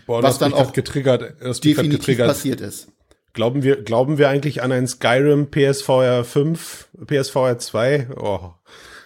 Boah, 0.06 0.22
was 0.22 0.38
dann 0.38 0.54
auch 0.54 0.74
getriggert, 0.74 1.36
definitiv 1.64 2.00
getriggert. 2.00 2.28
passiert 2.28 2.62
ist. 2.62 2.90
Glauben 3.34 3.64
wir, 3.64 3.84
glauben 3.84 4.18
wir 4.18 4.30
eigentlich 4.30 4.64
an 4.64 4.72
ein 4.72 4.88
Skyrim 4.88 5.52
PSVR 5.52 6.24
5, 6.24 6.90
PSVR 7.06 7.60
2? 7.60 8.08
Oh. 8.20 8.52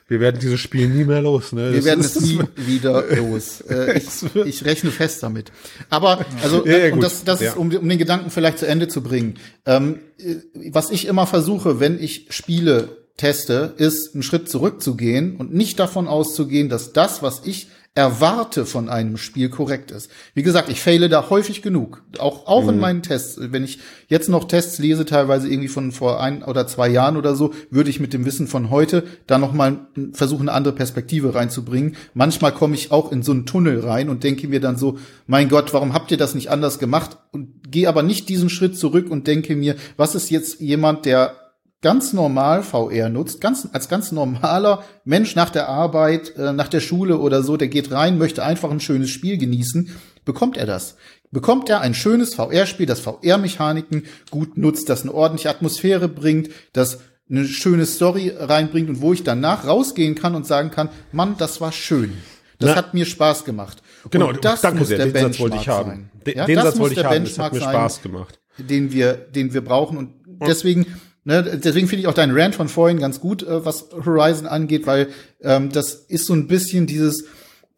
Wir 0.08 0.20
werden 0.20 0.40
dieses 0.42 0.60
Spiel 0.60 0.90
nie 0.90 1.04
mehr 1.06 1.22
los. 1.22 1.54
Ne? 1.54 1.72
Wir 1.72 1.78
das 1.78 1.86
werden 1.86 2.02
es 2.02 2.20
nie 2.20 2.40
wieder 2.56 3.04
los. 3.16 3.62
Äh, 3.70 3.98
ich, 3.98 4.36
ich, 4.46 4.66
rechne 4.66 4.92
fest 4.92 5.24
damit. 5.24 5.52
Aber 5.90 6.26
also 6.44 6.66
ja, 6.66 6.78
ja, 6.78 6.94
und 6.94 7.02
das, 7.02 7.24
das 7.24 7.40
ja. 7.40 7.52
ist, 7.52 7.58
um, 7.58 7.74
um, 7.74 7.88
den 7.88 7.98
Gedanken 7.98 8.30
vielleicht 8.30 8.60
zu 8.60 8.68
Ende 8.68 8.88
zu 8.88 9.02
bringen. 9.02 9.36
Ähm, 9.66 10.00
äh, 10.18 10.36
was 10.72 10.92
ich 10.92 11.08
immer 11.08 11.28
versuche, 11.28 11.80
wenn 11.80 12.02
ich 12.02 12.28
Spiele 12.30 13.01
teste, 13.18 13.74
ist 13.78 14.14
einen 14.14 14.24
Schritt 14.24 14.50
zurückzugehen 14.50 15.36
und 15.36 15.54
nicht 15.54 15.80
davon 15.80 16.08
auszugehen, 16.08 16.70
dass 16.70 16.94
das, 16.94 17.22
was 17.22 17.42
ich 17.46 17.68
erwarte 17.94 18.66
von 18.66 18.88
einem 18.88 19.18
Spiel 19.18 19.50
korrekt 19.50 19.92
ist. 19.92 20.10
Wie 20.34 20.44
gesagt, 20.44 20.70
ich 20.70 20.80
fehle 20.80 21.10
da 21.10 21.30
häufig 21.30 21.62
genug. 21.62 22.04
Auch, 22.20 22.48
auch 22.48 22.64
mhm. 22.64 22.70
in 22.70 22.80
meinen 22.80 23.04
Tests. 23.04 23.38
Wenn 23.38 23.66
ich 23.66 23.80
jetzt 24.08 24.30
noch 24.30 24.46
Tests 24.46 24.80
lese, 24.80 25.04
teilweise 25.04 25.50
irgendwie 25.50 25.68
von 25.68 25.92
vor 25.92 26.22
ein 26.22 26.42
oder 26.42 26.68
zwei 26.68 26.88
Jahren 26.88 27.18
oder 27.18 27.36
so, 27.36 27.54
würde 27.70 27.90
ich 27.90 28.00
mit 28.00 28.14
dem 28.14 28.24
Wissen 28.24 28.48
von 28.48 28.70
heute 28.70 29.04
da 29.28 29.38
noch 29.38 29.52
mal 29.52 29.88
versuchen, 30.14 30.48
eine 30.48 30.56
andere 30.56 30.74
Perspektive 30.74 31.36
reinzubringen. 31.36 31.98
Manchmal 32.14 32.54
komme 32.54 32.76
ich 32.76 32.92
auch 32.92 33.12
in 33.12 33.24
so 33.24 33.34
einen 33.34 33.46
Tunnel 33.46 33.82
rein 33.82 34.08
und 34.08 34.24
denke 34.24 34.48
mir 34.48 34.62
dann 34.62 34.78
so, 34.78 34.98
mein 35.28 35.50
Gott, 35.50 35.74
warum 35.74 35.94
habt 35.94 36.12
ihr 36.12 36.18
das 36.18 36.34
nicht 36.34 36.50
anders 36.50 36.80
gemacht? 36.80 37.18
Und 37.32 37.72
gehe 37.72 37.90
aber 37.90 38.04
nicht 38.04 38.30
diesen 38.30 38.50
Schritt 38.50 38.78
zurück 38.78 39.12
und 39.12 39.28
denke 39.28 39.54
mir, 39.58 39.76
was 39.98 40.16
ist 40.16 40.30
jetzt 40.30 40.62
jemand, 40.62 41.06
der 41.06 41.41
ganz 41.82 42.14
normal 42.14 42.64
VR 42.64 43.10
nutzt, 43.10 43.42
ganz, 43.42 43.68
als 43.72 43.90
ganz 43.90 44.12
normaler 44.12 44.84
Mensch 45.04 45.36
nach 45.36 45.50
der 45.50 45.68
Arbeit, 45.68 46.36
äh, 46.38 46.54
nach 46.54 46.68
der 46.68 46.80
Schule 46.80 47.18
oder 47.18 47.44
so, 47.44 47.58
der 47.58 47.68
geht 47.68 47.92
rein, 47.92 48.18
möchte 48.18 48.44
einfach 48.44 48.72
ein 48.72 48.80
schönes 48.80 49.10
Spiel 49.10 49.38
genießen, 49.38 49.96
bekommt 50.24 50.58
er 50.58 50.66
das. 50.66 50.96
Bekommt 51.32 51.70
er 51.70 51.82
ein 51.82 51.94
schönes 51.94 52.36
VR-Spiel, 52.36 52.86
das 52.86 53.00
VR-Mechaniken 53.00 54.04
gut 54.30 54.58
nutzt, 54.58 54.90
das 54.90 55.04
eine 55.04 55.14
ordentliche 55.14 55.50
Atmosphäre 55.50 56.10
bringt, 56.10 56.50
das 56.74 57.00
eine 57.30 57.46
schöne 57.46 57.86
Story 57.86 58.34
reinbringt 58.38 58.90
und 58.90 59.02
wo 59.02 59.14
ich 59.14 59.24
danach 59.24 59.66
rausgehen 59.66 60.16
kann 60.16 60.36
und 60.36 60.46
sagen 60.46 60.70
kann, 60.70 60.90
Mann, 61.14 61.36
das 61.38 61.62
war 61.62 61.72
schön. 61.72 62.18
Das 62.60 62.72
Na, 62.72 62.76
hat 62.76 62.94
mir 62.94 63.06
Spaß 63.06 63.46
gemacht. 63.46 63.82
Genau, 64.12 64.30
und 64.30 64.44
das 64.44 64.62
danke 64.62 64.80
muss 64.80 64.90
sehr. 64.90 64.98
Der 64.98 65.08
den 65.08 65.14
Benchmark 65.14 65.34
Satz 65.34 65.40
wollte 65.40 65.58
ich 65.58 65.68
haben. 65.70 66.12
Den, 66.26 66.38
ja, 66.38 66.46
den 66.46 66.60
Satz 66.60 66.80
wollte 66.80 67.00
ich 67.00 67.06
haben, 67.06 67.24
das 67.24 67.40
hat 67.40 67.54
mir 67.54 67.62
Spaß 67.62 68.02
gemacht. 68.02 68.40
Den 68.58 68.92
wir, 68.92 69.14
den 69.14 69.54
wir 69.54 69.64
brauchen 69.64 69.98
und 69.98 70.14
deswegen 70.46 70.86
Ne, 71.24 71.60
deswegen 71.64 71.88
finde 71.88 72.02
ich 72.02 72.08
auch 72.08 72.16
deinen 72.16 72.36
Rant 72.36 72.56
von 72.56 72.68
vorhin 72.68 73.00
ganz 73.00 73.20
gut, 73.20 73.44
äh, 73.44 73.64
was 73.64 73.90
Horizon 73.92 74.48
angeht, 74.48 74.88
weil 74.88 75.10
ähm, 75.42 75.72
das 75.72 75.94
ist 75.94 76.26
so 76.26 76.34
ein 76.34 76.48
bisschen 76.48 76.88
dieses, 76.88 77.26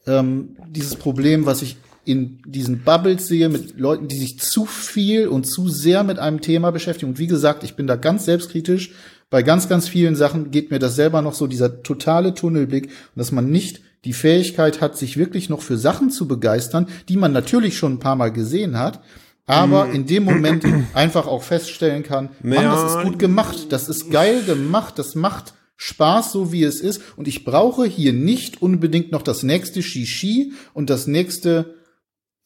ähm, 0.08 0.56
dieses 0.70 0.96
Problem, 0.96 1.46
was 1.46 1.62
ich 1.62 1.76
in 2.06 2.42
diesen 2.46 2.84
Bubbles 2.84 3.28
sehe, 3.28 3.50
mit 3.50 3.80
Leuten, 3.80 4.08
die 4.08 4.18
sich 4.18 4.40
zu 4.40 4.66
viel 4.66 5.28
und 5.28 5.46
zu 5.46 5.70
sehr 5.70 6.04
mit 6.04 6.20
einem 6.20 6.42
Thema 6.42 6.72
beschäftigen. 6.72 7.12
Und 7.12 7.20
wie 7.20 7.28
gesagt, 7.28 7.64
ich 7.64 7.76
bin 7.76 7.88
da 7.88 7.96
ganz 7.96 8.26
selbstkritisch. 8.26 8.92
Bei 9.30 9.42
ganz, 9.42 9.68
ganz 9.68 9.88
vielen 9.88 10.16
Sachen 10.16 10.52
geht 10.52 10.70
mir 10.70 10.80
das 10.80 10.96
selber 10.96 11.22
noch 11.22 11.34
so, 11.34 11.48
dieser 11.48 11.82
totale 11.82 12.34
Tunnelblick, 12.34 12.90
dass 13.16 13.32
man 13.32 13.50
nicht 13.50 13.82
die 14.06 14.14
Fähigkeit 14.14 14.82
hat, 14.82 14.98
sich 14.98 15.18
wirklich 15.18 15.50
noch 15.50 15.62
für 15.62 15.78
Sachen 15.78 16.12
zu 16.12 16.28
begeistern, 16.28 16.88
die 17.08 17.18
man 17.18 17.32
natürlich 17.32 17.78
schon 17.78 17.94
ein 17.94 18.00
paar 18.00 18.18
Mal 18.18 18.32
gesehen 18.32 18.78
hat, 18.78 19.02
aber 19.46 19.86
mm. 19.86 19.96
in 19.96 20.06
dem 20.06 20.24
Moment 20.24 20.66
einfach 20.94 21.28
auch 21.28 21.44
feststellen 21.44 22.04
kann, 22.04 22.30
Mann, 22.44 22.66
das 22.66 22.96
ist 22.96 23.04
gut 23.04 23.20
gemacht, 23.20 23.72
das 23.72 23.90
ist 23.90 24.10
geil 24.12 24.44
gemacht, 24.44 24.98
das 24.98 25.16
macht 25.16 25.54
Spaß, 25.76 26.32
so 26.32 26.52
wie 26.52 26.64
es 26.64 26.80
ist. 26.80 27.02
Und 27.18 27.28
ich 27.28 27.44
brauche 27.44 27.86
hier 27.86 28.14
nicht 28.14 28.62
unbedingt 28.62 29.12
noch 29.12 29.22
das 29.22 29.44
nächste 29.44 29.82
Shishi 29.82 30.54
und 30.74 30.90
das 30.90 31.08
nächste 31.08 31.76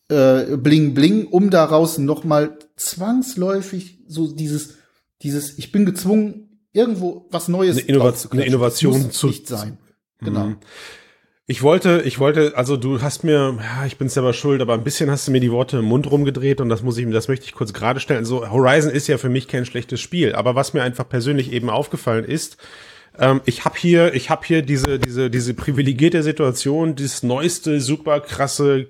äh, 0.10 0.58
Bling 0.58 0.94
Bling, 0.94 1.28
um 1.28 1.50
daraus 1.50 1.98
noch 1.98 2.24
mal 2.24 2.58
zwangsläufig 2.76 4.00
so 4.08 4.32
dieses, 4.32 4.76
dieses, 5.22 5.58
ich 5.58 5.72
bin 5.72 5.86
gezwungen, 5.86 6.62
irgendwo 6.74 7.28
was 7.30 7.48
Neues 7.48 7.78
eine, 7.78 7.88
Innovat 7.88 8.28
eine 8.32 8.46
Innovation 8.46 9.12
zu 9.12 9.28
nicht 9.28 9.48
sein. 9.48 9.78
Genau. 10.20 10.56
Ich 11.50 11.64
wollte, 11.64 12.02
ich 12.04 12.20
wollte, 12.20 12.58
also 12.58 12.76
du 12.76 13.02
hast 13.02 13.24
mir, 13.24 13.58
ja, 13.62 13.86
ich 13.86 13.98
bin 13.98 14.10
selber 14.10 14.34
schuld, 14.34 14.62
aber 14.62 14.74
ein 14.74 14.84
bisschen 14.84 15.10
hast 15.10 15.28
du 15.28 15.32
mir 15.32 15.40
die 15.40 15.52
Worte 15.52 15.78
im 15.78 15.86
Mund 15.86 16.12
rumgedreht 16.12 16.60
und 16.60 16.68
das 16.68 16.84
muss 16.84 16.98
ich, 16.98 17.10
das 17.10 17.30
möchte 17.30 17.46
ich 17.46 17.54
kurz 17.54 17.72
gerade 17.72 18.02
stellen. 18.02 18.26
So, 18.26 18.50
Horizon 18.50 18.92
ist 18.92 19.08
ja 19.08 19.18
für 19.18 19.30
mich 19.30 19.48
kein 19.48 19.66
schlechtes 19.66 20.02
Spiel, 20.02 20.36
aber 20.36 20.56
was 20.56 20.74
mir 20.74 20.84
einfach 20.84 21.08
persönlich 21.08 21.54
eben 21.54 21.70
aufgefallen 21.70 22.26
ist, 22.26 22.58
ähm, 23.18 23.40
ich 23.46 23.64
habe 23.64 23.78
hier, 23.78 24.14
ich 24.14 24.30
habe 24.30 24.46
hier 24.46 24.62
diese, 24.62 25.00
diese, 25.00 25.30
diese 25.30 25.54
privilegierte 25.54 26.22
Situation, 26.22 26.96
dieses 26.96 27.24
neueste, 27.24 27.80
super 27.80 28.20
krasse 28.20 28.88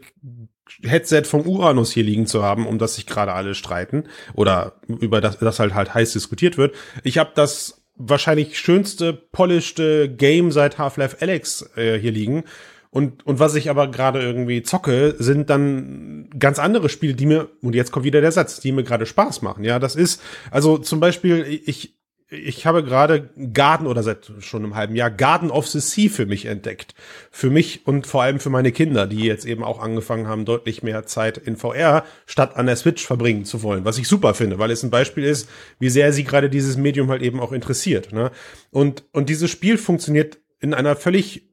Headset 0.82 1.26
vom 1.26 1.42
Uranus 1.42 1.92
hier 1.92 2.04
liegen 2.04 2.26
zu 2.26 2.42
haben, 2.42 2.66
um 2.66 2.80
das 2.80 2.96
sich 2.96 3.06
gerade 3.06 3.34
alle 3.34 3.54
streiten 3.54 4.06
oder 4.34 4.82
über 4.88 5.22
das, 5.22 5.38
das 5.38 5.60
halt 5.60 5.76
halt 5.76 5.94
heiß 5.94 6.14
diskutiert 6.14 6.58
wird. 6.58 6.76
Ich 7.04 7.20
habe 7.20 7.32
das 7.36 7.84
wahrscheinlich 7.98 8.58
schönste, 8.58 9.14
polishte 9.14 10.10
Game 10.10 10.52
seit 10.52 10.78
Half-Life 10.78 11.18
Alex 11.20 11.70
äh, 11.76 11.98
hier 11.98 12.12
liegen. 12.12 12.44
Und, 12.90 13.26
und 13.26 13.40
was 13.40 13.56
ich 13.56 13.70
aber 13.70 13.92
gerade 13.92 14.22
irgendwie 14.22 14.64
zocke, 14.64 15.16
sind 15.20 15.50
dann 15.50 16.30
ganz 16.40 16.58
andere 16.58 16.90
Spiele, 16.90 17.14
die 17.14 17.26
mir, 17.26 17.50
und 17.62 17.76
jetzt 17.76 17.92
kommt 17.92 18.06
wieder 18.06 18.22
der 18.22 18.32
Satz, 18.32 18.60
die 18.60 18.72
mir 18.72 18.84
gerade 18.84 19.06
Spaß 19.06 19.42
machen. 19.42 19.64
Ja, 19.64 19.78
das 19.78 19.96
ist, 19.96 20.22
also 20.52 20.78
zum 20.78 21.00
Beispiel, 21.00 21.62
ich, 21.66 21.97
ich 22.30 22.66
habe 22.66 22.84
gerade 22.84 23.30
Garden 23.54 23.88
oder 23.88 24.04
seit 24.04 24.30
schon 24.40 24.64
einem 24.64 24.76
halben 24.76 24.96
Jahr 24.96 25.10
Garden 25.10 25.50
of 25.50 25.68
the 25.68 25.80
Sea 25.80 26.10
für 26.10 26.26
mich 26.26 26.46
entdeckt. 26.46 26.94
Für 27.32 27.50
mich 27.50 27.88
und 27.88 28.06
vor 28.06 28.22
allem 28.22 28.40
für 28.40 28.50
meine 28.50 28.74
Kinder, 28.74 29.08
die 29.08 29.24
jetzt 29.24 29.46
eben 29.46 29.64
auch 29.64 29.82
angefangen 29.82 30.28
haben, 30.28 30.44
deutlich 30.44 30.84
mehr 30.84 31.06
Zeit 31.06 31.38
in 31.38 31.56
VR 31.56 32.04
statt 32.26 32.58
an 32.58 32.66
der 32.66 32.76
Switch 32.76 33.06
verbringen 33.06 33.46
zu 33.46 33.64
wollen. 33.64 33.86
Was 33.86 33.98
ich 33.98 34.10
super 34.10 34.34
finde, 34.34 34.60
weil 34.60 34.72
es 34.72 34.84
ein 34.84 34.90
Beispiel 34.90 35.24
ist, 35.24 35.50
wie 35.80 35.90
sehr 35.90 36.12
sie 36.12 36.26
gerade 36.26 36.50
dieses 36.50 36.76
Medium 36.76 37.10
halt 37.10 37.22
eben 37.22 37.40
auch 37.40 37.54
interessiert. 37.54 38.12
Ne? 38.12 38.32
Und, 38.72 39.06
und 39.14 39.30
dieses 39.30 39.50
Spiel 39.50 39.78
funktioniert 39.78 40.40
in 40.60 40.74
einer 40.74 40.98
völlig 40.98 41.48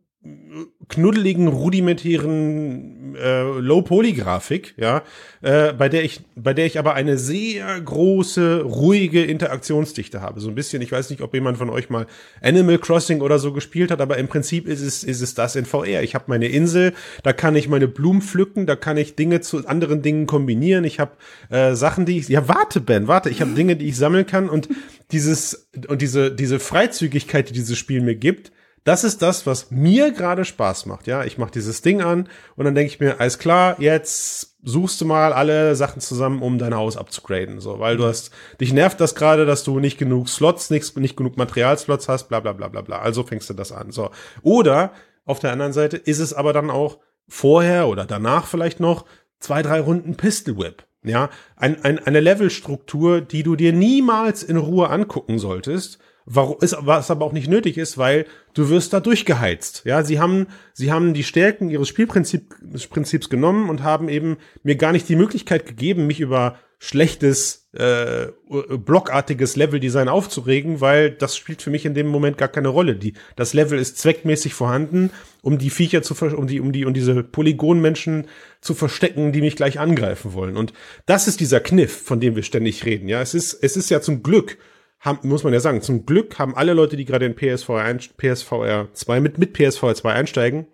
knuddeligen, 0.89 1.49
rudimentären 1.49 3.15
äh, 3.17 3.43
Low-Poly-Grafik, 3.43 4.75
ja, 4.77 5.03
äh, 5.43 5.73
bei 5.73 5.89
der 5.89 6.05
ich, 6.05 6.21
bei 6.37 6.55
der 6.55 6.67
ich 6.67 6.79
aber 6.79 6.95
eine 6.95 7.17
sehr 7.19 7.81
große, 7.81 8.63
ruhige 8.63 9.23
Interaktionsdichte 9.23 10.21
habe. 10.21 10.41
So 10.41 10.49
ein 10.49 10.55
bisschen, 10.55 10.83
ich 10.83 10.93
weiß 10.93 11.11
nicht, 11.11 11.23
ob 11.23 11.35
jemand 11.35 11.59
von 11.59 11.71
euch 11.71 11.91
mal 11.91 12.07
Animal 12.43 12.79
Crossing 12.79 13.21
oder 13.21 13.39
so 13.39 13.53
gespielt 13.53 13.91
hat, 13.91 14.01
aber 14.01 14.19
im 14.19 14.29
Prinzip 14.29 14.67
ist 14.67 14.81
es, 14.81 15.05
ist 15.05 15.21
es 15.21 15.35
das 15.35 15.57
in 15.57 15.65
VR. 15.65 16.03
Ich 16.03 16.15
habe 16.15 16.25
meine 16.29 16.49
Insel, 16.49 16.93
da 17.23 17.33
kann 17.33 17.57
ich 17.57 17.69
meine 17.69 17.89
Blumen 17.89 18.23
pflücken, 18.23 18.67
da 18.67 18.77
kann 18.77 18.97
ich 18.97 19.17
Dinge 19.17 19.41
zu 19.41 19.67
anderen 19.67 20.03
Dingen 20.03 20.27
kombinieren. 20.27 20.85
Ich 20.85 21.01
habe 21.01 21.13
äh, 21.51 21.75
Sachen, 21.75 22.07
die 22.07 22.19
ich, 22.19 22.29
ja, 22.29 22.49
warte, 22.49 22.81
Ben, 22.81 23.09
warte, 23.09 23.31
ich 23.31 23.41
habe 23.41 23.53
Dinge, 23.53 23.77
die 23.77 23.89
ich 23.89 23.97
sammeln 23.97 24.27
kann 24.27 24.49
und 24.49 24.69
dieses, 25.13 25.69
und 25.89 26.03
diese, 26.03 26.31
diese 26.31 26.59
Freizügigkeit, 26.59 27.49
die 27.49 27.53
dieses 27.53 27.79
Spiel 27.79 28.01
mir 28.01 28.17
gibt, 28.17 28.53
das 28.85 29.03
ist 29.03 29.23
das, 29.23 29.47
was 29.47 29.71
mir 29.71 30.13
gerade 30.13 30.45
Spaß 30.45 30.85
macht. 30.87 31.07
Ja, 31.07 31.25
ich 31.25 31.39
mache 31.39 31.51
dieses 31.51 31.81
Ding 31.81 32.03
an 32.03 32.29
und 32.55 32.67
dann 32.67 32.75
denke 32.75 32.93
ich 32.93 33.01
mir, 33.01 33.19
alles 33.19 33.39
klar, 33.39 33.77
jetzt 33.81 34.57
suchst 34.63 35.01
du 35.01 35.07
mal 35.07 35.33
alle 35.33 35.75
Sachen 35.75 36.01
zusammen, 36.01 36.43
um 36.43 36.59
dein 36.59 36.75
Haus 36.75 36.99
abzugraden. 36.99 37.61
So, 37.61 37.81
weil 37.81 37.97
du 37.97 38.05
hast, 38.05 38.31
dich 38.61 38.75
nervt 38.75 39.01
das 39.01 39.15
gerade, 39.15 39.47
dass 39.47 39.65
du 39.65 39.81
nicht 39.81 39.99
genug 39.99 40.29
Slots, 40.29 40.69
nicht, 40.69 40.97
nicht 40.99 41.17
genug 41.17 41.39
Materialslots 41.39 42.09
hast, 42.09 42.29
bla 42.29 42.41
bla 42.41 42.53
bla 42.53 42.69
bla 42.69 42.83
bla. 42.83 42.99
Also 42.99 43.23
fängst 43.23 43.49
du 43.49 43.55
das 43.55 43.73
an. 43.73 43.91
So. 43.91 44.11
Oder 44.43 44.93
auf 45.25 45.39
der 45.39 45.53
anderen 45.53 45.73
Seite 45.73 45.97
ist 45.97 46.19
es 46.19 46.35
aber 46.35 46.53
dann 46.53 46.71
auch 46.71 46.99
vorher 47.27 47.89
oder 47.89 48.05
danach 48.05 48.47
vielleicht 48.47 48.81
noch 48.81 49.07
zwei, 49.39 49.63
drei 49.63 49.81
Runden 49.81 50.17
Pistol 50.17 50.59
Whip. 50.59 50.85
Ja, 51.03 51.29
ein, 51.57 51.85
ein, 51.85 51.99
eine 51.99 52.21
Levelstruktur, 52.21 53.21
die 53.21 53.43
du 53.43 53.57
dir 53.57 53.75
niemals 53.75 54.43
in 54.43 54.57
Ruhe 54.57 54.89
angucken 54.89 55.39
solltest, 55.39 55.99
Warum 56.27 56.57
ist, 56.61 56.77
was 56.81 57.11
aber 57.11 57.25
auch 57.27 57.33
nicht 57.33 57.49
nötig 57.49 57.77
ist, 57.77 57.99
weil 57.99 58.25
du 58.55 58.71
wirst 58.71 58.93
da 58.93 59.01
durchgeheizt. 59.01 59.83
Ja, 59.85 60.03
sie 60.03 60.19
haben, 60.19 60.47
sie 60.73 60.91
haben 60.91 61.13
die 61.13 61.25
Stärken 61.25 61.69
ihres 61.69 61.89
Spielprinzips 61.89 63.29
genommen 63.29 63.69
und 63.69 63.83
haben 63.83 64.09
eben 64.09 64.39
mir 64.63 64.77
gar 64.77 64.93
nicht 64.93 65.09
die 65.09 65.17
Möglichkeit 65.17 65.67
gegeben, 65.67 66.07
mich 66.07 66.21
über 66.21 66.57
schlechtes, 66.79 67.69
äh, 67.73 68.29
blockartiges 68.49 69.57
Leveldesign 69.57 70.09
aufzuregen, 70.09 70.81
weil 70.83 71.11
das 71.11 71.37
spielt 71.37 71.63
für 71.63 71.71
mich 71.71 71.87
in 71.87 71.95
dem 71.95 72.07
Moment 72.09 72.37
gar 72.37 72.49
keine 72.49 72.69
Rolle. 72.69 72.97
Die, 72.97 73.15
das 73.37 73.55
Level 73.55 73.79
ist 73.79 73.99
zweckmäßig 73.99 74.53
vorhanden, 74.53 75.11
um 75.43 75.59
die 75.59 75.71
Viecher 75.71 76.03
zu, 76.03 76.15
um 76.37 76.47
die, 76.47 76.61
um 76.61 76.73
die, 76.73 76.85
um 76.85 76.93
diese 76.93 77.23
Polygonmenschen 77.23 78.27
zu 78.61 78.75
verstecken, 78.75 79.33
die 79.33 79.41
mich 79.41 79.57
gleich 79.57 79.79
angreifen 79.79 80.35
wollen. 80.35 80.57
Und 80.57 80.75
das 81.07 81.27
ist 81.27 81.41
dieser 81.41 81.61
Kniff, 81.61 82.03
von 82.03 82.21
dem 82.21 82.37
wir 82.37 82.43
ständig 82.43 82.85
reden. 82.85 83.09
Ja, 83.09 83.23
es 83.23 83.33
ist, 83.35 83.55
es 83.55 83.77
ist 83.77 83.91
ja 83.91 84.03
zum 84.03 84.23
Glück 84.23 84.59
haben, 85.05 85.29
muss 85.29 85.45
man 85.45 85.53
ja 85.53 85.61
sagen, 85.61 85.83
zum 85.83 86.07
Glück 86.07 86.39
haben 86.39 86.57
alle 86.57 86.73
Leute, 86.73 86.97
die 86.97 87.05
gerade 87.05 87.27
in 87.27 87.37
PSVR, 87.37 87.99
PSVR 88.17 88.89
2 88.93 89.21
mit, 89.21 89.39
mit 89.39 89.53
PSVR 89.53 89.95
2 89.95 90.13
einsteigen, 90.13 90.67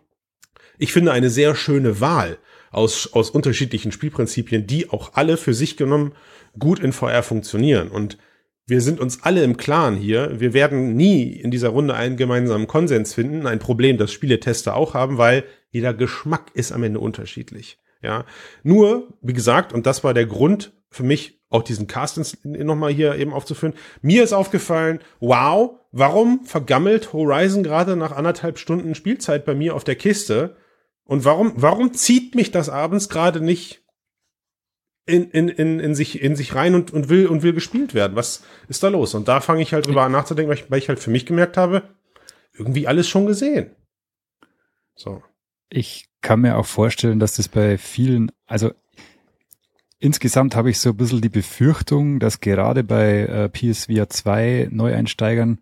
ich 0.79 0.93
finde 0.93 1.13
eine 1.13 1.29
sehr 1.29 1.55
schöne 1.55 2.01
Wahl 2.01 2.39
aus, 2.71 3.13
aus 3.13 3.31
unterschiedlichen 3.31 3.93
Spielprinzipien, 3.93 4.67
die 4.67 4.89
auch 4.89 5.13
alle 5.15 5.37
für 5.37 5.53
sich 5.53 5.77
genommen 5.77 6.13
gut 6.59 6.79
in 6.79 6.93
VR 6.93 7.23
funktionieren. 7.23 7.89
Und 7.89 8.17
wir 8.67 8.81
sind 8.81 9.01
uns 9.01 9.23
alle 9.25 9.43
im 9.43 9.57
Klaren 9.57 9.97
hier. 9.97 10.41
Wir 10.41 10.55
werden 10.55 10.95
nie 10.95 11.33
in 11.33 11.51
dieser 11.51 11.71
Runde 11.71 11.95
einen 11.95 12.17
gemeinsamen 12.17 12.69
Konsens 12.69 13.13
finden. 13.15 13.47
Ein 13.47 13.59
Problem, 13.59 13.99
das 13.99 14.13
Spieletester 14.13 14.77
auch 14.77 14.95
haben, 14.95 15.19
weil 15.19 15.45
jeder 15.71 15.93
Geschmack 15.93 16.53
ist 16.55 16.73
am 16.73 16.85
Ende 16.85 17.01
unterschiedlich. 17.01 17.79
Ja, 18.03 18.25
nur, 18.63 19.13
wie 19.21 19.35
gesagt, 19.35 19.73
und 19.73 19.87
das 19.87 20.05
war 20.05 20.15
der 20.15 20.27
Grund 20.27 20.73
für 20.89 21.03
mich, 21.03 21.40
auch 21.51 21.63
diesen 21.63 21.89
Cast 21.89 22.45
nochmal 22.45 22.93
hier 22.93 23.17
eben 23.17 23.33
aufzuführen. 23.33 23.75
Mir 24.01 24.23
ist 24.23 24.33
aufgefallen, 24.33 25.01
wow, 25.19 25.79
warum 25.91 26.45
vergammelt 26.45 27.13
Horizon 27.13 27.65
gerade 27.65 27.97
nach 27.97 28.13
anderthalb 28.13 28.59
Stunden 28.59 28.95
Spielzeit 28.95 29.45
bei 29.45 29.55
mir 29.55 29.75
auf 29.75 29.85
der 29.85 29.97
Kiste? 29.97 30.57
Und 31.05 31.25
warum, 31.25 31.53
warum 31.57 31.93
zieht 31.93 32.37
mich 32.37 32.53
das 32.53 32.69
abends 32.69 33.09
gerade 33.09 33.41
nicht 33.41 33.83
in, 35.07 35.29
in, 35.31 35.49
in, 35.49 35.81
in, 35.81 35.95
sich, 35.97 36.23
in 36.23 36.37
sich 36.37 36.55
rein 36.55 36.77
und, 36.77 36.93
und, 36.93 37.09
will, 37.09 37.27
und 37.27 37.43
will 37.43 37.53
gespielt 37.53 37.95
werden? 37.95 38.15
Was 38.15 38.45
ist 38.69 38.85
da 38.85 38.89
los? 38.89 39.15
Und 39.15 39.27
da 39.27 39.41
fange 39.41 39.63
ich 39.63 39.75
halt 39.75 39.87
drüber 39.87 40.03
an 40.03 40.13
nachzudenken, 40.13 40.51
weil 40.51 40.59
ich, 40.59 40.71
weil 40.71 40.79
ich 40.79 40.89
halt 40.89 41.01
für 41.01 41.11
mich 41.11 41.27
gemerkt 41.27 41.57
habe, 41.57 41.83
irgendwie 42.53 42.87
alles 42.87 43.09
schon 43.09 43.27
gesehen. 43.27 43.75
So. 44.95 45.23
Ich 45.69 46.09
kann 46.21 46.43
mir 46.43 46.57
auch 46.57 46.67
vorstellen, 46.67 47.19
dass 47.19 47.35
das 47.35 47.49
bei 47.49 47.77
vielen, 47.77 48.31
also 48.47 48.73
Insgesamt 50.03 50.57
habe 50.57 50.71
ich 50.71 50.79
so 50.79 50.91
ein 50.91 50.97
bisschen 50.97 51.21
die 51.21 51.29
Befürchtung, 51.29 52.21
dass 52.21 52.41
gerade 52.41 52.83
bei 52.83 53.21
äh, 53.21 53.49
PSVR 53.51 54.09
2 54.09 54.69
Neueinsteigern 54.71 55.61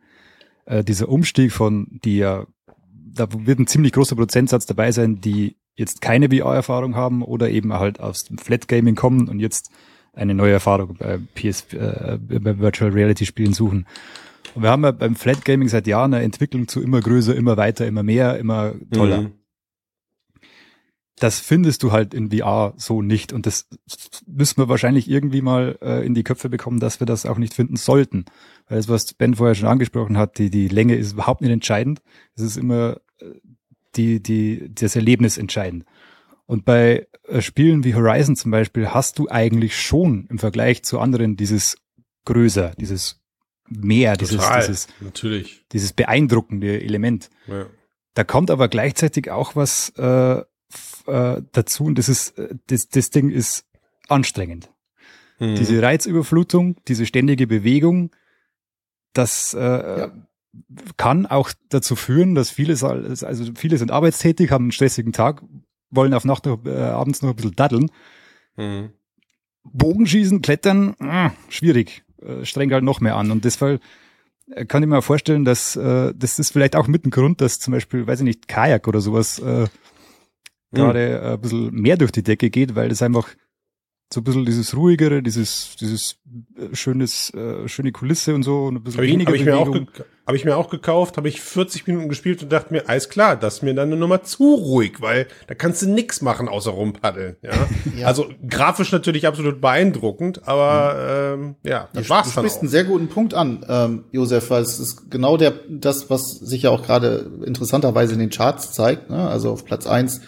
äh, 0.65 0.85
dieser 0.85 1.09
Umstieg 1.09 1.51
von, 1.53 1.99
die 2.05 2.19
ja, 2.19 2.47
da 2.95 3.27
wird 3.33 3.59
ein 3.59 3.67
ziemlich 3.67 3.93
großer 3.93 4.15
Prozentsatz 4.15 4.65
dabei 4.65 4.93
sein, 4.93 5.21
die 5.21 5.57
jetzt 5.75 6.01
keine 6.01 6.29
VR-Erfahrung 6.29 6.95
haben 6.95 7.23
oder 7.23 7.51
eben 7.51 7.73
halt 7.73 7.99
aus 7.99 8.27
dem 8.27 8.39
Flat 8.39 8.69
Gaming 8.69 8.95
kommen 8.95 9.29
und 9.29 9.41
jetzt 9.41 9.71
eine 10.13 10.35
neue 10.35 10.53
Erfahrung 10.53 10.97
bei 10.97 11.19
PS, 11.35 11.73
äh, 11.73 12.19
bei 12.21 12.61
Virtual 12.61 12.93
Reality 12.93 13.27
Spielen 13.27 13.55
suchen. 13.55 13.87
Und 14.55 14.63
wir 14.63 14.71
haben 14.71 14.85
ja 14.85 14.93
beim 14.93 15.17
Flat 15.17 15.45
Gaming 15.45 15.69
seit 15.69 15.89
Jahren 15.89 16.15
eine 16.15 16.23
Entwicklung 16.23 16.69
zu 16.69 16.81
immer 16.81 17.01
größer, 17.01 17.35
immer 17.35 17.57
weiter, 17.57 17.89
immer 17.89 18.05
mehr, 18.05 18.39
immer 18.39 18.75
toller. 18.93 19.23
Mhm 19.23 19.38
das 21.19 21.41
findest 21.41 21.83
du 21.83 21.93
halt 21.93 22.15
in 22.15 22.31
VR 22.31 22.75
so 22.77 23.03
nicht. 23.03 23.33
Und 23.33 23.47
das 23.47 23.69
müssen 24.27 24.59
wir 24.59 24.69
wahrscheinlich 24.69 25.09
irgendwie 25.09 25.43
mal 25.43 25.79
äh, 25.83 26.05
in 26.05 26.15
die 26.15 26.25
Köpfe 26.25 26.49
bekommen, 26.49 26.81
dass 26.81 27.01
wir 27.01 27.07
das 27.07 27.27
auch 27.27 27.39
nicht 27.39 27.55
finden 27.55 27.77
sollten. 27.77 28.25
Weil 28.69 28.79
das, 28.79 28.89
was 28.89 29.15
Ben 29.15 29.35
vorher 29.35 29.55
schon 29.55 29.69
angesprochen 29.69 30.19
hat, 30.19 30.39
die, 30.39 30.51
die 30.51 30.69
Länge 30.69 30.97
ist 30.97 31.13
überhaupt 31.13 31.41
nicht 31.41 31.51
entscheidend. 31.51 32.01
Es 32.35 32.43
ist 32.43 32.57
immer 32.57 33.01
äh, 33.21 33.27
die, 33.97 34.23
die, 34.23 34.71
das 34.75 34.97
Erlebnis 34.97 35.39
entscheidend. 35.39 35.85
Und 36.47 36.65
bei 36.65 37.07
äh, 37.25 37.43
Spielen 37.43 37.85
wie 37.85 37.95
Horizon 37.95 38.37
zum 38.37 38.51
Beispiel 38.51 38.89
hast 38.89 39.19
du 39.19 39.29
eigentlich 39.29 39.81
schon 39.81 40.27
im 40.31 40.39
Vergleich 40.39 40.83
zu 40.83 40.99
anderen 40.99 41.37
dieses 41.37 41.77
größer, 42.25 42.73
dieses 42.79 43.21
mehr, 43.69 44.17
dieses, 44.17 44.41
dieses, 44.41 44.89
natürlich. 45.01 45.65
dieses 45.73 45.93
beeindruckende 45.93 46.81
Element. 46.81 47.31
Ja. 47.47 47.67
Da 48.15 48.25
kommt 48.25 48.51
aber 48.51 48.69
gleichzeitig 48.69 49.31
auch 49.31 49.57
was 49.57 49.91
äh, 49.91 50.43
äh, 51.07 51.43
dazu 51.53 51.85
und 51.85 51.99
das 51.99 52.09
ist, 52.09 52.39
äh, 52.39 52.55
das, 52.67 52.89
das 52.89 53.11
Ding 53.11 53.31
ist 53.31 53.67
anstrengend. 54.09 54.71
Mhm. 55.39 55.55
Diese 55.57 55.81
Reizüberflutung, 55.83 56.77
diese 56.87 57.07
ständige 57.07 57.47
Bewegung, 57.47 58.11
das 59.13 59.55
äh, 59.55 59.61
ja. 59.61 60.13
kann 60.97 61.27
auch 61.27 61.51
dazu 61.69 61.97
führen, 61.97 62.35
dass 62.35 62.51
viele, 62.51 62.73
also 62.73 63.53
viele 63.55 63.79
sind 63.79 63.91
arbeitstätig, 63.91 64.51
haben 64.51 64.67
einen 64.67 64.73
stressigen 64.73 65.13
Tag, 65.13 65.43
wollen 65.91 66.15
auf 66.15 66.25
Nacht 66.25 66.47
noch, 66.47 66.65
äh, 66.65 66.77
abends 66.77 67.23
noch 67.23 67.31
ein 67.31 67.37
bisschen 67.37 67.57
daddeln. 67.57 67.91
Mhm. 68.57 68.91
Bogenschießen, 69.65 70.43
klettern, 70.43 70.95
äh, 71.01 71.31
schwierig, 71.49 72.05
äh, 72.23 72.45
strengt 72.45 72.73
halt 72.73 72.85
noch 72.85 73.01
mehr 73.01 73.17
an. 73.17 73.31
Und 73.31 73.45
deshalb 73.45 73.83
äh, 74.51 74.65
kann 74.65 74.83
ich 74.83 74.89
mir 74.89 75.03
vorstellen, 75.03 75.45
dass 75.45 75.77
äh, 75.77 76.13
das 76.17 76.39
ist 76.39 76.53
vielleicht 76.53 76.77
auch 76.77 76.87
mit 76.87 77.07
ein 77.07 77.11
Grund, 77.11 77.41
dass 77.41 77.59
zum 77.59 77.73
Beispiel, 77.73 78.07
weiß 78.07 78.21
ich 78.21 78.25
nicht, 78.25 78.49
Kajak 78.49 78.89
oder 78.89 79.01
sowas 79.01 79.39
äh, 79.39 79.67
gerade 80.73 81.21
mhm. 81.21 81.27
ein 81.27 81.41
bisschen 81.41 81.71
mehr 81.73 81.97
durch 81.97 82.13
die 82.13 82.23
Decke 82.23 82.51
geht, 82.51 82.75
weil 82.75 82.89
das 82.89 83.03
einfach 83.03 83.29
so 84.13 84.21
ein 84.21 84.25
bisschen 84.25 84.47
dieses 84.47 84.75
ruhigere, 84.75 85.23
dieses, 85.23 85.77
dieses 85.79 86.17
äh, 86.57 86.75
schönes, 86.75 87.33
äh, 87.35 87.69
schöne 87.69 87.93
Kulisse 87.93 88.35
und 88.35 88.43
so 88.43 88.65
und 88.65 88.77
ein 88.77 88.83
bisschen 88.83 89.01
hab 89.01 89.07
weniger 89.07 89.35
ich, 89.35 89.47
hab 89.47 89.49
ich 89.49 89.67
Bewegung. 89.67 89.91
Habe 90.27 90.37
ich 90.37 90.45
mir 90.45 90.57
auch 90.57 90.71
gekauft, 90.71 91.17
habe 91.19 91.29
ich 91.29 91.41
40 91.41 91.87
Minuten 91.87 92.09
gespielt 92.09 92.43
und 92.43 92.51
dachte 92.51 92.73
mir, 92.73 92.89
alles 92.89 93.11
klar, 93.11 93.37
das 93.37 93.57
ist 93.57 93.63
mir 93.63 93.75
dann 93.75 93.89
eine 93.89 93.97
Nummer 93.97 94.23
zu 94.23 94.55
ruhig, 94.55 95.01
weil 95.01 95.27
da 95.47 95.55
kannst 95.55 95.83
du 95.83 95.91
nix 95.91 96.23
machen 96.23 96.49
außer 96.49 96.71
rumpaddeln. 96.71 97.37
Ja? 97.43 97.53
ja. 97.97 98.07
Also 98.07 98.31
grafisch 98.49 98.93
natürlich 98.93 99.27
absolut 99.27 99.61
beeindruckend, 99.61 100.49
aber 100.49 101.37
mhm. 101.37 101.45
ähm, 101.45 101.57
ja, 101.65 101.89
das 101.93 102.09
ja, 102.09 102.11
war's 102.11 102.29
du 102.29 102.35
dann. 102.35 102.45
Du 102.45 102.49
sprichst 102.49 102.59
auch. 102.59 102.63
einen 102.63 102.71
sehr 102.71 102.85
guten 102.85 103.09
Punkt 103.09 103.35
an, 103.35 103.65
ähm, 103.69 104.05
Josef, 104.11 104.49
weil 104.49 104.63
es 104.63 104.79
ist 104.79 105.11
genau 105.11 105.37
der 105.37 105.53
das, 105.69 106.09
was 106.09 106.31
sich 106.31 106.63
ja 106.63 106.71
auch 106.71 106.83
gerade 106.83 107.31
interessanterweise 107.45 108.15
in 108.15 108.21
den 108.21 108.31
Charts 108.31 108.73
zeigt. 108.73 109.11
Ne? 109.11 109.29
Also 109.29 109.51
auf 109.51 109.67
Platz 109.67 109.87
eins 109.87 110.23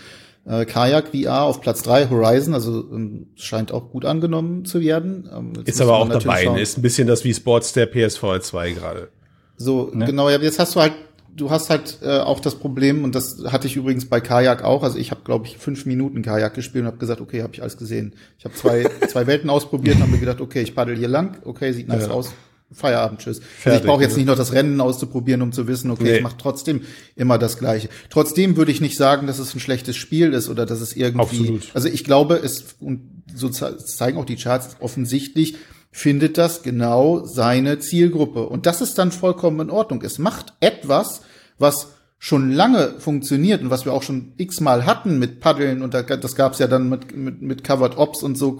äh, 0.50 0.64
Kajak 0.64 1.08
VR 1.08 1.44
auf 1.44 1.60
Platz 1.60 1.82
drei 1.82 2.08
Horizon, 2.08 2.54
also 2.54 2.84
ähm, 2.92 3.28
scheint 3.36 3.70
auch 3.70 3.90
gut 3.90 4.04
angenommen 4.04 4.64
zu 4.64 4.80
werden. 4.80 5.28
Ähm, 5.32 5.52
ist 5.64 5.80
aber 5.80 5.98
auch 5.98 6.08
dabei, 6.08 6.46
ne? 6.46 6.60
ist 6.60 6.76
ein 6.76 6.82
bisschen 6.82 7.06
das 7.06 7.24
wie 7.24 7.32
Sports 7.32 7.72
der 7.72 7.86
PSVR 7.86 8.40
2 8.40 8.72
gerade. 8.72 9.08
So, 9.56 9.90
ne? 9.94 10.06
genau, 10.06 10.28
ja, 10.28 10.38
jetzt 10.38 10.58
hast 10.58 10.74
du 10.74 10.80
halt, 10.80 10.94
du 11.36 11.50
hast 11.50 11.70
halt 11.70 11.98
äh, 12.02 12.18
auch 12.18 12.40
das 12.40 12.56
Problem, 12.56 13.04
und 13.04 13.14
das 13.14 13.44
hatte 13.46 13.68
ich 13.68 13.76
übrigens 13.76 14.08
bei 14.08 14.20
Kajak 14.20 14.64
auch, 14.64 14.82
also 14.82 14.98
ich 14.98 15.12
habe, 15.12 15.20
glaube 15.22 15.46
ich, 15.46 15.56
fünf 15.56 15.86
Minuten 15.86 16.22
Kajak 16.22 16.54
gespielt 16.54 16.82
und 16.82 16.88
habe 16.88 16.98
gesagt, 16.98 17.20
okay, 17.20 17.42
habe 17.42 17.54
ich 17.54 17.62
alles 17.62 17.76
gesehen. 17.76 18.16
Ich 18.38 18.44
habe 18.44 18.54
zwei, 18.54 18.90
zwei 19.08 19.28
Welten 19.28 19.50
ausprobiert 19.50 19.96
und 19.96 20.02
habe 20.02 20.12
mir 20.12 20.18
gedacht, 20.18 20.40
okay, 20.40 20.62
ich 20.62 20.74
paddel 20.74 20.96
hier 20.96 21.08
lang, 21.08 21.38
okay, 21.44 21.72
sieht 21.72 21.86
nice 21.86 22.06
ja. 22.08 22.12
aus, 22.12 22.32
Feierabend, 22.72 23.20
tschüss. 23.20 23.38
Fertig, 23.38 23.66
also 23.66 23.78
ich 23.78 23.86
brauche 23.86 24.02
jetzt 24.02 24.16
nicht 24.16 24.26
noch 24.26 24.36
das 24.36 24.52
Rennen 24.52 24.80
auszuprobieren, 24.80 25.42
um 25.42 25.52
zu 25.52 25.66
wissen, 25.66 25.90
okay, 25.90 26.04
nee. 26.04 26.16
ich 26.16 26.22
mache 26.22 26.36
trotzdem 26.38 26.82
immer 27.16 27.36
das 27.38 27.58
Gleiche. 27.58 27.88
Trotzdem 28.10 28.56
würde 28.56 28.70
ich 28.70 28.80
nicht 28.80 28.96
sagen, 28.96 29.26
dass 29.26 29.38
es 29.38 29.54
ein 29.54 29.60
schlechtes 29.60 29.96
Spiel 29.96 30.32
ist 30.32 30.48
oder 30.48 30.66
dass 30.66 30.80
es 30.80 30.94
irgendwie. 30.94 31.20
Absolut. 31.20 31.70
Also 31.74 31.88
ich 31.88 32.04
glaube, 32.04 32.36
es 32.36 32.76
und 32.78 33.22
so 33.34 33.48
zeigen 33.48 34.18
auch 34.18 34.24
die 34.24 34.36
Charts 34.36 34.76
offensichtlich 34.80 35.56
findet 35.92 36.38
das 36.38 36.62
genau 36.62 37.24
seine 37.24 37.80
Zielgruppe 37.80 38.46
und 38.46 38.66
das 38.66 38.80
ist 38.80 38.96
dann 38.98 39.10
vollkommen 39.10 39.60
in 39.60 39.70
Ordnung. 39.70 40.02
Es 40.02 40.18
macht 40.18 40.52
etwas, 40.60 41.22
was 41.58 41.88
schon 42.22 42.52
lange 42.52 42.96
funktioniert 42.98 43.62
und 43.62 43.70
was 43.70 43.86
wir 43.86 43.94
auch 43.94 44.02
schon 44.02 44.34
x-mal 44.36 44.84
hatten 44.84 45.18
mit 45.18 45.40
Paddeln 45.40 45.80
und 45.80 45.94
das 45.94 46.36
gab's 46.36 46.58
ja 46.58 46.66
dann 46.66 46.90
mit, 46.90 47.16
mit, 47.16 47.40
mit 47.40 47.64
Covered 47.64 47.96
Ops 47.96 48.22
und 48.22 48.36
so 48.36 48.52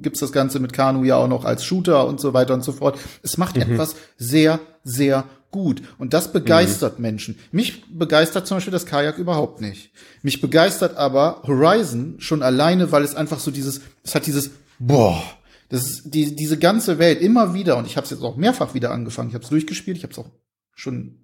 gibt's 0.00 0.20
das 0.20 0.30
Ganze 0.30 0.60
mit 0.60 0.72
Kanu 0.72 1.02
ja 1.02 1.16
auch 1.16 1.26
noch 1.26 1.44
als 1.44 1.64
Shooter 1.64 2.06
und 2.06 2.20
so 2.20 2.34
weiter 2.34 2.54
und 2.54 2.62
so 2.62 2.70
fort. 2.70 3.00
Es 3.24 3.36
macht 3.36 3.56
mhm. 3.56 3.62
etwas 3.62 3.96
sehr, 4.16 4.60
sehr 4.84 5.24
gut 5.50 5.82
und 5.98 6.14
das 6.14 6.32
begeistert 6.32 7.00
mhm. 7.00 7.02
Menschen. 7.02 7.38
Mich 7.50 7.82
begeistert 7.90 8.46
zum 8.46 8.58
Beispiel 8.58 8.70
das 8.70 8.86
Kajak 8.86 9.18
überhaupt 9.18 9.60
nicht. 9.60 9.90
Mich 10.22 10.40
begeistert 10.40 10.96
aber 10.96 11.42
Horizon 11.48 12.14
schon 12.18 12.44
alleine, 12.44 12.92
weil 12.92 13.02
es 13.02 13.16
einfach 13.16 13.40
so 13.40 13.50
dieses, 13.50 13.80
es 14.04 14.14
hat 14.14 14.26
dieses, 14.26 14.52
boah, 14.78 15.20
das 15.68 15.90
ist 15.90 16.14
die, 16.14 16.36
diese 16.36 16.58
ganze 16.58 17.00
Welt 17.00 17.20
immer 17.20 17.54
wieder 17.54 17.76
und 17.76 17.88
ich 17.88 17.96
habe 17.96 18.04
es 18.04 18.10
jetzt 18.12 18.22
auch 18.22 18.36
mehrfach 18.36 18.72
wieder 18.72 18.92
angefangen. 18.92 19.30
Ich 19.30 19.34
habe 19.34 19.42
es 19.42 19.50
durchgespielt, 19.50 19.96
ich 19.96 20.04
habe 20.04 20.12
es 20.12 20.18
auch 20.20 20.30
schon 20.76 21.19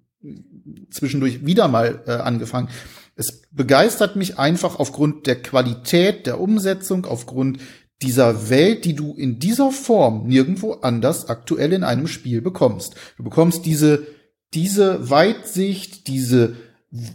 zwischendurch 0.89 1.45
wieder 1.45 1.67
mal 1.67 2.03
äh, 2.07 2.11
angefangen. 2.11 2.69
Es 3.15 3.43
begeistert 3.51 4.15
mich 4.15 4.37
einfach 4.37 4.79
aufgrund 4.79 5.27
der 5.27 5.41
Qualität 5.41 6.27
der 6.27 6.39
Umsetzung, 6.39 7.05
aufgrund 7.05 7.59
dieser 8.01 8.49
Welt, 8.49 8.85
die 8.85 8.93
du 8.93 9.13
in 9.13 9.39
dieser 9.39 9.71
Form 9.71 10.27
nirgendwo 10.27 10.73
anders 10.73 11.29
aktuell 11.29 11.73
in 11.73 11.83
einem 11.83 12.07
Spiel 12.07 12.41
bekommst. 12.41 12.95
Du 13.17 13.23
bekommst 13.23 13.65
diese, 13.65 14.05
diese 14.53 15.09
Weitsicht, 15.09 16.07
diese, 16.07 16.55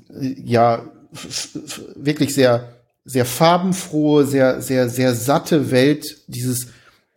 ja, 0.08 0.90
wirklich 1.94 2.34
sehr 2.34 2.82
sehr 3.04 3.24
farbenfrohe, 3.24 4.26
sehr, 4.26 4.62
sehr, 4.62 4.88
sehr 4.88 5.14
satte 5.14 5.70
Welt, 5.70 6.22
dieses, 6.28 6.68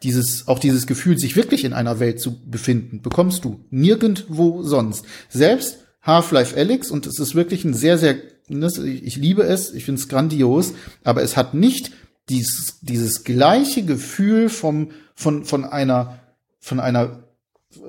dieses, 0.06 0.48
auch 0.48 0.60
dieses 0.60 0.86
Gefühl, 0.86 1.18
sich 1.18 1.36
wirklich 1.36 1.66
in 1.66 1.74
einer 1.74 2.00
Welt 2.00 2.22
zu 2.22 2.40
befinden, 2.48 3.02
bekommst 3.02 3.44
du 3.44 3.60
nirgendwo 3.72 4.62
sonst. 4.62 5.06
Selbst 5.30 5.80
Half-Life 6.04 6.56
Alyx, 6.56 6.92
und 6.92 7.08
es 7.08 7.18
ist 7.18 7.34
wirklich 7.34 7.66
ein 7.66 7.74
sehr, 7.74 7.98
sehr, 7.98 8.16
ich 8.48 9.16
liebe 9.16 9.44
es, 9.44 9.74
ich 9.74 9.84
finde 9.84 10.00
es 10.00 10.08
grandios, 10.08 10.74
aber 11.04 11.24
es 11.24 11.36
hat 11.36 11.56
nicht 11.56 11.92
dieses, 12.30 12.80
dieses 12.82 13.24
gleiche 13.24 13.84
Gefühl 13.84 14.50
vom, 14.50 14.92
von, 15.16 15.44
von 15.44 15.66
einer, 15.66 16.20
von 16.60 16.80
einer, 16.80 17.24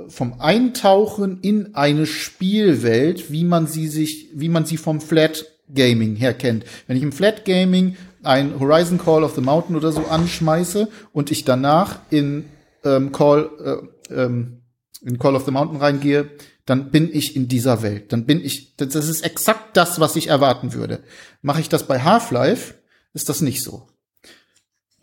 vom 0.08 0.40
Eintauchen 0.40 1.40
in 1.42 1.74
eine 1.74 2.06
Spielwelt, 2.06 3.30
wie 3.30 3.44
man 3.44 3.66
sie 3.66 3.88
sich, 3.88 4.30
wie 4.32 4.48
man 4.48 4.64
sie 4.64 4.78
vom 4.78 5.02
Flat 5.02 5.44
Gaming 5.74 6.16
her 6.16 6.32
kennt. 6.32 6.64
Wenn 6.86 6.96
ich 6.96 7.02
im 7.02 7.12
Flat 7.12 7.44
Gaming 7.44 7.96
ein 8.26 8.58
Horizon 8.60 8.98
Call 8.98 9.24
of 9.24 9.34
the 9.34 9.40
Mountain 9.40 9.76
oder 9.76 9.92
so 9.92 10.06
anschmeiße 10.06 10.88
und 11.12 11.30
ich 11.30 11.44
danach 11.44 12.00
in 12.10 12.46
ähm, 12.84 13.12
Call 13.12 13.50
äh, 14.10 14.14
ähm, 14.14 14.62
in 15.02 15.18
Call 15.18 15.36
of 15.36 15.44
the 15.44 15.50
Mountain 15.50 15.78
reingehe, 15.78 16.30
dann 16.64 16.90
bin 16.90 17.08
ich 17.12 17.36
in 17.36 17.48
dieser 17.48 17.82
Welt. 17.82 18.12
Dann 18.12 18.26
bin 18.26 18.44
ich, 18.44 18.76
das 18.76 18.94
ist 18.94 19.22
exakt 19.22 19.76
das, 19.76 20.00
was 20.00 20.16
ich 20.16 20.28
erwarten 20.28 20.72
würde. 20.72 21.00
Mache 21.42 21.60
ich 21.60 21.68
das 21.68 21.86
bei 21.86 22.00
Half-Life, 22.00 22.74
ist 23.12 23.28
das 23.28 23.40
nicht 23.40 23.62
so 23.62 23.88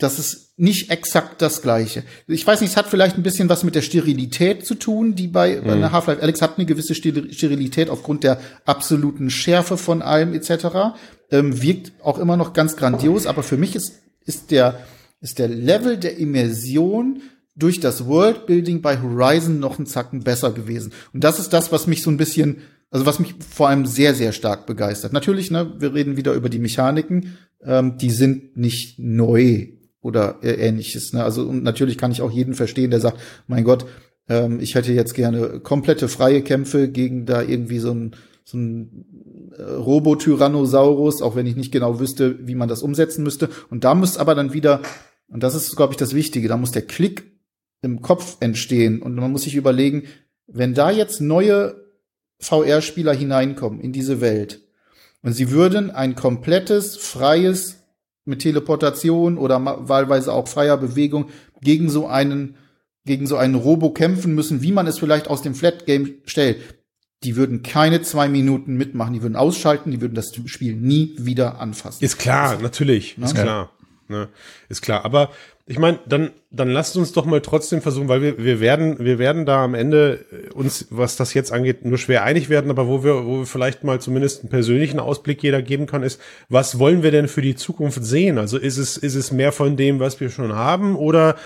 das 0.04 0.20
ist 0.20 0.60
nicht 0.60 0.92
exakt 0.92 1.42
das 1.42 1.62
Gleiche. 1.62 2.04
Ich 2.28 2.46
weiß 2.46 2.62
nicht, 2.62 2.72
es 2.72 2.78
hat 2.78 2.88
vielleicht 2.88 3.16
ein 3.16 3.24
bisschen 3.24 3.50
was 3.50 3.64
mit 3.64 3.74
der 3.74 3.82
Sterilität 3.82 4.66
zu 4.66 4.76
tun, 4.76 5.16
die 5.16 5.28
bei, 5.28 5.56
mhm. 5.56 5.66
bei 5.66 5.90
Half-Life 5.90 6.22
Alex 6.22 6.42
hat 6.42 6.58
eine 6.58 6.66
gewisse 6.66 6.94
Sterilität 6.94 7.90
aufgrund 7.90 8.24
der 8.24 8.40
absoluten 8.66 9.30
Schärfe 9.30 9.78
von 9.78 10.02
allem 10.02 10.34
etc. 10.34 10.96
Ähm, 11.34 11.62
wirkt 11.62 11.94
auch 12.04 12.20
immer 12.20 12.38
noch 12.38 12.54
ganz 12.54 12.76
grandios, 12.76 13.26
aber 13.26 13.42
für 13.42 13.58
mich 13.58 13.76
ist, 13.76 14.00
ist 14.24 14.52
der, 14.52 14.80
ist 15.20 15.40
der 15.40 15.48
Level 15.48 15.98
der 15.98 16.18
Immersion 16.18 17.24
durch 17.56 17.80
das 17.80 18.06
Worldbuilding 18.06 18.82
bei 18.82 19.02
Horizon 19.02 19.60
noch 19.60 19.78
einen 19.78 19.88
Zacken 19.88 20.24
besser 20.24 20.52
gewesen. 20.52 20.94
Und 21.12 21.24
das 21.24 21.40
ist 21.40 21.52
das, 21.52 21.72
was 21.72 21.88
mich 21.88 22.04
so 22.04 22.12
ein 22.12 22.18
bisschen, 22.18 22.58
also 22.92 23.06
was 23.08 23.20
mich 23.20 23.34
vor 23.50 23.70
allem 23.70 23.88
sehr, 23.88 24.14
sehr 24.14 24.32
stark 24.32 24.68
begeistert. 24.68 25.12
Natürlich, 25.12 25.50
ne, 25.50 25.74
wir 25.80 25.96
reden 25.96 26.18
wieder 26.18 26.34
über 26.34 26.50
die 26.50 26.60
Mechaniken, 26.60 27.38
ähm, 27.64 27.98
die 27.98 28.12
sind 28.12 28.56
nicht 28.56 29.00
neu 29.00 29.70
oder 30.02 30.40
ähnliches. 30.44 31.14
Ne? 31.14 31.24
Also 31.24 31.48
und 31.48 31.64
natürlich 31.64 31.98
kann 31.98 32.12
ich 32.12 32.22
auch 32.22 32.32
jeden 32.32 32.54
verstehen, 32.54 32.92
der 32.92 33.00
sagt, 33.00 33.20
mein 33.48 33.64
Gott, 33.64 33.86
ähm, 34.30 34.60
ich 34.60 34.76
hätte 34.76 34.94
jetzt 34.94 35.16
gerne 35.16 35.60
komplette 35.62 36.08
freie 36.08 36.42
Kämpfe 36.42 36.90
gegen 36.90 37.26
da 37.26 37.42
irgendwie 37.42 37.80
so 37.80 37.92
ein, 37.92 38.16
so 38.44 38.58
ein 38.58 39.06
äh, 39.58 39.62
Robotyrannosaurus, 39.62 41.22
auch 41.22 41.36
wenn 41.36 41.46
ich 41.46 41.56
nicht 41.56 41.72
genau 41.72 42.00
wüsste, 42.00 42.48
wie 42.48 42.56
man 42.56 42.70
das 42.70 42.84
umsetzen 42.84 43.24
müsste. 43.24 43.50
Und 43.70 43.84
da 43.84 43.96
muss 43.96 44.18
aber 44.18 44.36
dann 44.36 44.54
wieder, 44.54 44.82
und 45.28 45.44
das 45.44 45.56
ist, 45.56 45.76
glaube 45.76 45.94
ich, 45.94 45.98
das 45.98 46.14
Wichtige, 46.14 46.48
da 46.48 46.58
muss 46.58 46.72
der 46.72 46.84
Klick 46.84 47.32
im 47.82 48.02
Kopf 48.02 48.38
entstehen 48.40 49.02
und 49.02 49.16
man 49.16 49.32
muss 49.32 49.44
sich 49.44 49.56
überlegen, 49.56 50.04
wenn 50.48 50.74
da 50.74 50.90
jetzt 50.90 51.22
neue 51.22 51.76
VR-Spieler 52.40 53.14
hineinkommen 53.14 53.80
in 53.80 53.92
diese 53.92 54.22
Welt 54.22 54.62
und 55.22 55.34
sie 55.34 55.52
würden 55.52 55.92
ein 55.92 56.16
komplettes, 56.16 56.98
freies 56.98 57.84
mit 58.26 58.40
Teleportation 58.40 59.38
oder 59.38 59.64
wahlweise 59.88 60.32
auch 60.34 60.48
freier 60.48 60.78
Bewegung 60.78 61.30
gegen 61.62 61.90
so 61.90 62.08
einen 62.08 62.56
gegen 63.06 63.28
so 63.28 63.36
einen 63.36 63.56
Robo 63.56 63.92
kämpfen 63.92 64.34
müssen, 64.34 64.62
wie 64.62 64.72
man 64.72 64.88
es 64.88 64.98
vielleicht 64.98 65.28
aus 65.28 65.42
dem 65.42 65.56
Flat 65.56 65.86
Game 65.86 66.16
stellt. 66.26 66.58
Die 67.24 67.36
würden 67.36 67.64
keine 67.64 68.02
zwei 68.02 68.28
Minuten 68.28 68.76
mitmachen, 68.76 69.14
die 69.14 69.22
würden 69.22 69.36
ausschalten, 69.36 69.92
die 69.92 70.02
würden 70.02 70.16
das 70.16 70.34
Spiel 70.46 70.76
nie 70.76 71.16
wieder 71.18 71.60
anfassen. 71.60 72.04
Ist 72.04 72.18
klar, 72.18 72.60
natürlich, 72.62 73.18
ist 73.18 73.36
klar. 73.36 73.72
Ne? 74.10 74.28
Ist 74.70 74.82
klar. 74.82 75.06
Aber 75.06 75.32
ich 75.66 75.80
meine, 75.80 75.98
dann, 76.06 76.32
dann 76.52 76.70
lasst 76.70 76.98
uns 76.98 77.14
doch 77.14 77.24
mal 77.24 77.40
trotzdem 77.40 77.82
versuchen, 77.82 78.10
weil 78.10 78.22
wir, 78.22 78.38
wir 78.38 78.60
werden, 78.60 79.00
wir 79.00 79.18
werden 79.18 79.46
da 79.46 79.64
am 79.64 79.76
Ende 79.76 80.26
äh, 80.30 80.52
uns, 80.54 80.88
was 80.90 81.16
das 81.16 81.34
jetzt 81.34 81.54
angeht, 81.54 81.86
nur 81.86 81.98
schwer 81.98 82.26
einig 82.26 82.50
werden, 82.50 82.70
aber 82.70 82.86
wo 82.90 83.02
wir, 83.02 83.26
wo 83.26 83.40
wir 83.40 83.46
vielleicht 83.46 83.86
mal 83.86 84.02
zumindest 84.02 84.42
einen 84.42 84.50
persönlichen 84.50 85.00
Ausblick 85.00 85.42
jeder 85.42 85.62
geben 85.62 85.86
kann, 85.86 86.04
ist, 86.04 86.20
was 86.50 86.80
wollen 86.80 87.02
wir 87.02 87.12
denn 87.12 87.30
für 87.30 87.42
die 87.42 87.56
Zukunft 87.56 88.04
sehen? 88.04 88.40
Also 88.40 88.58
ist 88.58 88.78
es, 88.78 88.98
ist 88.98 89.16
es 89.16 89.32
mehr 89.32 89.54
von 89.54 89.78
dem, 89.78 90.02
was 90.02 90.20
wir 90.20 90.30
schon 90.30 90.54
haben, 90.54 90.98
oder, 90.98 91.38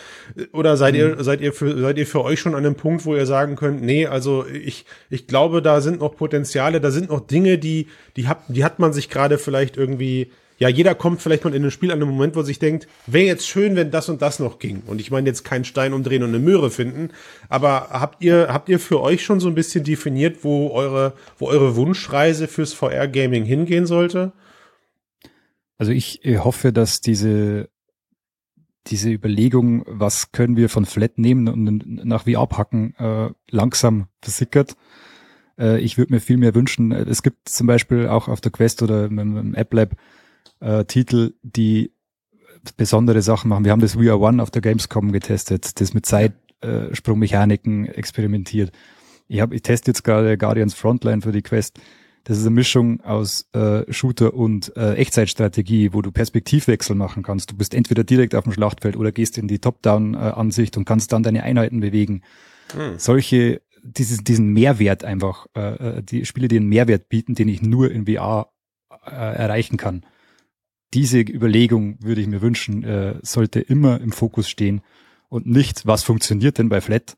oder 0.51 0.77
seid 0.77 0.95
mhm. 0.95 0.99
ihr, 0.99 1.23
seid 1.23 1.39
ihr 1.41 1.53
für, 1.53 1.79
seid 1.79 1.99
ihr 1.99 2.07
für 2.07 2.23
euch 2.23 2.39
schon 2.39 2.55
an 2.55 2.65
einem 2.65 2.75
Punkt, 2.75 3.05
wo 3.05 3.15
ihr 3.15 3.27
sagen 3.27 3.55
könnt, 3.55 3.83
nee, 3.83 4.07
also 4.07 4.47
ich, 4.47 4.85
ich 5.11 5.27
glaube, 5.27 5.61
da 5.61 5.79
sind 5.79 5.99
noch 5.99 6.15
Potenziale, 6.15 6.81
da 6.81 6.89
sind 6.89 7.09
noch 7.09 7.19
Dinge, 7.19 7.59
die, 7.59 7.85
die 8.15 8.27
hat, 8.27 8.39
die 8.47 8.63
hat 8.63 8.79
man 8.79 8.93
sich 8.93 9.09
gerade 9.09 9.37
vielleicht 9.37 9.77
irgendwie 9.77 10.31
ja, 10.57 10.69
jeder 10.69 10.95
kommt 10.95 11.21
vielleicht 11.21 11.43
mal 11.43 11.53
in 11.53 11.63
ein 11.63 11.71
Spiel 11.71 11.91
an 11.91 12.01
einem 12.01 12.09
Moment, 12.09 12.35
wo 12.35 12.41
sich 12.41 12.57
denkt, 12.57 12.87
wäre 13.05 13.27
jetzt 13.27 13.47
schön, 13.47 13.75
wenn 13.75 13.91
das 13.91 14.09
und 14.09 14.21
das 14.21 14.39
noch 14.39 14.57
ging. 14.57 14.81
Und 14.87 14.99
ich 14.99 15.11
meine 15.11 15.27
jetzt 15.27 15.43
keinen 15.43 15.65
Stein 15.65 15.93
umdrehen 15.93 16.23
und 16.23 16.29
eine 16.29 16.39
Möhre 16.39 16.71
finden, 16.71 17.09
aber 17.47 17.89
habt 17.91 18.23
ihr, 18.23 18.47
habt 18.49 18.67
ihr 18.67 18.79
für 18.79 19.01
euch 19.01 19.23
schon 19.23 19.39
so 19.39 19.47
ein 19.47 19.55
bisschen 19.55 19.83
definiert, 19.83 20.43
wo 20.43 20.71
eure, 20.71 21.13
wo 21.37 21.47
eure 21.47 21.75
Wunschreise 21.75 22.47
fürs 22.47 22.73
VR-Gaming 22.73 23.45
hingehen 23.45 23.85
sollte? 23.85 24.33
Also 25.77 25.91
ich 25.91 26.21
hoffe, 26.25 26.73
dass 26.73 27.01
diese, 27.01 27.69
diese 28.87 29.11
Überlegung, 29.11 29.83
was 29.85 30.31
können 30.31 30.57
wir 30.57 30.69
von 30.69 30.85
Flat 30.85 31.19
nehmen 31.19 31.47
und 31.47 32.03
nach 32.05 32.23
VR 32.23 32.47
packen, 32.47 32.95
äh, 32.97 33.29
langsam 33.51 34.07
versickert. 34.21 34.75
Äh, 35.59 35.79
ich 35.81 35.99
würde 35.99 36.13
mir 36.13 36.19
viel 36.19 36.37
mehr 36.37 36.55
wünschen. 36.55 36.91
Es 36.91 37.21
gibt 37.21 37.47
zum 37.47 37.67
Beispiel 37.67 38.07
auch 38.07 38.27
auf 38.27 38.41
der 38.41 38.51
Quest 38.51 38.81
oder 38.81 39.05
im 39.05 39.53
App 39.53 39.71
Lab 39.71 39.95
äh, 40.59 40.85
Titel, 40.85 41.33
die 41.43 41.91
besondere 42.75 43.21
Sachen 43.21 43.49
machen. 43.49 43.65
Wir 43.65 43.71
haben 43.71 43.81
das 43.81 43.97
We 43.97 44.09
Are 44.09 44.19
One 44.19 44.41
auf 44.41 44.51
der 44.51 44.61
Gamescom 44.61 45.11
getestet, 45.11 45.79
das 45.79 45.93
mit 45.93 46.05
Zeitsprungmechaniken 46.05 47.85
äh, 47.85 47.91
experimentiert. 47.91 48.71
Ich, 49.27 49.41
hab, 49.41 49.53
ich 49.53 49.61
teste 49.61 49.91
jetzt 49.91 50.03
gerade 50.03 50.37
Guardians 50.37 50.73
Frontline 50.73 51.21
für 51.21 51.31
die 51.31 51.41
Quest. 51.41 51.79
Das 52.23 52.37
ist 52.37 52.45
eine 52.45 52.55
Mischung 52.55 52.99
aus 53.01 53.47
äh, 53.53 53.91
Shooter 53.91 54.33
und 54.33 54.75
äh, 54.75 54.95
Echtzeitstrategie, 54.95 55.93
wo 55.93 56.01
du 56.01 56.11
Perspektivwechsel 56.11 56.95
machen 56.95 57.23
kannst. 57.23 57.51
Du 57.51 57.55
bist 57.55 57.73
entweder 57.73 58.03
direkt 58.03 58.35
auf 58.35 58.43
dem 58.43 58.51
Schlachtfeld 58.51 58.97
oder 58.97 59.13
gehst 59.13 59.37
in 59.37 59.47
die 59.47 59.59
Top-Down-Ansicht 59.59 60.75
und 60.75 60.83
kannst 60.83 61.13
dann 61.13 61.23
deine 61.23 61.43
Einheiten 61.43 61.79
bewegen. 61.79 62.23
Hm. 62.73 62.99
Solche, 62.99 63.61
dieses, 63.81 64.25
diesen 64.25 64.51
Mehrwert 64.51 65.05
einfach, 65.05 65.47
äh, 65.55 65.99
äh 65.99 66.03
die 66.03 66.25
Spiele, 66.25 66.49
die 66.49 66.57
einen 66.57 66.67
Mehrwert 66.67 67.07
bieten, 67.07 67.33
den 67.33 67.47
ich 67.47 67.61
nur 67.61 67.91
in 67.91 68.05
VR 68.07 68.49
äh, 69.05 69.11
erreichen 69.11 69.77
kann 69.77 70.03
diese 70.93 71.19
Überlegung 71.19 71.97
würde 72.01 72.21
ich 72.21 72.27
mir 72.27 72.41
wünschen, 72.41 72.83
äh, 72.83 73.19
sollte 73.21 73.59
immer 73.59 73.99
im 73.99 74.11
Fokus 74.11 74.49
stehen 74.49 74.81
und 75.29 75.45
nicht, 75.45 75.85
was 75.85 76.03
funktioniert 76.03 76.57
denn 76.57 76.69
bei 76.69 76.81
Flat 76.81 77.17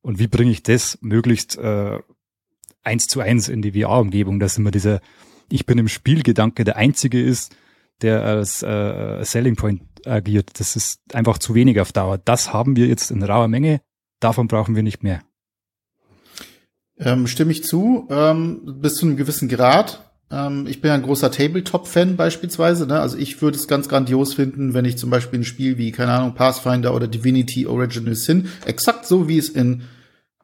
und 0.00 0.18
wie 0.18 0.28
bringe 0.28 0.52
ich 0.52 0.62
das 0.62 0.98
möglichst 1.00 1.58
äh, 1.58 1.98
eins 2.82 3.08
zu 3.08 3.20
eins 3.20 3.48
in 3.48 3.62
die 3.62 3.72
VR-Umgebung, 3.72 4.40
dass 4.40 4.58
immer 4.58 4.70
dieser 4.70 5.00
Ich 5.50 5.66
bin 5.66 5.78
im 5.78 5.88
Spielgedanke 5.88 6.64
der 6.64 6.76
Einzige 6.76 7.22
ist, 7.22 7.54
der 8.02 8.22
als 8.22 8.62
äh, 8.62 9.24
Selling 9.24 9.56
Point 9.56 9.82
agiert. 10.06 10.60
Das 10.60 10.76
ist 10.76 11.00
einfach 11.12 11.38
zu 11.38 11.54
wenig 11.54 11.80
auf 11.80 11.92
Dauer. 11.92 12.18
Das 12.18 12.52
haben 12.52 12.76
wir 12.76 12.86
jetzt 12.86 13.10
in 13.10 13.22
rauer 13.22 13.48
Menge, 13.48 13.80
davon 14.20 14.46
brauchen 14.46 14.76
wir 14.76 14.82
nicht 14.82 15.02
mehr. 15.02 15.22
Ähm, 16.98 17.26
stimme 17.26 17.52
ich 17.52 17.64
zu, 17.64 18.08
ähm, 18.10 18.78
bis 18.80 18.94
zu 18.94 19.06
einem 19.06 19.16
gewissen 19.16 19.48
Grad. 19.48 20.07
Ähm, 20.30 20.66
ich 20.66 20.80
bin 20.80 20.90
ein 20.90 21.02
großer 21.02 21.30
Tabletop-Fan 21.30 22.16
beispielsweise. 22.16 22.86
Ne? 22.86 23.00
Also 23.00 23.16
ich 23.16 23.40
würde 23.40 23.56
es 23.56 23.68
ganz 23.68 23.88
grandios 23.88 24.34
finden, 24.34 24.74
wenn 24.74 24.84
ich 24.84 24.98
zum 24.98 25.10
Beispiel 25.10 25.40
ein 25.40 25.44
Spiel 25.44 25.78
wie, 25.78 25.92
keine 25.92 26.12
Ahnung, 26.12 26.34
Pathfinder 26.34 26.94
oder 26.94 27.08
Divinity 27.08 27.66
Original 27.66 28.14
Sin, 28.14 28.48
exakt 28.64 29.06
so 29.06 29.28
wie 29.28 29.38
es 29.38 29.48
in 29.48 29.82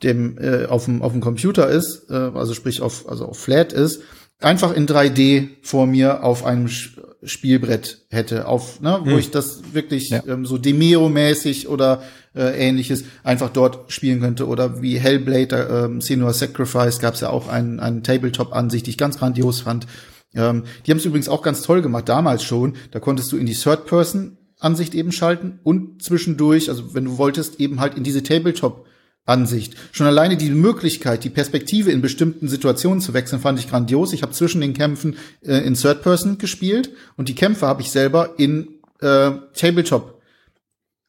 dem 0.02 0.38
äh, 0.38 0.66
auf 0.66 0.86
dem 0.86 1.02
auf 1.02 1.12
dem 1.12 1.20
Computer 1.20 1.68
ist, 1.68 2.10
äh, 2.10 2.14
also 2.14 2.52
sprich 2.52 2.82
auf 2.82 3.08
also 3.08 3.26
auf 3.26 3.38
Flat 3.38 3.72
ist, 3.72 4.02
einfach 4.40 4.72
in 4.74 4.86
3D 4.86 5.48
vor 5.62 5.86
mir 5.86 6.24
auf 6.24 6.44
einem 6.44 6.68
Spielbrett 6.68 8.06
hätte, 8.10 8.46
auf, 8.46 8.80
ne, 8.80 9.00
wo 9.04 9.12
hm. 9.12 9.18
ich 9.18 9.30
das 9.30 9.72
wirklich 9.72 10.10
ja. 10.10 10.22
ähm, 10.26 10.44
so 10.44 10.58
Demeo-mäßig 10.58 11.68
oder 11.68 12.02
äh, 12.34 12.68
ähnliches 12.68 13.04
einfach 13.22 13.50
dort 13.50 13.90
spielen 13.92 14.20
könnte. 14.20 14.46
Oder 14.46 14.82
wie 14.82 14.98
Hellblade, 14.98 15.86
ähm, 15.86 16.00
Senua 16.00 16.32
Sacrifice, 16.32 16.98
gab 16.98 17.14
es 17.14 17.20
ja 17.20 17.30
auch 17.30 17.48
einen, 17.48 17.80
einen 17.80 18.02
Tabletop-Ansicht, 18.02 18.86
die 18.86 18.90
ich 18.90 18.98
ganz 18.98 19.18
grandios 19.18 19.60
fand. 19.60 19.86
Ähm, 20.34 20.64
die 20.84 20.90
haben 20.90 20.98
es 20.98 21.04
übrigens 21.04 21.28
auch 21.28 21.42
ganz 21.42 21.62
toll 21.62 21.80
gemacht, 21.80 22.08
damals 22.08 22.42
schon. 22.42 22.76
Da 22.90 23.00
konntest 23.00 23.32
du 23.32 23.36
in 23.36 23.46
die 23.46 23.54
Third-Person-Ansicht 23.54 24.94
eben 24.94 25.12
schalten 25.12 25.60
und 25.62 26.02
zwischendurch, 26.02 26.68
also 26.68 26.94
wenn 26.94 27.06
du 27.06 27.18
wolltest, 27.18 27.60
eben 27.60 27.80
halt 27.80 27.96
in 27.96 28.04
diese 28.04 28.22
Tabletop- 28.22 28.84
Ansicht. 29.26 29.74
Schon 29.92 30.06
alleine 30.06 30.36
die 30.36 30.50
Möglichkeit, 30.50 31.24
die 31.24 31.30
Perspektive 31.30 31.90
in 31.90 32.02
bestimmten 32.02 32.48
Situationen 32.48 33.00
zu 33.00 33.14
wechseln, 33.14 33.40
fand 33.40 33.58
ich 33.58 33.68
grandios. 33.68 34.12
Ich 34.12 34.22
habe 34.22 34.32
zwischen 34.32 34.60
den 34.60 34.74
Kämpfen 34.74 35.16
äh, 35.40 35.58
in 35.58 35.74
Third 35.74 36.02
Person 36.02 36.38
gespielt 36.38 36.90
und 37.16 37.28
die 37.28 37.34
Kämpfe 37.34 37.66
habe 37.66 37.80
ich 37.80 37.90
selber 37.90 38.34
in 38.38 38.68
äh, 39.00 39.30
Tabletop 39.54 40.20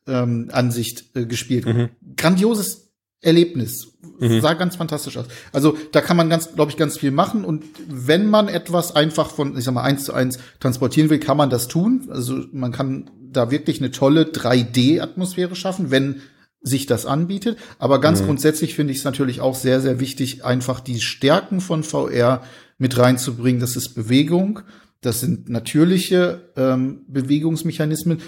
ähm, 0.08 0.50
Ansicht 0.52 1.16
äh, 1.16 1.26
gespielt. 1.26 1.66
Mhm. 1.66 1.90
Grandioses 2.16 2.86
Erlebnis. 3.22 3.98
Mhm. 4.20 4.40
Sah 4.40 4.54
ganz 4.54 4.78
fantastisch 4.78 5.18
aus. 5.18 5.26
Also 5.52 5.78
da 5.92 6.00
kann 6.00 6.16
man 6.16 6.30
ganz, 6.30 6.54
glaube 6.54 6.72
ich, 6.72 6.78
ganz 6.78 6.98
viel 6.98 7.12
machen. 7.12 7.44
Und 7.44 7.66
wenn 7.88 8.30
man 8.30 8.48
etwas 8.48 8.96
einfach 8.96 9.30
von, 9.30 9.58
ich 9.58 9.64
sag 9.66 9.74
mal, 9.74 9.84
eins 9.84 10.06
zu 10.06 10.14
eins 10.14 10.38
transportieren 10.60 11.10
will, 11.10 11.20
kann 11.20 11.36
man 11.36 11.50
das 11.50 11.68
tun. 11.68 12.08
Also 12.10 12.44
man 12.54 12.72
kann 12.72 13.10
da 13.20 13.52
wirklich 13.52 13.80
eine 13.82 13.92
tolle 13.92 14.24
3D-Atmosphäre 14.24 15.56
schaffen, 15.56 15.92
wenn 15.92 16.22
sich 16.66 16.88
das 16.88 17.06
anbietet. 17.06 17.58
Aber 17.80 18.02
ganz 18.02 18.22
mhm. 18.22 18.26
grundsätzlich 18.26 18.76
finde 18.76 18.92
ich 18.92 19.00
es 19.00 19.06
natürlich 19.06 19.40
auch 19.40 19.56
sehr, 19.56 19.80
sehr 19.80 20.00
wichtig, 20.00 20.44
einfach 20.44 20.80
die 20.80 21.00
Stärken 21.00 21.62
von 21.62 21.84
VR 21.84 22.42
mit 22.78 22.98
reinzubringen. 22.98 23.62
Das 23.62 23.76
ist 23.76 23.94
Bewegung, 23.94 24.62
das 25.02 25.22
sind 25.22 25.48
natürliche 25.48 26.52
ähm, 26.58 27.06
Bewegungsmechanismen. 27.08 28.22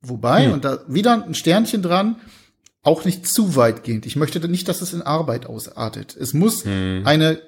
Wobei, 0.00 0.46
mhm. 0.46 0.54
und 0.54 0.64
da 0.64 0.80
wieder 0.88 1.24
ein 1.24 1.34
Sternchen 1.34 1.82
dran, 1.82 2.16
auch 2.82 3.04
nicht 3.04 3.26
zu 3.26 3.56
weitgehend. 3.56 4.06
Ich 4.06 4.16
möchte 4.16 4.46
nicht, 4.48 4.68
dass 4.68 4.80
es 4.80 4.92
in 4.92 5.02
Arbeit 5.02 5.46
ausartet. 5.46 6.16
Es 6.16 6.34
muss 6.34 6.64
mhm. 6.64 7.02
eine 7.04 7.40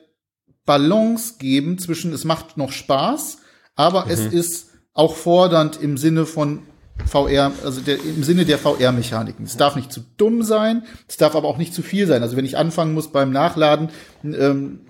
Balance 0.66 1.35
geben 1.39 1.78
zwischen, 1.78 2.12
es 2.12 2.24
macht 2.24 2.57
noch 2.57 2.72
Spaß, 2.72 3.39
aber 3.76 4.07
mhm. 4.07 4.11
es 4.11 4.20
ist 4.20 4.70
auch 4.93 5.16
fordernd 5.16 5.80
im 5.80 5.97
Sinne 5.97 6.26
von 6.26 6.62
VR, 7.07 7.53
also 7.64 7.80
der, 7.80 7.97
im 7.97 8.22
Sinne 8.22 8.45
der 8.45 8.59
VR-Mechaniken. 8.59 9.45
Es 9.45 9.57
darf 9.57 9.76
nicht 9.76 9.92
zu 9.92 10.01
dumm 10.16 10.42
sein, 10.42 10.84
es 11.09 11.16
darf 11.16 11.34
aber 11.34 11.49
auch 11.49 11.59
nicht 11.59 11.74
zu 11.74 11.82
viel 11.82 12.07
sein. 12.07 12.22
Also 12.22 12.36
wenn 12.36 12.45
ich 12.45 12.57
anfangen 12.57 12.95
muss 12.95 13.11
beim 13.11 13.30
Nachladen 13.30 13.90
ähm, 14.22 14.80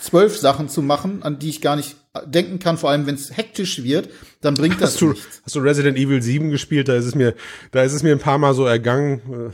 zwölf 0.00 0.36
Sachen 0.38 0.68
zu 0.68 0.82
machen, 0.82 1.22
an 1.22 1.38
die 1.38 1.50
ich 1.50 1.60
gar 1.60 1.76
nicht 1.76 1.96
denken 2.24 2.58
kann, 2.58 2.78
vor 2.78 2.90
allem 2.90 3.06
wenn 3.06 3.14
es 3.14 3.36
hektisch 3.36 3.82
wird, 3.82 4.08
dann 4.40 4.54
bringt 4.54 4.80
das 4.80 4.92
hast 4.92 5.00
du, 5.00 5.10
nichts. 5.10 5.42
Hast 5.44 5.54
du 5.54 5.60
Resident 5.60 5.98
Evil 5.98 6.22
7 6.22 6.50
gespielt? 6.50 6.88
Da 6.88 6.94
ist 6.94 7.04
es 7.04 7.14
mir, 7.14 7.34
da 7.72 7.82
ist 7.82 7.92
es 7.92 8.02
mir 8.02 8.12
ein 8.12 8.18
paar 8.18 8.38
Mal 8.38 8.54
so 8.54 8.64
ergangen. 8.64 9.52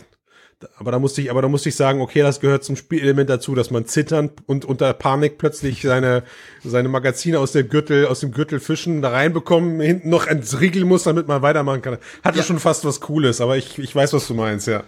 Aber 0.78 0.92
da 0.92 0.98
musste 0.98 1.20
ich, 1.22 1.30
aber 1.30 1.42
da 1.42 1.48
musste 1.48 1.68
ich 1.68 1.76
sagen, 1.76 2.00
okay, 2.00 2.22
das 2.22 2.40
gehört 2.40 2.64
zum 2.64 2.76
Spielelement 2.76 3.30
dazu, 3.30 3.54
dass 3.54 3.70
man 3.70 3.86
zittern 3.86 4.30
und 4.46 4.64
unter 4.64 4.92
Panik 4.92 5.38
plötzlich 5.38 5.82
seine, 5.82 6.22
seine 6.64 6.88
Magazine 6.88 7.38
aus 7.38 7.52
dem 7.52 7.68
Gürtel, 7.68 8.06
aus 8.06 8.20
dem 8.20 8.32
Gürtel 8.32 8.60
fischen, 8.60 9.02
da 9.02 9.10
reinbekommen, 9.10 9.80
hinten 9.80 10.10
noch 10.10 10.26
entriegeln 10.26 10.86
muss, 10.86 11.04
damit 11.04 11.28
man 11.28 11.42
weitermachen 11.42 11.82
kann. 11.82 11.98
Hatte 12.22 12.38
ja. 12.38 12.44
schon 12.44 12.58
fast 12.58 12.84
was 12.84 13.00
Cooles, 13.00 13.40
aber 13.40 13.56
ich, 13.56 13.78
ich 13.78 13.94
weiß, 13.94 14.12
was 14.12 14.26
du 14.26 14.34
meinst, 14.34 14.66
ja. 14.66 14.82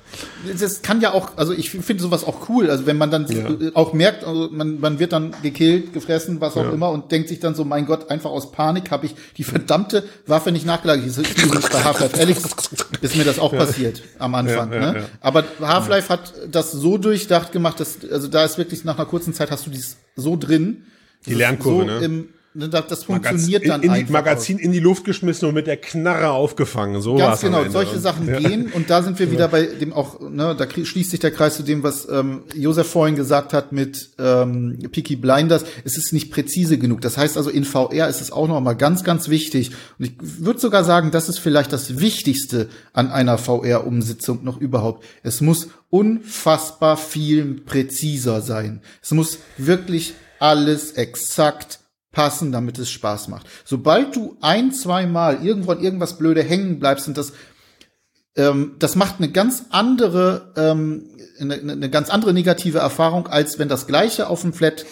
Das 0.58 0.82
kann 0.82 1.00
ja 1.00 1.12
auch, 1.12 1.36
also 1.36 1.52
ich 1.52 1.70
finde 1.70 2.02
sowas 2.02 2.24
auch 2.24 2.48
cool, 2.48 2.70
also 2.70 2.86
wenn 2.86 2.98
man 2.98 3.10
dann 3.10 3.26
ja. 3.28 3.70
auch 3.74 3.92
merkt, 3.92 4.24
also 4.24 4.48
man, 4.50 4.80
man 4.80 4.98
wird 4.98 5.12
dann 5.12 5.34
gekillt, 5.42 5.92
gefressen, 5.92 6.40
was 6.40 6.56
auch 6.56 6.64
ja. 6.64 6.72
immer 6.72 6.90
und 6.90 7.10
denkt 7.12 7.28
sich 7.28 7.40
dann 7.40 7.54
so, 7.54 7.64
mein 7.64 7.86
Gott, 7.86 8.10
einfach 8.10 8.30
aus 8.30 8.52
Panik 8.52 8.90
habe 8.90 9.06
ich 9.06 9.14
die 9.36 9.44
verdammte 9.44 10.04
Waffe 10.26 10.52
nicht 10.52 10.66
nachgelagert. 10.66 11.06
Das 11.06 11.18
ist 11.18 11.42
übrigens 11.42 11.68
bei 11.68 11.82
Alex 12.18 12.42
ist 13.00 13.16
mir 13.16 13.24
das 13.24 13.38
auch 13.38 13.52
passiert 13.52 14.02
am 14.18 14.34
Anfang, 14.34 14.70
ne? 14.70 15.04
Aber 15.20 15.44
Half-Life 15.68 16.08
hat 16.08 16.32
das 16.50 16.72
so 16.72 16.98
durchdacht 16.98 17.52
gemacht, 17.52 17.80
dass, 17.80 17.98
also 18.10 18.28
da 18.28 18.44
ist 18.44 18.58
wirklich 18.58 18.84
nach 18.84 18.96
einer 18.98 19.06
kurzen 19.06 19.34
Zeit 19.34 19.50
hast 19.50 19.66
du 19.66 19.70
dies 19.70 19.96
so 20.16 20.36
drin. 20.36 20.84
Die 21.26 21.34
Lernkurve, 21.34 21.78
so 21.78 21.84
ne? 21.84 22.04
Im, 22.04 22.28
Ne, 22.56 22.70
das 22.70 23.04
funktioniert 23.04 23.64
Magazin, 23.64 23.68
dann 23.68 23.82
in, 23.82 23.90
einfach. 23.90 24.10
Magazin 24.10 24.56
aus. 24.56 24.62
in 24.62 24.72
die 24.72 24.80
Luft 24.80 25.04
geschmissen 25.04 25.46
und 25.46 25.54
mit 25.54 25.66
der 25.66 25.76
Knarre 25.76 26.30
aufgefangen. 26.30 27.02
So 27.02 27.16
Ganz 27.16 27.42
genau, 27.42 27.68
solche 27.68 27.98
Sachen 27.98 28.26
ja. 28.26 28.38
gehen. 28.38 28.72
Und 28.72 28.88
da 28.88 29.02
sind 29.02 29.18
wir 29.18 29.30
wieder 29.30 29.48
bei 29.48 29.66
dem 29.66 29.92
auch, 29.92 30.20
ne, 30.20 30.56
da 30.56 30.66
schließt 30.66 31.10
sich 31.10 31.20
der 31.20 31.32
Kreis 31.32 31.56
zu 31.56 31.64
dem, 31.64 31.82
was 31.82 32.08
ähm, 32.08 32.44
Josef 32.54 32.86
vorhin 32.86 33.14
gesagt 33.14 33.52
hat 33.52 33.72
mit 33.72 34.08
ähm, 34.18 34.78
Peaky 34.90 35.16
Blinders. 35.16 35.66
Es 35.84 35.98
ist 35.98 36.14
nicht 36.14 36.32
präzise 36.32 36.78
genug. 36.78 37.02
Das 37.02 37.18
heißt 37.18 37.36
also, 37.36 37.50
in 37.50 37.64
VR 37.64 38.08
ist 38.08 38.22
es 38.22 38.32
auch 38.32 38.48
noch 38.48 38.58
mal 38.62 38.74
ganz, 38.74 39.04
ganz 39.04 39.28
wichtig. 39.28 39.72
Und 39.98 40.06
ich 40.06 40.12
würde 40.18 40.58
sogar 40.58 40.82
sagen, 40.82 41.10
das 41.10 41.28
ist 41.28 41.38
vielleicht 41.38 41.74
das 41.74 42.00
Wichtigste 42.00 42.70
an 42.94 43.10
einer 43.10 43.36
VR-Umsetzung 43.36 44.44
noch 44.44 44.58
überhaupt. 44.58 45.04
Es 45.22 45.42
muss 45.42 45.68
unfassbar 45.90 46.96
viel 46.96 47.60
präziser 47.66 48.40
sein. 48.40 48.80
Es 49.02 49.10
muss 49.10 49.40
wirklich 49.58 50.14
alles 50.38 50.92
exakt 50.92 51.80
passen, 52.16 52.50
damit 52.50 52.78
es 52.78 52.90
Spaß 52.90 53.28
macht. 53.28 53.46
Sobald 53.66 54.16
du 54.16 54.38
ein, 54.40 54.72
zwei 54.72 55.04
Mal 55.06 55.44
irgendwo 55.44 55.72
an 55.72 55.82
irgendwas 55.82 56.16
blöde 56.16 56.42
hängen 56.42 56.78
bleibst 56.78 57.06
und 57.08 57.18
das 57.18 57.34
ähm, 58.36 58.76
das 58.78 58.96
macht 58.96 59.16
eine 59.18 59.30
ganz 59.30 59.66
andere 59.68 60.54
ähm, 60.56 61.10
eine, 61.38 61.56
eine 61.56 61.90
ganz 61.90 62.08
andere 62.08 62.32
negative 62.32 62.78
Erfahrung, 62.78 63.26
als 63.26 63.58
wenn 63.58 63.68
das 63.68 63.86
gleiche 63.86 64.30
auf 64.30 64.40
dem 64.40 64.54
Flat 64.54 64.86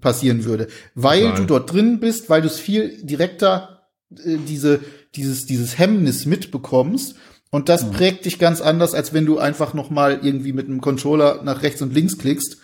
passieren 0.00 0.46
würde, 0.46 0.68
weil 0.94 1.24
Nein. 1.24 1.36
du 1.36 1.44
dort 1.44 1.70
drin 1.70 2.00
bist, 2.00 2.30
weil 2.30 2.40
du 2.40 2.46
es 2.46 2.58
viel 2.58 2.96
direkter 3.04 3.82
äh, 4.24 4.38
diese 4.48 4.80
dieses 5.16 5.44
dieses 5.44 5.76
Hemmnis 5.76 6.24
mitbekommst 6.24 7.14
und 7.50 7.68
das 7.68 7.84
mhm. 7.84 7.90
prägt 7.90 8.24
dich 8.24 8.38
ganz 8.38 8.62
anders, 8.62 8.94
als 8.94 9.12
wenn 9.12 9.26
du 9.26 9.36
einfach 9.38 9.74
noch 9.74 9.90
mal 9.90 10.20
irgendwie 10.22 10.54
mit 10.54 10.66
einem 10.66 10.80
Controller 10.80 11.42
nach 11.44 11.62
rechts 11.62 11.82
und 11.82 11.92
links 11.92 12.16
klickst. 12.16 12.56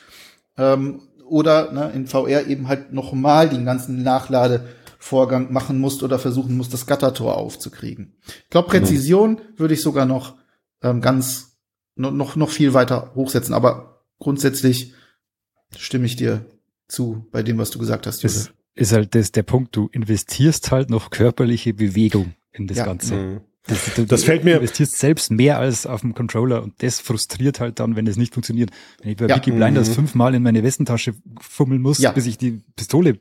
Ähm, 0.56 1.02
oder 1.30 1.72
ne, 1.72 1.90
in 1.94 2.06
VR 2.06 2.46
eben 2.46 2.68
halt 2.68 2.92
nochmal 2.92 3.48
den 3.48 3.64
ganzen 3.64 4.02
Nachladevorgang 4.02 5.52
machen 5.52 5.78
musst 5.78 6.02
oder 6.02 6.18
versuchen 6.18 6.56
musst, 6.56 6.74
das 6.74 6.86
Gattertor 6.86 7.36
aufzukriegen. 7.36 8.14
Ich 8.26 8.50
glaube, 8.50 8.68
Präzision 8.68 9.32
mhm. 9.32 9.58
würde 9.58 9.74
ich 9.74 9.82
sogar 9.82 10.06
noch 10.06 10.36
ähm, 10.82 11.00
ganz 11.00 11.58
noch, 11.96 12.36
noch 12.36 12.50
viel 12.50 12.74
weiter 12.74 13.12
hochsetzen, 13.14 13.54
aber 13.54 14.04
grundsätzlich 14.18 14.94
stimme 15.76 16.06
ich 16.06 16.16
dir 16.16 16.44
zu 16.88 17.26
bei 17.30 17.42
dem, 17.42 17.58
was 17.58 17.70
du 17.70 17.78
gesagt 17.78 18.06
hast. 18.06 18.24
Ist, 18.24 18.52
ist 18.74 18.92
halt 18.92 19.14
das 19.14 19.32
der 19.32 19.42
Punkt, 19.42 19.76
du 19.76 19.88
investierst 19.92 20.70
halt 20.70 20.90
noch 20.90 21.10
körperliche 21.10 21.74
Bewegung 21.74 22.34
in 22.52 22.66
das 22.66 22.78
ja. 22.78 22.84
Ganze. 22.84 23.14
Mhm. 23.14 23.40
Das, 23.70 23.94
du, 23.94 24.04
das 24.04 24.24
fällt 24.24 24.44
mir. 24.44 24.54
Du 24.54 24.60
investierst 24.60 24.98
selbst 24.98 25.30
mehr 25.30 25.58
als 25.58 25.86
auf 25.86 26.00
dem 26.00 26.14
Controller 26.14 26.62
und 26.62 26.82
das 26.82 27.00
frustriert 27.00 27.60
halt 27.60 27.78
dann, 27.78 27.96
wenn 27.96 28.06
es 28.06 28.16
nicht 28.16 28.34
funktioniert. 28.34 28.70
Wenn 29.00 29.12
ich 29.12 29.16
bei 29.16 29.26
ja. 29.26 29.36
Wiki 29.36 29.52
Blinders 29.52 29.88
mhm. 29.90 29.94
fünfmal 29.94 30.34
in 30.34 30.42
meine 30.42 30.62
Westentasche 30.62 31.14
fummeln 31.40 31.80
muss, 31.80 31.98
ja. 31.98 32.12
bis 32.12 32.26
ich 32.26 32.36
die 32.36 32.60
Pistole 32.76 33.18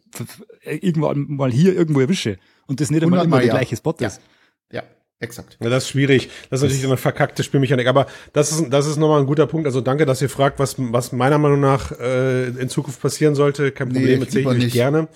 irgendwann 0.63 1.27
mal 1.29 1.51
hier 1.51 1.75
irgendwo 1.75 1.99
erwische 2.01 2.37
und 2.67 2.81
das 2.81 2.89
nicht 2.89 3.03
einmal 3.03 3.23
immer 3.23 3.39
der 3.39 3.49
gleiche 3.49 3.75
Spot 3.75 3.95
ist. 3.99 4.21
Ja. 4.71 4.83
Exakt. 5.21 5.57
Ja, 5.61 5.69
das 5.69 5.83
ist 5.83 5.89
schwierig. 5.89 6.29
Das 6.49 6.59
ist 6.59 6.63
natürlich 6.63 6.85
eine 6.85 6.95
verkackte 6.95 7.43
Spielmechanik. 7.43 7.87
Aber 7.87 8.07
das 8.31 8.53
ist, 8.53 8.69
das 8.69 8.87
ist 8.87 8.95
nochmal 8.95 9.19
ein 9.19 9.25
guter 9.25 9.47
Punkt. 9.47 9.67
Also 9.67 9.81
danke, 9.81 10.05
dass 10.05 10.21
ihr 10.21 10.29
fragt, 10.29 10.59
was, 10.59 10.75
was 10.77 11.11
meiner 11.11 11.37
Meinung 11.37 11.59
nach 11.59 11.91
äh, 11.99 12.47
in 12.47 12.69
Zukunft 12.69 13.01
passieren 13.01 13.35
sollte. 13.35 13.71
Kein 13.71 13.89
Problem, 13.89 14.19
nee, 14.19 14.25
erzähle 14.25 14.55
ich 14.55 14.65
euch 14.67 14.73
gerne. 14.73 15.09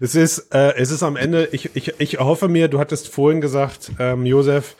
Es 0.00 0.14
ist, 0.14 0.54
äh, 0.54 0.74
es 0.76 0.92
ist 0.92 1.02
am 1.02 1.16
Ende, 1.16 1.48
ich, 1.50 1.74
ich, 1.74 1.94
ich 1.98 2.20
hoffe 2.20 2.46
mir, 2.46 2.68
du 2.68 2.78
hattest 2.78 3.08
vorhin 3.08 3.40
gesagt, 3.40 3.90
ähm, 3.98 4.24
Josef, 4.24 4.76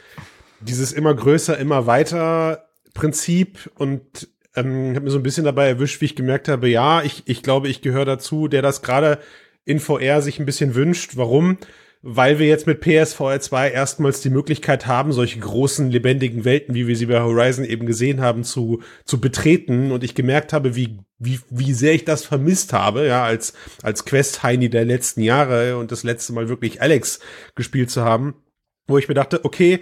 dieses 0.61 0.93
immer 0.93 1.13
größer, 1.13 1.59
immer 1.59 1.87
weiter 1.87 2.69
Prinzip 2.95 3.71
und 3.75 4.29
ähm, 4.55 4.95
habe 4.95 5.07
mir 5.07 5.11
so 5.11 5.19
ein 5.19 5.25
bisschen 5.25 5.45
dabei 5.45 5.67
erwischt, 5.67 6.01
wie 6.01 6.07
ich 6.07 6.17
gemerkt 6.17 6.47
habe, 6.47 6.69
ja, 6.69 7.03
ich, 7.03 7.25
ich 7.27 7.43
glaube, 7.43 7.69
ich 7.69 7.83
gehöre 7.83 8.05
dazu, 8.05 8.47
der 8.47 8.63
das 8.63 8.83
gerade 8.83 9.19
in 9.65 9.81
VR 9.81 10.23
sich 10.23 10.39
ein 10.39 10.47
bisschen 10.47 10.77
wünscht. 10.77 11.17
Warum? 11.17 11.59
Weil 12.03 12.39
wir 12.39 12.47
jetzt 12.47 12.67
mit 12.67 12.81
PSVR 12.81 13.41
2 13.41 13.71
erstmals 13.71 14.21
die 14.21 14.31
Möglichkeit 14.31 14.87
haben, 14.87 15.13
solche 15.13 15.41
großen, 15.41 15.91
lebendigen 15.91 16.45
Welten, 16.45 16.75
wie 16.75 16.87
wir 16.87 16.97
sie 16.97 17.07
bei 17.07 17.21
Horizon 17.21 17.65
eben 17.65 17.87
gesehen 17.87 18.21
haben, 18.21 18.45
zu, 18.45 18.83
zu 19.05 19.21
betreten. 19.21 19.91
Und 19.91 20.05
ich 20.05 20.15
gemerkt 20.15 20.53
habe, 20.53 20.77
wie, 20.77 21.01
wie, 21.19 21.41
wie 21.51 21.73
sehr 21.73 21.95
ich 21.95 22.05
das 22.05 22.25
vermisst 22.25 22.73
habe, 22.73 23.07
ja, 23.07 23.25
als, 23.25 23.53
als 23.83 24.05
Quest-Heini 24.05 24.71
der 24.71 24.85
letzten 24.85 25.23
Jahre 25.23 25.77
und 25.77 25.91
das 25.91 26.05
letzte 26.05 26.33
Mal 26.33 26.49
wirklich 26.49 26.81
Alex 26.81 27.19
gespielt 27.57 27.91
zu 27.91 28.05
haben, 28.05 28.35
wo 28.87 28.97
ich 28.97 29.09
mir 29.09 29.15
dachte, 29.15 29.45
okay, 29.45 29.81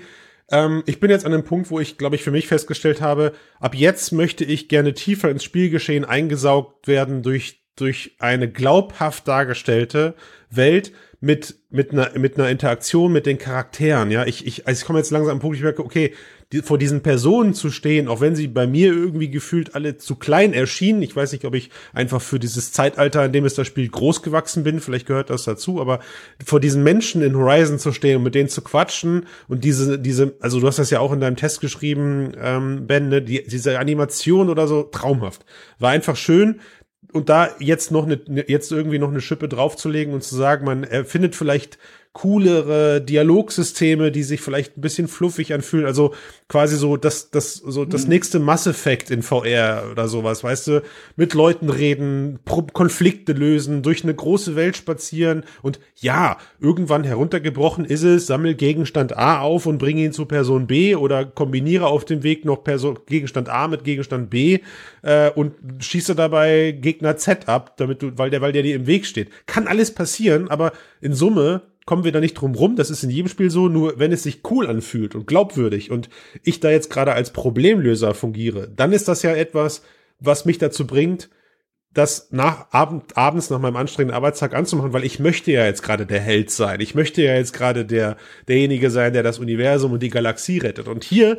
ähm, 0.50 0.82
ich 0.86 1.00
bin 1.00 1.10
jetzt 1.10 1.26
an 1.26 1.34
einem 1.34 1.44
Punkt, 1.44 1.70
wo 1.70 1.80
ich, 1.80 1.98
glaube 1.98 2.16
ich, 2.16 2.22
für 2.22 2.30
mich 2.30 2.46
festgestellt 2.46 3.00
habe, 3.00 3.32
ab 3.60 3.74
jetzt 3.74 4.12
möchte 4.12 4.44
ich 4.44 4.68
gerne 4.68 4.94
tiefer 4.94 5.30
ins 5.30 5.44
Spielgeschehen 5.44 6.04
eingesaugt 6.04 6.88
werden 6.88 7.22
durch, 7.22 7.62
durch 7.76 8.16
eine 8.18 8.50
glaubhaft 8.50 9.28
dargestellte 9.28 10.14
Welt, 10.50 10.92
mit, 11.20 11.56
mit 11.70 11.92
einer, 11.92 12.10
mit 12.18 12.38
einer 12.38 12.48
Interaktion 12.48 13.12
mit 13.12 13.26
den 13.26 13.38
Charakteren, 13.38 14.10
ja. 14.10 14.26
Ich, 14.26 14.46
ich, 14.46 14.66
also 14.66 14.80
ich 14.80 14.86
komme 14.86 14.98
jetzt 14.98 15.10
langsam 15.10 15.34
am 15.34 15.40
Punkt, 15.40 15.56
ich 15.56 15.62
merke, 15.62 15.84
okay, 15.84 16.12
die, 16.52 16.62
vor 16.62 16.78
diesen 16.78 17.02
Personen 17.02 17.54
zu 17.54 17.70
stehen, 17.70 18.06
auch 18.06 18.20
wenn 18.20 18.36
sie 18.36 18.46
bei 18.46 18.66
mir 18.66 18.92
irgendwie 18.92 19.28
gefühlt 19.30 19.74
alle 19.74 19.96
zu 19.96 20.14
klein 20.14 20.52
erschienen. 20.52 21.02
Ich 21.02 21.16
weiß 21.16 21.32
nicht, 21.32 21.44
ob 21.44 21.54
ich 21.54 21.70
einfach 21.92 22.22
für 22.22 22.38
dieses 22.38 22.70
Zeitalter, 22.70 23.24
in 23.24 23.32
dem 23.32 23.44
es 23.44 23.54
das 23.54 23.66
Spiel 23.66 23.88
groß 23.88 24.22
gewachsen 24.22 24.62
bin, 24.62 24.80
vielleicht 24.80 25.06
gehört 25.06 25.30
das 25.30 25.44
dazu, 25.44 25.80
aber 25.80 25.98
vor 26.44 26.60
diesen 26.60 26.84
Menschen 26.84 27.22
in 27.22 27.36
Horizon 27.36 27.78
zu 27.78 27.92
stehen 27.92 28.18
und 28.18 28.22
mit 28.22 28.34
denen 28.36 28.48
zu 28.48 28.62
quatschen 28.62 29.26
und 29.48 29.64
diese, 29.64 29.98
diese, 29.98 30.36
also 30.40 30.60
du 30.60 30.66
hast 30.68 30.78
das 30.78 30.90
ja 30.90 31.00
auch 31.00 31.12
in 31.12 31.20
deinem 31.20 31.36
Test 31.36 31.60
geschrieben, 31.60 32.32
ähm, 32.40 32.86
Ben, 32.86 33.08
ne, 33.08 33.22
die, 33.22 33.44
diese 33.44 33.78
Animation 33.78 34.48
oder 34.48 34.68
so, 34.68 34.84
traumhaft. 34.84 35.44
War 35.78 35.90
einfach 35.90 36.16
schön 36.16 36.60
und 37.16 37.28
da 37.28 37.50
jetzt 37.58 37.90
noch 37.90 38.04
eine, 38.04 38.20
jetzt 38.48 38.70
irgendwie 38.70 38.98
noch 38.98 39.10
eine 39.10 39.20
Schippe 39.20 39.48
draufzulegen 39.48 40.14
und 40.14 40.22
zu 40.22 40.36
sagen, 40.36 40.64
man 40.64 40.84
erfindet 40.84 41.34
vielleicht 41.34 41.78
coolere 42.16 43.02
Dialogsysteme, 43.02 44.10
die 44.10 44.22
sich 44.22 44.40
vielleicht 44.40 44.78
ein 44.78 44.80
bisschen 44.80 45.06
fluffig 45.06 45.52
anfühlen. 45.52 45.84
Also 45.84 46.14
quasi 46.48 46.76
so 46.76 46.96
das, 46.96 47.30
das, 47.30 47.56
so 47.56 47.84
das 47.84 48.04
mhm. 48.04 48.08
nächste 48.08 48.38
Mass 48.38 48.66
Effect 48.66 49.10
in 49.10 49.22
VR 49.22 49.84
oder 49.92 50.08
sowas, 50.08 50.42
weißt 50.42 50.66
du, 50.68 50.82
mit 51.16 51.34
Leuten 51.34 51.68
reden, 51.68 52.38
Konflikte 52.72 53.34
lösen, 53.34 53.82
durch 53.82 54.02
eine 54.02 54.14
große 54.14 54.56
Welt 54.56 54.78
spazieren 54.78 55.44
und 55.60 55.78
ja, 55.96 56.38
irgendwann 56.58 57.04
heruntergebrochen 57.04 57.84
ist 57.84 58.02
es, 58.02 58.26
sammel 58.26 58.54
Gegenstand 58.54 59.14
A 59.14 59.40
auf 59.40 59.66
und 59.66 59.76
bringe 59.76 60.02
ihn 60.02 60.12
zu 60.12 60.24
Person 60.24 60.66
B 60.66 60.94
oder 60.94 61.26
kombiniere 61.26 61.86
auf 61.86 62.06
dem 62.06 62.22
Weg 62.22 62.46
noch 62.46 62.64
Person, 62.64 62.98
Gegenstand 63.04 63.50
A 63.50 63.68
mit 63.68 63.84
Gegenstand 63.84 64.30
B 64.30 64.60
äh, 65.02 65.30
und 65.32 65.52
schieße 65.80 66.14
dabei 66.14 66.72
Gegner 66.72 67.18
Z 67.18 67.46
ab, 67.46 67.76
damit 67.76 68.00
du, 68.00 68.12
weil 68.16 68.30
der, 68.30 68.40
weil 68.40 68.52
der 68.52 68.62
dir 68.62 68.74
im 68.74 68.86
Weg 68.86 69.04
steht. 69.04 69.28
Kann 69.44 69.66
alles 69.66 69.92
passieren, 69.92 70.48
aber 70.48 70.72
in 71.02 71.12
Summe 71.12 71.60
kommen 71.86 72.04
wir 72.04 72.12
da 72.12 72.20
nicht 72.20 72.34
drum 72.34 72.54
rum. 72.54 72.76
Das 72.76 72.90
ist 72.90 73.02
in 73.02 73.10
jedem 73.10 73.28
Spiel 73.28 73.50
so, 73.50 73.68
nur 73.68 73.98
wenn 73.98 74.12
es 74.12 74.24
sich 74.24 74.42
cool 74.50 74.66
anfühlt 74.66 75.14
und 75.14 75.26
glaubwürdig 75.26 75.90
und 75.90 76.10
ich 76.42 76.60
da 76.60 76.68
jetzt 76.70 76.90
gerade 76.90 77.14
als 77.14 77.32
Problemlöser 77.32 78.12
fungiere, 78.12 78.68
dann 78.74 78.92
ist 78.92 79.08
das 79.08 79.22
ja 79.22 79.34
etwas, 79.34 79.82
was 80.18 80.44
mich 80.44 80.58
dazu 80.58 80.86
bringt, 80.86 81.30
das 81.94 82.28
nach 82.30 82.72
Abend, 82.72 83.16
abends 83.16 83.48
nach 83.48 83.58
meinem 83.58 83.76
anstrengenden 83.76 84.16
Arbeitstag 84.16 84.54
anzumachen, 84.54 84.92
weil 84.92 85.04
ich 85.04 85.18
möchte 85.18 85.50
ja 85.52 85.64
jetzt 85.64 85.82
gerade 85.82 86.04
der 86.04 86.20
Held 86.20 86.50
sein. 86.50 86.80
Ich 86.80 86.94
möchte 86.94 87.22
ja 87.22 87.34
jetzt 87.34 87.54
gerade 87.54 87.86
der, 87.86 88.18
derjenige 88.48 88.90
sein, 88.90 89.14
der 89.14 89.22
das 89.22 89.38
Universum 89.38 89.92
und 89.92 90.02
die 90.02 90.10
Galaxie 90.10 90.58
rettet. 90.58 90.88
Und 90.88 91.04
hier 91.04 91.38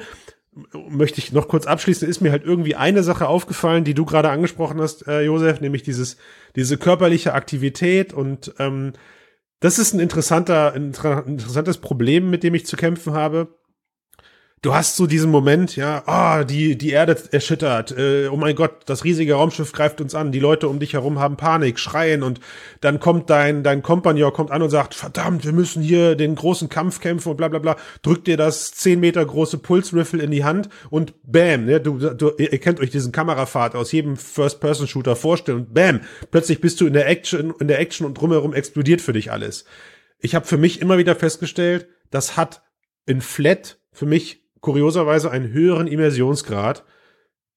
möchte 0.89 1.19
ich 1.19 1.31
noch 1.31 1.47
kurz 1.47 1.67
abschließen, 1.67 2.07
ist 2.07 2.21
mir 2.21 2.31
halt 2.31 2.43
irgendwie 2.43 2.75
eine 2.75 3.03
Sache 3.03 3.27
aufgefallen, 3.27 3.83
die 3.83 3.93
du 3.93 4.05
gerade 4.05 4.29
angesprochen 4.29 4.81
hast, 4.81 5.07
äh, 5.07 5.21
Josef, 5.21 5.61
nämlich 5.61 5.83
dieses, 5.83 6.17
diese 6.55 6.77
körperliche 6.77 7.33
Aktivität 7.33 8.13
und 8.13 8.53
ähm, 8.57 8.93
das 9.59 9.79
ist 9.79 9.93
ein 9.93 9.99
interessanter, 9.99 10.73
ein 10.73 10.93
interessantes 10.93 11.77
Problem, 11.79 12.29
mit 12.29 12.43
dem 12.43 12.53
ich 12.55 12.65
zu 12.65 12.75
kämpfen 12.77 13.13
habe. 13.13 13.57
Du 14.63 14.73
hast 14.73 14.95
so 14.95 15.05
diesen 15.05 15.29
Moment, 15.29 15.75
ja, 15.75 16.01
ah, 16.07 16.41
oh, 16.41 16.43
die, 16.43 16.79
die 16.79 16.89
Erde 16.89 17.15
erschüttert, 17.31 17.91
äh, 17.95 18.27
oh 18.27 18.37
mein 18.37 18.55
Gott, 18.55 18.71
das 18.87 19.03
riesige 19.03 19.35
Raumschiff 19.35 19.71
greift 19.71 20.01
uns 20.01 20.15
an, 20.15 20.31
die 20.31 20.39
Leute 20.39 20.67
um 20.67 20.79
dich 20.79 20.93
herum 20.93 21.19
haben 21.19 21.37
Panik, 21.37 21.77
schreien 21.77 22.23
und 22.23 22.39
dann 22.81 22.99
kommt 22.99 23.29
dein, 23.29 23.61
dein 23.61 23.83
Kompagnon 23.83 24.33
kommt 24.33 24.49
an 24.49 24.63
und 24.63 24.71
sagt, 24.71 24.95
verdammt, 24.95 25.45
wir 25.45 25.53
müssen 25.53 25.83
hier 25.83 26.15
den 26.15 26.33
großen 26.33 26.69
Kampf 26.69 27.01
kämpfen 27.01 27.29
und 27.29 27.37
bla 27.37 27.49
bla 27.49 27.59
bla, 27.59 27.75
drückt 28.01 28.25
dir 28.25 28.35
das 28.35 28.71
zehn 28.71 28.99
Meter 28.99 29.23
große 29.23 29.59
Pulsriffle 29.59 30.23
in 30.23 30.31
die 30.31 30.43
Hand 30.43 30.69
und 30.89 31.13
bam, 31.21 31.65
ne, 31.65 31.79
du, 31.79 31.99
du, 31.99 32.31
ihr 32.39 32.57
kennt 32.57 32.79
euch 32.79 32.89
diesen 32.89 33.11
Kamerafahrt 33.11 33.75
aus 33.75 33.91
jedem 33.91 34.17
First-Person-Shooter 34.17 35.15
vorstellen 35.15 35.59
und 35.59 35.73
bam, 35.75 36.01
plötzlich 36.31 36.61
bist 36.61 36.81
du 36.81 36.87
in 36.87 36.93
der 36.93 37.07
Action, 37.07 37.53
in 37.59 37.67
der 37.67 37.79
Action 37.79 38.07
und 38.07 38.15
drumherum 38.15 38.55
explodiert 38.55 39.01
für 39.01 39.13
dich 39.13 39.31
alles. 39.31 39.65
Ich 40.19 40.33
habe 40.33 40.47
für 40.47 40.57
mich 40.57 40.81
immer 40.81 40.97
wieder 40.97 41.15
festgestellt, 41.15 41.87
das 42.09 42.37
hat 42.37 42.63
in 43.05 43.21
Flat 43.21 43.77
für 43.91 44.07
mich 44.07 44.46
kurioserweise 44.61 45.31
einen 45.31 45.51
höheren 45.51 45.87
Immersionsgrad 45.87 46.83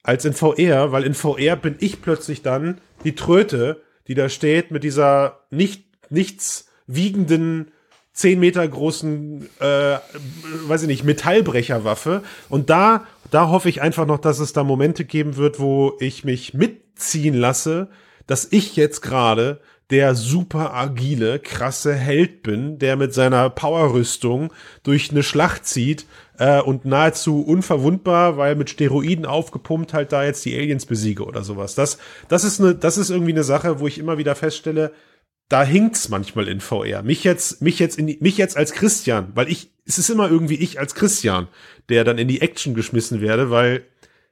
als 0.03 0.25
in 0.25 0.33
VR, 0.33 0.93
weil 0.93 1.05
in 1.05 1.15
VR 1.15 1.57
bin 1.57 1.77
ich 1.81 2.03
plötzlich 2.03 2.43
dann 2.43 2.81
die 3.05 3.15
Tröte, 3.15 3.83
die 4.09 4.15
da 4.15 4.29
steht 4.29 4.71
mit 4.71 4.85
dieser 4.85 5.41
nicht 5.51 5.85
nichts 6.11 6.69
wiegenden 6.87 7.71
zehn 8.13 8.41
Meter 8.41 8.67
großen, 8.67 9.49
äh, 9.61 9.99
weiß 10.67 10.83
ich 10.83 10.89
nicht, 10.89 11.05
Metallbrecherwaffe. 11.05 12.23
Und 12.49 12.69
da, 12.69 13.07
da 13.31 13.49
hoffe 13.49 13.69
ich 13.69 13.81
einfach 13.81 14.07
noch, 14.07 14.19
dass 14.19 14.41
es 14.41 14.53
da 14.53 14.65
Momente 14.65 15.05
geben 15.05 15.37
wird, 15.37 15.61
wo 15.61 15.97
ich 16.01 16.25
mich 16.25 16.53
mitziehen 16.53 17.35
lasse, 17.35 17.89
dass 18.27 18.49
ich 18.51 18.77
jetzt 18.77 19.01
gerade 19.01 19.61
der 19.91 20.15
super 20.15 20.73
agile, 20.75 21.39
krasse 21.41 21.95
Held 21.95 22.43
bin, 22.43 22.79
der 22.79 22.97
mit 22.97 23.13
seiner 23.13 23.51
Powerrüstung 23.51 24.53
durch 24.83 25.11
eine 25.11 25.23
Schlacht 25.23 25.67
zieht 25.67 26.07
äh, 26.39 26.61
und 26.61 26.85
nahezu 26.85 27.43
unverwundbar, 27.43 28.37
weil 28.37 28.55
mit 28.55 28.71
Steroiden 28.71 29.27
aufgepumpt 29.27 29.93
halt 29.93 30.13
da 30.13 30.25
jetzt 30.25 30.45
die 30.45 30.57
Aliens 30.57 30.87
besiege 30.87 31.25
oder 31.25 31.43
sowas. 31.43 31.75
Das, 31.75 31.99
das 32.29 32.45
ist 32.45 32.61
eine, 32.61 32.75
das 32.75 32.99
ist 32.99 33.11
irgendwie 33.11 33.33
eine 33.33 33.45
Sache, 33.45 33.81
wo 33.81 33.87
ich 33.87 33.99
immer 33.99 34.17
wieder 34.17 34.35
feststelle, 34.35 34.93
da 35.49 35.65
hinkt's 35.65 36.09
manchmal 36.09 36.47
in 36.47 36.61
VR. 36.61 37.03
Mich 37.03 37.25
jetzt, 37.25 37.61
mich 37.61 37.81
jetzt 37.81 37.99
in 37.99 38.07
die, 38.07 38.19
mich 38.21 38.39
jetzt 38.39 38.57
als 38.57 38.73
Christian, 38.73 39.33
weil 39.35 39.51
ich, 39.51 39.73
es 39.85 39.99
ist 39.99 40.09
immer 40.09 40.31
irgendwie 40.31 40.55
ich 40.55 40.79
als 40.79 40.95
Christian, 40.95 41.49
der 41.89 42.05
dann 42.05 42.19
in 42.19 42.29
die 42.29 42.41
Action 42.41 42.75
geschmissen 42.75 43.21
werde, 43.21 43.51
weil, 43.51 43.85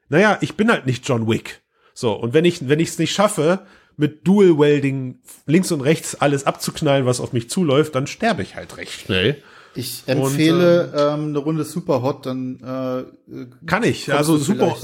naja, 0.09 0.38
ich 0.40 0.56
bin 0.56 0.70
halt 0.70 0.86
nicht 0.86 1.09
John 1.09 1.28
Wick. 1.28 1.62
So, 1.92 2.12
und 2.12 2.32
wenn 2.32 2.44
ich, 2.44 2.68
wenn 2.68 2.78
ich 2.78 2.90
es 2.90 2.98
nicht 2.98 3.12
schaffe, 3.12 3.66
mit 3.99 4.26
Dual 4.26 4.59
Welding 4.59 5.18
links 5.46 5.70
und 5.72 5.82
rechts 5.82 6.14
alles 6.14 6.46
abzuknallen, 6.46 7.05
was 7.05 7.20
auf 7.20 7.32
mich 7.32 7.51
zuläuft, 7.51 7.94
dann 7.94 8.07
sterbe 8.07 8.42
ich 8.42 8.55
halt 8.57 8.76
recht 8.78 8.92
schnell. 8.92 9.42
Ich 9.74 10.05
empfehle 10.07 10.86
und, 10.86 10.94
ähm, 10.94 11.24
ähm, 11.24 11.28
eine 11.28 11.38
Runde 11.38 11.64
Superhot, 11.64 12.24
dann 12.24 12.61
äh, 12.61 13.44
kann 13.66 13.82
ich. 13.82 14.12
Also 14.12 14.38
Super 14.38 14.76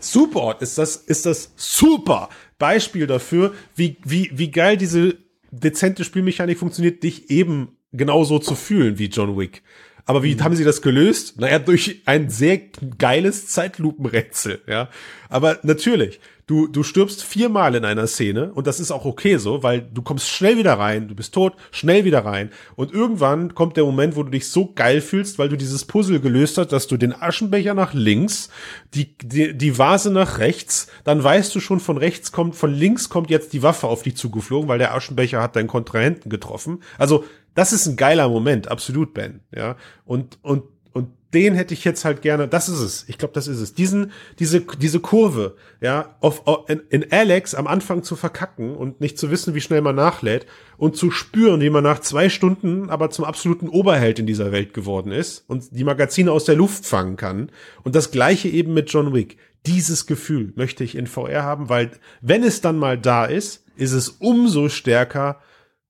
Superhot 0.00 0.62
ist 0.62 0.78
das 0.78 0.96
ist 0.96 1.26
das 1.26 1.52
super 1.56 2.28
Beispiel 2.58 3.06
dafür, 3.06 3.52
wie 3.76 3.98
wie 4.04 4.30
wie 4.32 4.50
geil 4.50 4.76
diese 4.76 5.16
dezente 5.50 6.04
Spielmechanik 6.04 6.58
funktioniert, 6.58 7.02
dich 7.02 7.30
eben 7.30 7.76
genauso 7.92 8.38
zu 8.38 8.54
fühlen 8.54 8.98
wie 8.98 9.06
John 9.06 9.36
Wick. 9.36 9.62
Aber 10.04 10.22
wie 10.22 10.34
mhm. 10.34 10.42
haben 10.42 10.56
sie 10.56 10.64
das 10.64 10.82
gelöst? 10.82 11.38
Naja, 11.38 11.58
durch 11.58 12.02
ein 12.06 12.28
sehr 12.28 12.60
geiles 12.98 13.48
Zeitlupenrätsel, 13.48 14.62
ja. 14.66 14.88
Aber 15.28 15.58
natürlich, 15.62 16.18
du, 16.46 16.66
du 16.66 16.82
stirbst 16.82 17.22
viermal 17.22 17.74
in 17.74 17.84
einer 17.84 18.06
Szene 18.06 18.52
und 18.52 18.66
das 18.66 18.80
ist 18.80 18.90
auch 18.90 19.04
okay 19.04 19.36
so, 19.36 19.62
weil 19.62 19.80
du 19.80 20.02
kommst 20.02 20.28
schnell 20.28 20.56
wieder 20.56 20.74
rein, 20.74 21.08
du 21.08 21.14
bist 21.14 21.34
tot, 21.34 21.54
schnell 21.70 22.04
wieder 22.04 22.24
rein 22.24 22.50
und 22.74 22.92
irgendwann 22.92 23.54
kommt 23.54 23.76
der 23.76 23.84
Moment, 23.84 24.16
wo 24.16 24.22
du 24.22 24.30
dich 24.30 24.48
so 24.48 24.72
geil 24.72 25.00
fühlst, 25.00 25.38
weil 25.38 25.48
du 25.48 25.56
dieses 25.56 25.84
Puzzle 25.84 26.20
gelöst 26.20 26.58
hast, 26.58 26.72
dass 26.72 26.86
du 26.86 26.96
den 26.96 27.14
Aschenbecher 27.14 27.74
nach 27.74 27.94
links, 27.94 28.50
die, 28.94 29.16
die, 29.18 29.56
die 29.56 29.78
Vase 29.78 30.10
nach 30.10 30.38
rechts, 30.38 30.88
dann 31.04 31.22
weißt 31.22 31.54
du 31.54 31.60
schon 31.60 31.80
von 31.80 31.96
rechts 31.96 32.32
kommt, 32.32 32.56
von 32.56 32.72
links 32.72 33.08
kommt 33.08 33.30
jetzt 33.30 33.52
die 33.52 33.62
Waffe 33.62 33.86
auf 33.86 34.02
dich 34.02 34.16
zugeflogen, 34.16 34.68
weil 34.68 34.78
der 34.78 34.94
Aschenbecher 34.94 35.40
hat 35.40 35.56
deinen 35.56 35.68
Kontrahenten 35.68 36.30
getroffen. 36.30 36.82
Also 36.98 37.24
das 37.54 37.72
ist 37.72 37.86
ein 37.86 37.96
geiler 37.96 38.28
Moment, 38.28 38.68
absolut, 38.68 39.14
Ben. 39.14 39.40
Ja. 39.54 39.76
Und, 40.04 40.38
und, 40.42 40.64
den 41.34 41.54
hätte 41.54 41.74
ich 41.74 41.84
jetzt 41.84 42.04
halt 42.04 42.22
gerne, 42.22 42.46
das 42.46 42.68
ist 42.68 42.80
es. 42.80 43.04
Ich 43.08 43.18
glaube, 43.18 43.34
das 43.34 43.48
ist 43.48 43.60
es. 43.60 43.74
Diesen, 43.74 44.12
diese, 44.38 44.60
diese 44.60 45.00
Kurve, 45.00 45.56
ja, 45.80 46.16
auf, 46.20 46.42
in, 46.68 46.82
in 46.90 47.12
Alex 47.12 47.54
am 47.54 47.66
Anfang 47.66 48.02
zu 48.02 48.16
verkacken 48.16 48.74
und 48.76 49.00
nicht 49.00 49.18
zu 49.18 49.30
wissen, 49.30 49.54
wie 49.54 49.60
schnell 49.60 49.80
man 49.80 49.96
nachlädt 49.96 50.46
und 50.76 50.96
zu 50.96 51.10
spüren, 51.10 51.60
wie 51.60 51.70
man 51.70 51.84
nach 51.84 52.00
zwei 52.00 52.28
Stunden 52.28 52.90
aber 52.90 53.10
zum 53.10 53.24
absoluten 53.24 53.68
Oberheld 53.68 54.18
in 54.18 54.26
dieser 54.26 54.52
Welt 54.52 54.74
geworden 54.74 55.12
ist 55.12 55.44
und 55.48 55.64
die 55.70 55.84
Magazine 55.84 56.30
aus 56.30 56.44
der 56.44 56.56
Luft 56.56 56.84
fangen 56.84 57.16
kann. 57.16 57.50
Und 57.82 57.94
das 57.94 58.10
gleiche 58.10 58.48
eben 58.48 58.74
mit 58.74 58.90
John 58.92 59.14
Wick. 59.14 59.38
Dieses 59.66 60.06
Gefühl 60.06 60.52
möchte 60.56 60.84
ich 60.84 60.96
in 60.96 61.06
VR 61.06 61.44
haben, 61.44 61.68
weil 61.68 61.92
wenn 62.20 62.42
es 62.42 62.60
dann 62.60 62.76
mal 62.78 62.98
da 62.98 63.24
ist, 63.24 63.64
ist 63.76 63.92
es 63.92 64.08
umso 64.08 64.68
stärker 64.68 65.40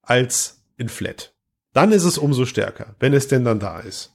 als 0.02 0.62
in 0.76 0.88
Flat 0.88 1.32
dann 1.72 1.92
ist 1.92 2.04
es 2.04 2.18
umso 2.18 2.44
stärker, 2.44 2.94
wenn 3.00 3.14
es 3.14 3.28
denn 3.28 3.44
dann 3.44 3.58
da 3.58 3.80
ist. 3.80 4.11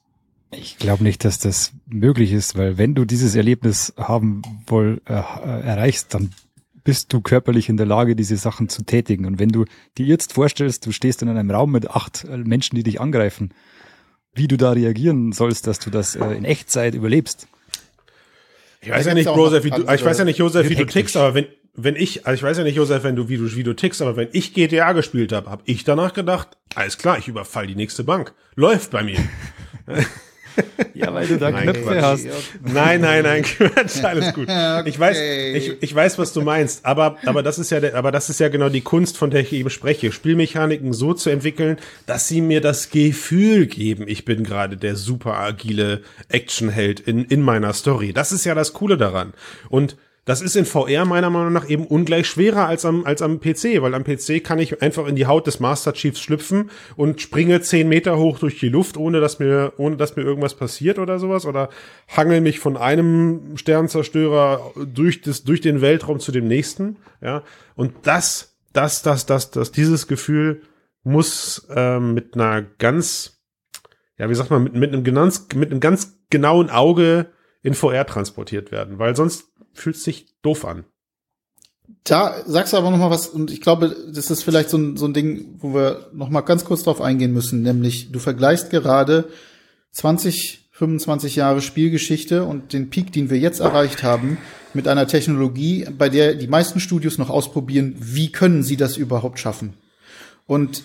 Ich 0.52 0.78
glaube 0.78 1.04
nicht, 1.04 1.26
dass 1.26 1.40
das 1.40 1.74
möglich 1.88 2.32
ist, 2.32 2.58
weil 2.58 2.78
wenn 2.78 2.96
du 2.96 3.06
dieses 3.06 3.36
Erlebnis 3.36 3.94
haben 3.98 4.42
wohl 4.66 5.02
äh, 5.06 5.14
erreichst, 5.14 6.14
dann 6.14 6.32
bist 6.88 7.12
du 7.12 7.20
körperlich 7.20 7.68
in 7.68 7.76
der 7.76 7.86
Lage, 7.86 8.16
diese 8.16 8.38
Sachen 8.38 8.70
zu 8.70 8.84
tätigen. 8.84 9.26
Und 9.26 9.40
wenn 9.40 9.50
du 9.50 9.66
dir 9.98 10.06
jetzt 10.06 10.32
vorstellst, 10.32 10.86
du 10.86 10.94
stehst 10.94 11.22
in 11.22 11.28
einem 11.28 11.52
Raum 11.52 11.74
mit 11.74 11.90
acht 11.90 12.24
äh, 12.24 12.38
Menschen, 12.38 12.78
die 12.78 12.84
dich 12.84 13.02
angreifen, 13.02 13.54
wie 14.34 14.48
du 14.48 14.56
da 14.56 14.72
reagieren 14.72 15.34
sollst, 15.34 15.68
dass 15.68 15.80
du 15.80 15.90
das 15.90 16.16
äh, 16.16 16.26
in 16.32 16.46
Echtzeit 16.46 16.96
überlebst. 16.96 17.50
Ich 18.80 18.90
weiß 18.90 19.06
ja 19.06 19.14
nicht, 19.14 19.26
Josef, 19.26 19.66
wie 19.66 19.72
du, 19.72 19.82
ich 19.82 20.06
weiß 20.06 20.18
ja 20.20 20.24
nicht, 20.24 20.40
Josef, 20.40 20.70
wie 20.70 20.76
du 20.76 20.86
tickst, 20.86 21.18
aber 21.18 21.34
wenn, 21.34 21.48
wenn 21.74 21.98
ich, 21.98 22.26
also 22.26 22.36
ich 22.36 22.44
weiß 22.44 22.58
ja 22.58 22.64
nicht, 22.64 22.76
Josef, 22.76 23.04
wenn 23.04 23.18
du, 23.18 23.28
wie 23.28 23.36
du, 23.36 23.54
wie 23.54 23.64
du 23.64 23.76
tickst, 23.76 24.02
aber 24.02 24.16
wenn 24.16 24.30
ich 24.32 24.54
GTA 24.54 24.94
gespielt 24.94 25.34
habe, 25.34 25.50
habe 25.50 25.64
ich 25.66 25.84
danach 25.84 26.14
gedacht, 26.14 26.58
alles 26.74 26.98
klar, 26.98 27.18
ich 27.18 27.28
überfall 27.28 27.68
die 27.68 27.76
nächste 27.76 28.06
Bank. 28.06 28.34
Läuft 28.56 28.92
bei 28.92 29.04
mir. 29.04 29.20
ja, 30.94 31.14
weil 31.14 31.28
du 31.28 31.38
da 31.38 31.52
nein, 31.52 31.64
Knöpfe 31.64 31.82
Quatsch. 31.82 32.02
hast. 32.02 32.28
Nein, 32.64 33.02
nein, 33.02 33.24
nein, 33.24 33.44
Quatsch, 33.58 34.04
alles 34.04 34.34
gut. 34.34 34.44
okay. 34.50 34.84
Ich 34.86 35.00
weiß, 35.00 35.18
ich, 35.56 35.82
ich 35.82 35.96
weiß, 35.96 36.18
was 36.18 36.34
du 36.34 36.42
meinst, 36.42 36.86
aber, 36.86 37.18
aber 37.26 37.44
das 37.44 37.60
ist 37.60 37.70
ja, 37.72 37.80
der, 37.80 37.96
aber 37.96 38.12
das 38.12 38.30
ist 38.30 38.40
ja 38.40 38.50
genau 38.50 38.70
die 38.70 38.82
Kunst, 38.82 39.18
von 39.18 39.30
der 39.30 39.42
ich 39.42 39.54
eben 39.54 39.70
spreche. 39.70 40.12
Spielmechaniken 40.12 40.94
so 40.94 41.14
zu 41.14 41.30
entwickeln, 41.30 41.78
dass 42.06 42.28
sie 42.28 42.42
mir 42.42 42.62
das 42.62 42.90
Gefühl 42.90 43.68
geben, 43.68 44.06
ich 44.08 44.26
bin 44.26 44.44
gerade 44.44 44.78
der 44.78 44.96
super 44.96 45.38
agile 45.38 46.02
Actionheld 46.30 47.00
in, 47.00 47.26
in 47.26 47.42
meiner 47.42 47.74
Story. 47.74 48.14
Das 48.14 48.32
ist 48.32 48.46
ja 48.46 48.56
das 48.56 48.74
Coole 48.74 48.98
daran. 48.98 49.34
Und 49.70 49.96
das 50.28 50.42
ist 50.42 50.58
in 50.58 50.66
VR 50.66 51.06
meiner 51.06 51.30
Meinung 51.30 51.54
nach 51.54 51.70
eben 51.70 51.88
ungleich 51.88 52.28
schwerer 52.28 52.68
als 52.68 52.84
am, 52.84 53.06
als 53.06 53.22
am 53.22 53.40
PC, 53.40 53.82
weil 53.82 53.94
am 53.94 54.04
PC 54.04 54.44
kann 54.44 54.60
ich 54.60 54.82
einfach 54.82 55.08
in 55.08 55.16
die 55.16 55.26
Haut 55.26 55.48
des 55.48 55.62
Master 55.62 55.94
Chiefs 55.94 56.20
schlüpfen 56.20 56.70
und 56.98 57.22
springe 57.22 57.62
zehn 57.62 57.88
Meter 57.88 58.18
hoch 58.18 58.38
durch 58.38 58.60
die 58.60 58.68
Luft, 58.68 58.98
ohne 58.98 59.22
dass 59.22 59.40
mir, 59.40 59.72
ohne 59.78 59.96
dass 59.96 60.18
mir 60.18 60.24
irgendwas 60.24 60.56
passiert 60.56 61.00
oder 61.00 61.18
sowas, 61.18 61.46
oder 61.46 61.70
hangel 62.10 62.42
mich 62.42 62.60
von 62.60 62.76
einem 62.76 63.56
Sternzerstörer 63.56 64.74
durch 64.76 65.22
das, 65.22 65.46
durch 65.46 65.62
den 65.62 65.80
Weltraum 65.80 66.20
zu 66.20 66.34
dem 66.34 66.46
nächsten, 66.46 66.98
ja. 67.22 67.44
Und 67.76 67.94
das, 68.04 68.58
das, 68.74 69.04
das, 69.04 69.26
das, 69.26 69.50
das, 69.52 69.72
dieses 69.72 70.08
Gefühl 70.08 70.62
muss 71.04 71.66
ähm, 71.74 72.14
mit 72.14 72.36
einer 72.36 72.64
ganz 72.64 73.38
ja, 74.18 74.30
wie 74.30 74.36
sagt 74.36 74.50
man, 74.50 74.64
mit, 74.64 74.76
mit 74.76 74.92
einem 74.92 75.04
ganz, 75.04 75.48
mit 75.56 75.72
einem 75.72 75.80
ganz 75.80 76.20
genauen 76.30 76.70
Auge 76.70 77.28
in 77.62 77.74
VR 77.74 78.06
transportiert 78.06 78.72
werden, 78.72 79.00
weil 79.00 79.16
sonst 79.16 79.46
fühlt 79.78 79.98
sich 79.98 80.28
doof 80.42 80.66
an. 80.66 80.86
Da 82.04 82.44
sagst 82.46 82.74
du 82.74 82.78
aber 82.78 82.92
noch 82.92 82.98
mal 82.98 83.10
was 83.10 83.28
und 83.28 83.52
ich 83.52 83.62
glaube, 83.62 83.96
das 84.14 84.30
ist 84.30 84.44
vielleicht 84.44 84.70
so 84.70 84.78
ein, 84.78 84.98
so 84.98 85.06
ein 85.06 85.14
Ding, 85.14 85.56
wo 85.60 85.74
wir 85.74 86.10
noch 86.14 86.30
mal 86.30 86.42
ganz 86.42 86.66
kurz 86.66 86.84
drauf 86.84 87.02
eingehen 87.02 87.34
müssen, 87.34 87.62
nämlich 87.62 88.12
du 88.12 88.20
vergleichst 88.20 88.70
gerade 88.70 89.30
20, 89.92 90.70
25 90.72 91.36
Jahre 91.38 91.62
Spielgeschichte 91.62 92.44
und 92.44 92.74
den 92.74 92.90
Peak, 92.90 93.12
den 93.12 93.30
wir 93.30 93.40
jetzt 93.40 93.62
erreicht 93.62 94.04
haben, 94.04 94.38
mit 94.74 94.88
einer 94.88 95.08
Technologie, 95.08 95.88
bei 95.98 96.08
der 96.08 96.36
die 96.36 96.48
meisten 96.48 96.80
Studios 96.80 97.18
noch 97.18 97.30
ausprobieren, 97.30 97.96
wie 97.98 98.32
können 98.32 98.64
sie 98.64 98.78
das 98.78 98.96
überhaupt 98.96 99.40
schaffen? 99.40 99.74
Und 100.46 100.84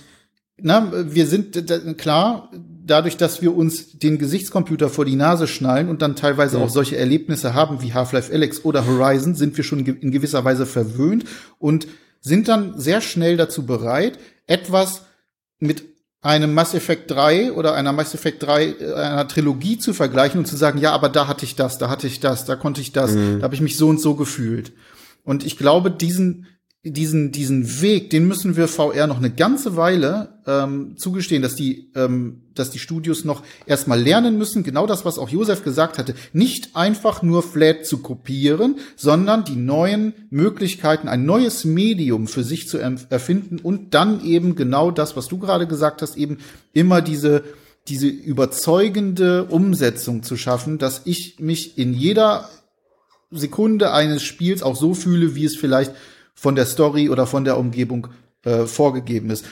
na, 0.56 0.92
wir 1.12 1.26
sind 1.26 1.98
klar, 1.98 2.50
dadurch, 2.92 3.16
dass 3.16 3.40
wir 3.40 3.56
uns 3.56 3.98
den 3.98 4.18
Gesichtscomputer 4.18 4.90
vor 4.90 5.06
die 5.06 5.16
Nase 5.16 5.46
schnallen 5.46 5.88
und 5.88 6.02
dann 6.02 6.14
teilweise 6.14 6.58
ja. 6.58 6.64
auch 6.64 6.68
solche 6.68 6.98
Erlebnisse 6.98 7.54
haben 7.54 7.80
wie 7.80 7.94
Half-Life 7.94 8.30
Alex 8.30 8.66
oder 8.66 8.86
Horizon, 8.86 9.34
sind 9.34 9.56
wir 9.56 9.64
schon 9.64 9.80
in 9.80 10.10
gewisser 10.10 10.44
Weise 10.44 10.66
verwöhnt 10.66 11.24
und 11.58 11.88
sind 12.20 12.48
dann 12.48 12.78
sehr 12.78 13.00
schnell 13.00 13.38
dazu 13.38 13.64
bereit, 13.64 14.18
etwas 14.46 15.06
mit 15.58 15.84
einem 16.20 16.52
Mass 16.52 16.74
Effect 16.74 17.10
3 17.10 17.52
oder 17.52 17.74
einer 17.74 17.92
Mass 17.92 18.14
Effect 18.14 18.42
3 18.42 18.64
äh, 18.64 18.92
einer 18.94 19.26
Trilogie 19.26 19.78
zu 19.78 19.94
vergleichen 19.94 20.38
und 20.38 20.44
zu 20.44 20.56
sagen, 20.56 20.78
ja, 20.78 20.92
aber 20.92 21.08
da 21.08 21.26
hatte 21.26 21.46
ich 21.46 21.56
das, 21.56 21.78
da 21.78 21.88
hatte 21.88 22.06
ich 22.06 22.20
das, 22.20 22.44
da 22.44 22.56
konnte 22.56 22.82
ich 22.82 22.92
das, 22.92 23.12
mhm. 23.12 23.38
da 23.38 23.44
habe 23.44 23.54
ich 23.54 23.62
mich 23.62 23.78
so 23.78 23.88
und 23.88 24.00
so 24.00 24.14
gefühlt. 24.14 24.72
Und 25.24 25.46
ich 25.46 25.56
glaube, 25.56 25.90
diesen 25.90 26.46
diesen, 26.84 27.30
diesen 27.30 27.80
Weg, 27.80 28.10
den 28.10 28.26
müssen 28.26 28.56
wir 28.56 28.66
VR 28.66 29.06
noch 29.06 29.18
eine 29.18 29.30
ganze 29.30 29.76
Weile 29.76 30.40
ähm, 30.48 30.96
zugestehen, 30.96 31.40
dass 31.40 31.54
die, 31.54 31.92
ähm, 31.94 32.42
dass 32.56 32.70
die 32.70 32.80
Studios 32.80 33.24
noch 33.24 33.44
erstmal 33.66 34.00
lernen 34.00 34.36
müssen, 34.36 34.64
genau 34.64 34.88
das, 34.88 35.04
was 35.04 35.16
auch 35.16 35.28
Josef 35.28 35.62
gesagt 35.62 35.96
hatte, 35.96 36.16
nicht 36.32 36.74
einfach 36.74 37.22
nur 37.22 37.44
Flat 37.44 37.86
zu 37.86 37.98
kopieren, 37.98 38.80
sondern 38.96 39.44
die 39.44 39.54
neuen 39.54 40.12
Möglichkeiten, 40.30 41.06
ein 41.06 41.24
neues 41.24 41.64
Medium 41.64 42.26
für 42.26 42.42
sich 42.42 42.66
zu 42.66 42.78
erfinden 42.78 43.60
und 43.60 43.94
dann 43.94 44.24
eben 44.24 44.56
genau 44.56 44.90
das, 44.90 45.16
was 45.16 45.28
du 45.28 45.38
gerade 45.38 45.68
gesagt 45.68 46.02
hast, 46.02 46.16
eben 46.16 46.38
immer 46.72 47.00
diese 47.00 47.44
diese 47.88 48.06
überzeugende 48.06 49.46
Umsetzung 49.46 50.22
zu 50.22 50.36
schaffen, 50.36 50.78
dass 50.78 51.02
ich 51.04 51.40
mich 51.40 51.78
in 51.78 51.94
jeder 51.94 52.48
Sekunde 53.32 53.92
eines 53.92 54.22
Spiels 54.22 54.62
auch 54.62 54.76
so 54.76 54.94
fühle, 54.94 55.34
wie 55.34 55.44
es 55.44 55.56
vielleicht 55.56 55.92
von 56.34 56.54
der 56.54 56.66
Story 56.66 57.08
oder 57.08 57.26
von 57.26 57.44
der 57.44 57.58
Umgebung 57.58 58.08
äh, 58.44 58.66
vorgegeben 58.66 59.30
ist. 59.30 59.44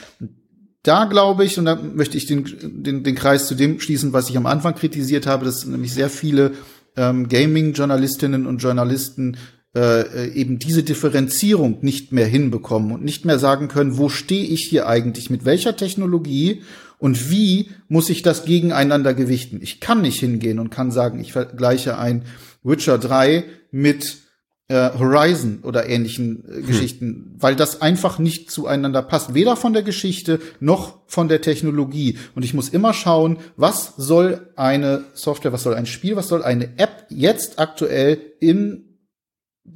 Da 0.83 1.05
glaube 1.05 1.45
ich, 1.45 1.59
und 1.59 1.65
da 1.65 1.75
möchte 1.75 2.17
ich 2.17 2.25
den, 2.25 2.83
den, 2.83 3.03
den 3.03 3.15
Kreis 3.15 3.47
zu 3.47 3.55
dem 3.55 3.79
schließen, 3.79 4.13
was 4.13 4.29
ich 4.29 4.37
am 4.37 4.47
Anfang 4.47 4.75
kritisiert 4.75 5.27
habe, 5.27 5.45
dass 5.45 5.65
nämlich 5.65 5.93
sehr 5.93 6.09
viele 6.09 6.53
ähm, 6.97 7.29
Gaming-Journalistinnen 7.29 8.47
und 8.47 8.57
Journalisten 8.57 9.37
äh, 9.75 10.29
eben 10.31 10.59
diese 10.59 10.83
Differenzierung 10.83 11.77
nicht 11.81 12.11
mehr 12.11 12.25
hinbekommen 12.25 12.91
und 12.91 13.03
nicht 13.03 13.25
mehr 13.25 13.39
sagen 13.39 13.67
können, 13.67 13.97
wo 13.97 14.09
stehe 14.09 14.43
ich 14.45 14.67
hier 14.67 14.87
eigentlich, 14.87 15.29
mit 15.29 15.45
welcher 15.45 15.77
Technologie 15.77 16.63
und 16.97 17.31
wie 17.31 17.69
muss 17.87 18.09
ich 18.09 18.21
das 18.21 18.45
gegeneinander 18.45 19.13
gewichten. 19.13 19.59
Ich 19.61 19.79
kann 19.79 20.01
nicht 20.01 20.19
hingehen 20.19 20.59
und 20.59 20.71
kann 20.71 20.91
sagen, 20.91 21.19
ich 21.19 21.31
vergleiche 21.31 21.97
ein 21.97 22.23
Witcher 22.63 22.97
3 22.97 23.45
mit 23.71 24.17
äh, 24.71 24.97
Horizon 24.97 25.59
oder 25.63 25.89
ähnlichen 25.89 26.45
äh, 26.47 26.55
hm. 26.55 26.65
Geschichten, 26.65 27.35
weil 27.37 27.55
das 27.55 27.81
einfach 27.81 28.19
nicht 28.19 28.49
zueinander 28.49 29.01
passt, 29.01 29.33
weder 29.33 29.57
von 29.57 29.73
der 29.73 29.83
Geschichte 29.83 30.39
noch 30.61 30.99
von 31.07 31.27
der 31.27 31.41
Technologie. 31.41 32.17
Und 32.35 32.43
ich 32.43 32.53
muss 32.53 32.69
immer 32.69 32.93
schauen, 32.93 33.37
was 33.57 33.93
soll 33.97 34.47
eine 34.55 35.03
Software, 35.13 35.51
was 35.51 35.63
soll 35.63 35.73
ein 35.73 35.85
Spiel, 35.85 36.15
was 36.15 36.29
soll 36.29 36.41
eine 36.41 36.77
App 36.77 37.05
jetzt 37.09 37.59
aktuell 37.59 38.17
in 38.39 38.85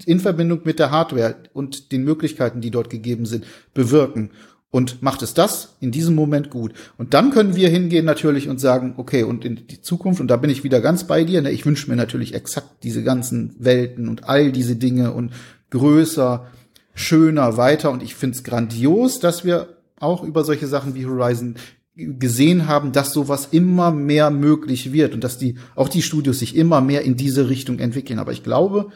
in 0.05 0.19
Verbindung 0.19 0.61
mit 0.63 0.79
der 0.79 0.89
Hardware 0.89 1.35
und 1.53 1.91
den 1.91 2.03
Möglichkeiten, 2.03 2.59
die 2.59 2.71
dort 2.71 2.89
gegeben 2.89 3.25
sind, 3.25 3.45
bewirken 3.73 4.31
und 4.75 5.01
macht 5.01 5.21
es 5.21 5.33
das 5.33 5.77
in 5.79 5.91
diesem 5.91 6.15
Moment 6.15 6.49
gut. 6.49 6.73
Und 6.97 7.13
dann 7.13 7.31
können 7.31 7.55
wir 7.55 7.69
hingehen 7.69 8.03
natürlich 8.03 8.49
und 8.49 8.59
sagen, 8.59 8.95
okay, 8.97 9.23
und 9.23 9.45
in 9.45 9.67
die 9.67 9.79
Zukunft, 9.79 10.19
und 10.19 10.27
da 10.27 10.35
bin 10.35 10.49
ich 10.49 10.65
wieder 10.65 10.81
ganz 10.81 11.07
bei 11.07 11.23
dir, 11.23 11.41
ne, 11.41 11.49
ich 11.49 11.65
wünsche 11.65 11.89
mir 11.89 11.95
natürlich 11.95 12.33
exakt 12.33 12.83
diese 12.83 13.01
ganzen 13.01 13.55
Welten 13.57 14.09
und 14.09 14.27
all 14.27 14.51
diese 14.51 14.75
Dinge 14.75 15.13
und 15.13 15.31
größer, 15.69 16.47
schöner, 16.93 17.55
weiter. 17.55 17.89
Und 17.89 18.03
ich 18.03 18.15
finde 18.15 18.35
es 18.35 18.43
grandios, 18.43 19.21
dass 19.21 19.45
wir 19.45 19.77
auch 19.97 20.25
über 20.25 20.43
solche 20.43 20.67
Sachen 20.67 20.93
wie 20.93 21.05
Horizon 21.05 21.55
gesehen 21.95 22.67
haben, 22.67 22.91
dass 22.91 23.13
sowas 23.13 23.47
immer 23.51 23.91
mehr 23.91 24.29
möglich 24.29 24.91
wird 24.91 25.13
und 25.13 25.23
dass 25.23 25.37
die, 25.37 25.55
auch 25.75 25.87
die 25.87 26.01
Studios 26.01 26.39
sich 26.39 26.53
immer 26.53 26.81
mehr 26.81 27.03
in 27.03 27.15
diese 27.15 27.47
Richtung 27.47 27.79
entwickeln. 27.79 28.19
Aber 28.19 28.33
ich 28.33 28.43
glaube, 28.43 28.89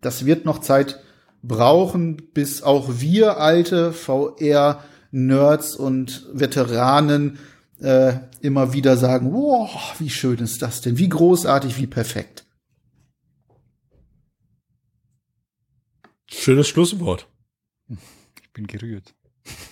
das 0.00 0.24
wird 0.24 0.46
noch 0.46 0.60
Zeit 0.60 1.00
brauchen, 1.42 2.16
bis 2.32 2.62
auch 2.62 2.88
wir 3.00 3.36
alte 3.36 3.92
VR 3.92 4.82
Nerds 5.10 5.74
und 5.74 6.26
Veteranen 6.32 7.38
äh, 7.80 8.14
immer 8.40 8.72
wieder 8.72 8.96
sagen, 8.96 9.32
wow, 9.32 9.94
wie 9.98 10.10
schön 10.10 10.38
ist 10.38 10.62
das 10.62 10.80
denn? 10.80 10.98
Wie 10.98 11.08
großartig, 11.08 11.78
wie 11.78 11.86
perfekt. 11.86 12.44
Schönes 16.30 16.68
Schlusswort. 16.68 17.26
Ich 17.88 18.52
bin 18.52 18.66
gerührt. 18.66 19.14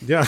Ja. 0.07 0.21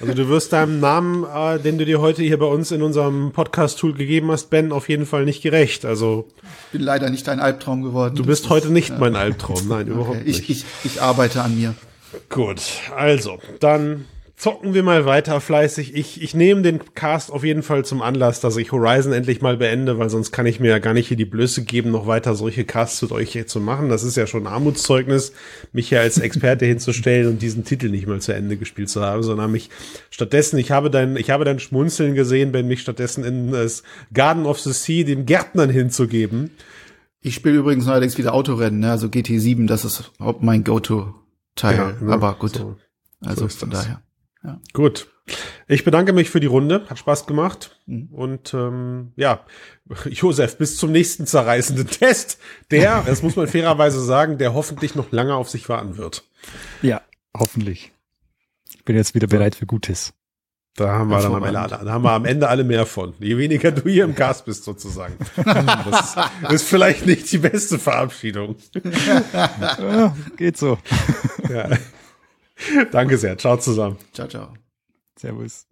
also 0.00 0.14
du 0.14 0.28
wirst 0.28 0.52
deinem 0.52 0.78
Namen, 0.78 1.24
äh, 1.24 1.58
den 1.58 1.78
du 1.78 1.84
dir 1.84 2.00
heute 2.00 2.22
hier 2.22 2.38
bei 2.38 2.46
uns 2.46 2.70
in 2.70 2.82
unserem 2.82 3.32
Podcast-Tool 3.32 3.94
gegeben 3.94 4.30
hast, 4.30 4.50
Ben, 4.50 4.70
auf 4.70 4.88
jeden 4.88 5.06
Fall 5.06 5.24
nicht 5.24 5.42
gerecht. 5.42 5.84
Also 5.84 6.28
ich 6.66 6.72
bin 6.72 6.82
leider 6.82 7.10
nicht 7.10 7.26
dein 7.26 7.40
Albtraum 7.40 7.82
geworden. 7.82 8.14
Du 8.14 8.24
bist 8.24 8.48
heute 8.48 8.70
nicht 8.70 8.90
ja. 8.90 8.98
mein 8.98 9.16
Albtraum. 9.16 9.66
Nein, 9.66 9.88
überhaupt 9.88 10.18
okay. 10.18 10.28
nicht. 10.28 10.48
Ich, 10.48 10.64
ich, 10.64 10.64
ich 10.84 11.02
arbeite 11.02 11.42
an 11.42 11.56
mir. 11.56 11.74
Gut, 12.28 12.60
also, 12.94 13.38
dann 13.60 14.06
zocken 14.36 14.74
wir 14.74 14.82
mal 14.82 15.06
weiter 15.06 15.40
fleißig. 15.40 15.94
Ich, 15.94 16.20
ich 16.20 16.34
nehme 16.34 16.62
den 16.62 16.80
Cast 16.94 17.30
auf 17.30 17.44
jeden 17.44 17.62
Fall 17.62 17.84
zum 17.84 18.02
Anlass, 18.02 18.40
dass 18.40 18.56
ich 18.56 18.72
Horizon 18.72 19.12
endlich 19.12 19.40
mal 19.40 19.56
beende, 19.56 19.98
weil 19.98 20.10
sonst 20.10 20.32
kann 20.32 20.44
ich 20.44 20.60
mir 20.60 20.70
ja 20.70 20.78
gar 20.80 20.92
nicht 20.92 21.08
hier 21.08 21.16
die 21.16 21.24
Blöße 21.24 21.64
geben, 21.64 21.90
noch 21.90 22.06
weiter 22.06 22.34
solche 22.34 22.64
Casts 22.64 23.00
mit 23.00 23.12
euch 23.12 23.32
hier 23.32 23.46
zu 23.46 23.60
machen. 23.60 23.88
Das 23.88 24.02
ist 24.02 24.16
ja 24.16 24.26
schon 24.26 24.42
ein 24.46 24.52
Armutszeugnis, 24.52 25.32
mich 25.72 25.88
hier 25.88 26.00
als 26.00 26.18
Experte 26.18 26.66
hinzustellen 26.66 27.28
und 27.28 27.42
diesen 27.42 27.64
Titel 27.64 27.88
nicht 27.88 28.06
mal 28.06 28.20
zu 28.20 28.34
Ende 28.34 28.56
gespielt 28.56 28.90
zu 28.90 29.02
haben, 29.02 29.22
sondern 29.22 29.52
mich 29.52 29.70
stattdessen, 30.10 30.58
ich 30.58 30.70
habe 30.70 30.90
dein, 30.90 31.16
ich 31.16 31.30
habe 31.30 31.44
dein 31.44 31.60
Schmunzeln 31.60 32.14
gesehen, 32.14 32.52
wenn 32.52 32.66
mich 32.66 32.80
stattdessen 32.80 33.24
in 33.24 33.52
das 33.52 33.82
Garden 34.12 34.46
of 34.46 34.60
the 34.60 34.72
Sea 34.72 35.04
den 35.04 35.26
Gärtnern 35.26 35.70
hinzugeben. 35.70 36.50
Ich 37.22 37.36
spiele 37.36 37.56
übrigens 37.56 37.86
neuerdings 37.86 38.18
wieder 38.18 38.34
Autorennen, 38.34 38.80
ne? 38.80 38.90
also 38.90 39.06
GT7, 39.06 39.66
das 39.66 39.86
ist 39.86 40.12
mein 40.40 40.64
Go-To 40.64 41.14
Teil. 41.56 41.76
Ja, 41.76 41.92
ne? 42.00 42.12
Aber 42.12 42.34
gut. 42.34 42.56
So, 42.56 42.76
also 43.20 43.48
so 43.48 43.58
von 43.58 43.70
das. 43.70 43.84
daher. 43.84 44.02
Ja. 44.42 44.60
Gut. 44.72 45.08
Ich 45.68 45.84
bedanke 45.84 46.12
mich 46.12 46.28
für 46.28 46.40
die 46.40 46.46
Runde. 46.46 46.84
Hat 46.88 46.98
Spaß 46.98 47.26
gemacht. 47.26 47.80
Mhm. 47.86 48.08
Und 48.12 48.52
ähm, 48.52 49.12
ja, 49.16 49.40
Josef, 50.06 50.58
bis 50.58 50.76
zum 50.76 50.92
nächsten 50.92 51.26
zerreißenden 51.26 51.86
Test, 51.86 52.38
der, 52.70 53.02
das 53.06 53.22
muss 53.22 53.36
man 53.36 53.46
fairerweise 53.46 54.02
sagen, 54.02 54.38
der 54.38 54.52
hoffentlich 54.54 54.94
noch 54.94 55.12
lange 55.12 55.34
auf 55.34 55.48
sich 55.48 55.68
warten 55.68 55.96
wird. 55.96 56.24
Ja, 56.82 57.00
hoffentlich. 57.36 57.92
Ich 58.76 58.84
bin 58.84 58.96
jetzt 58.96 59.14
wieder 59.14 59.26
bereit 59.26 59.54
für 59.54 59.66
Gutes. 59.66 60.12
Da 60.76 60.90
haben 60.90 61.08
wir, 61.08 61.20
dann 61.20 61.32
am 61.32 61.44
Ende, 61.44 61.68
da 61.68 61.92
haben 61.92 62.02
wir 62.02 62.10
am 62.10 62.24
Ende 62.24 62.48
alle 62.48 62.64
mehr 62.64 62.84
von. 62.84 63.14
Je 63.20 63.38
weniger 63.38 63.70
du 63.70 63.88
hier 63.88 64.02
im 64.02 64.16
Cast 64.16 64.44
bist, 64.44 64.64
sozusagen. 64.64 65.14
Das 65.36 66.16
ist, 66.16 66.52
ist 66.52 66.68
vielleicht 66.68 67.06
nicht 67.06 67.30
die 67.30 67.38
beste 67.38 67.78
Verabschiedung. 67.78 68.56
Ja, 69.32 70.16
geht 70.36 70.56
so. 70.56 70.78
Ja. 71.54 71.70
Danke 72.92 73.16
sehr. 73.16 73.38
Ciao 73.38 73.56
zusammen. 73.56 73.96
Ciao, 74.12 74.26
ciao. 74.28 74.54
Servus. 75.16 75.66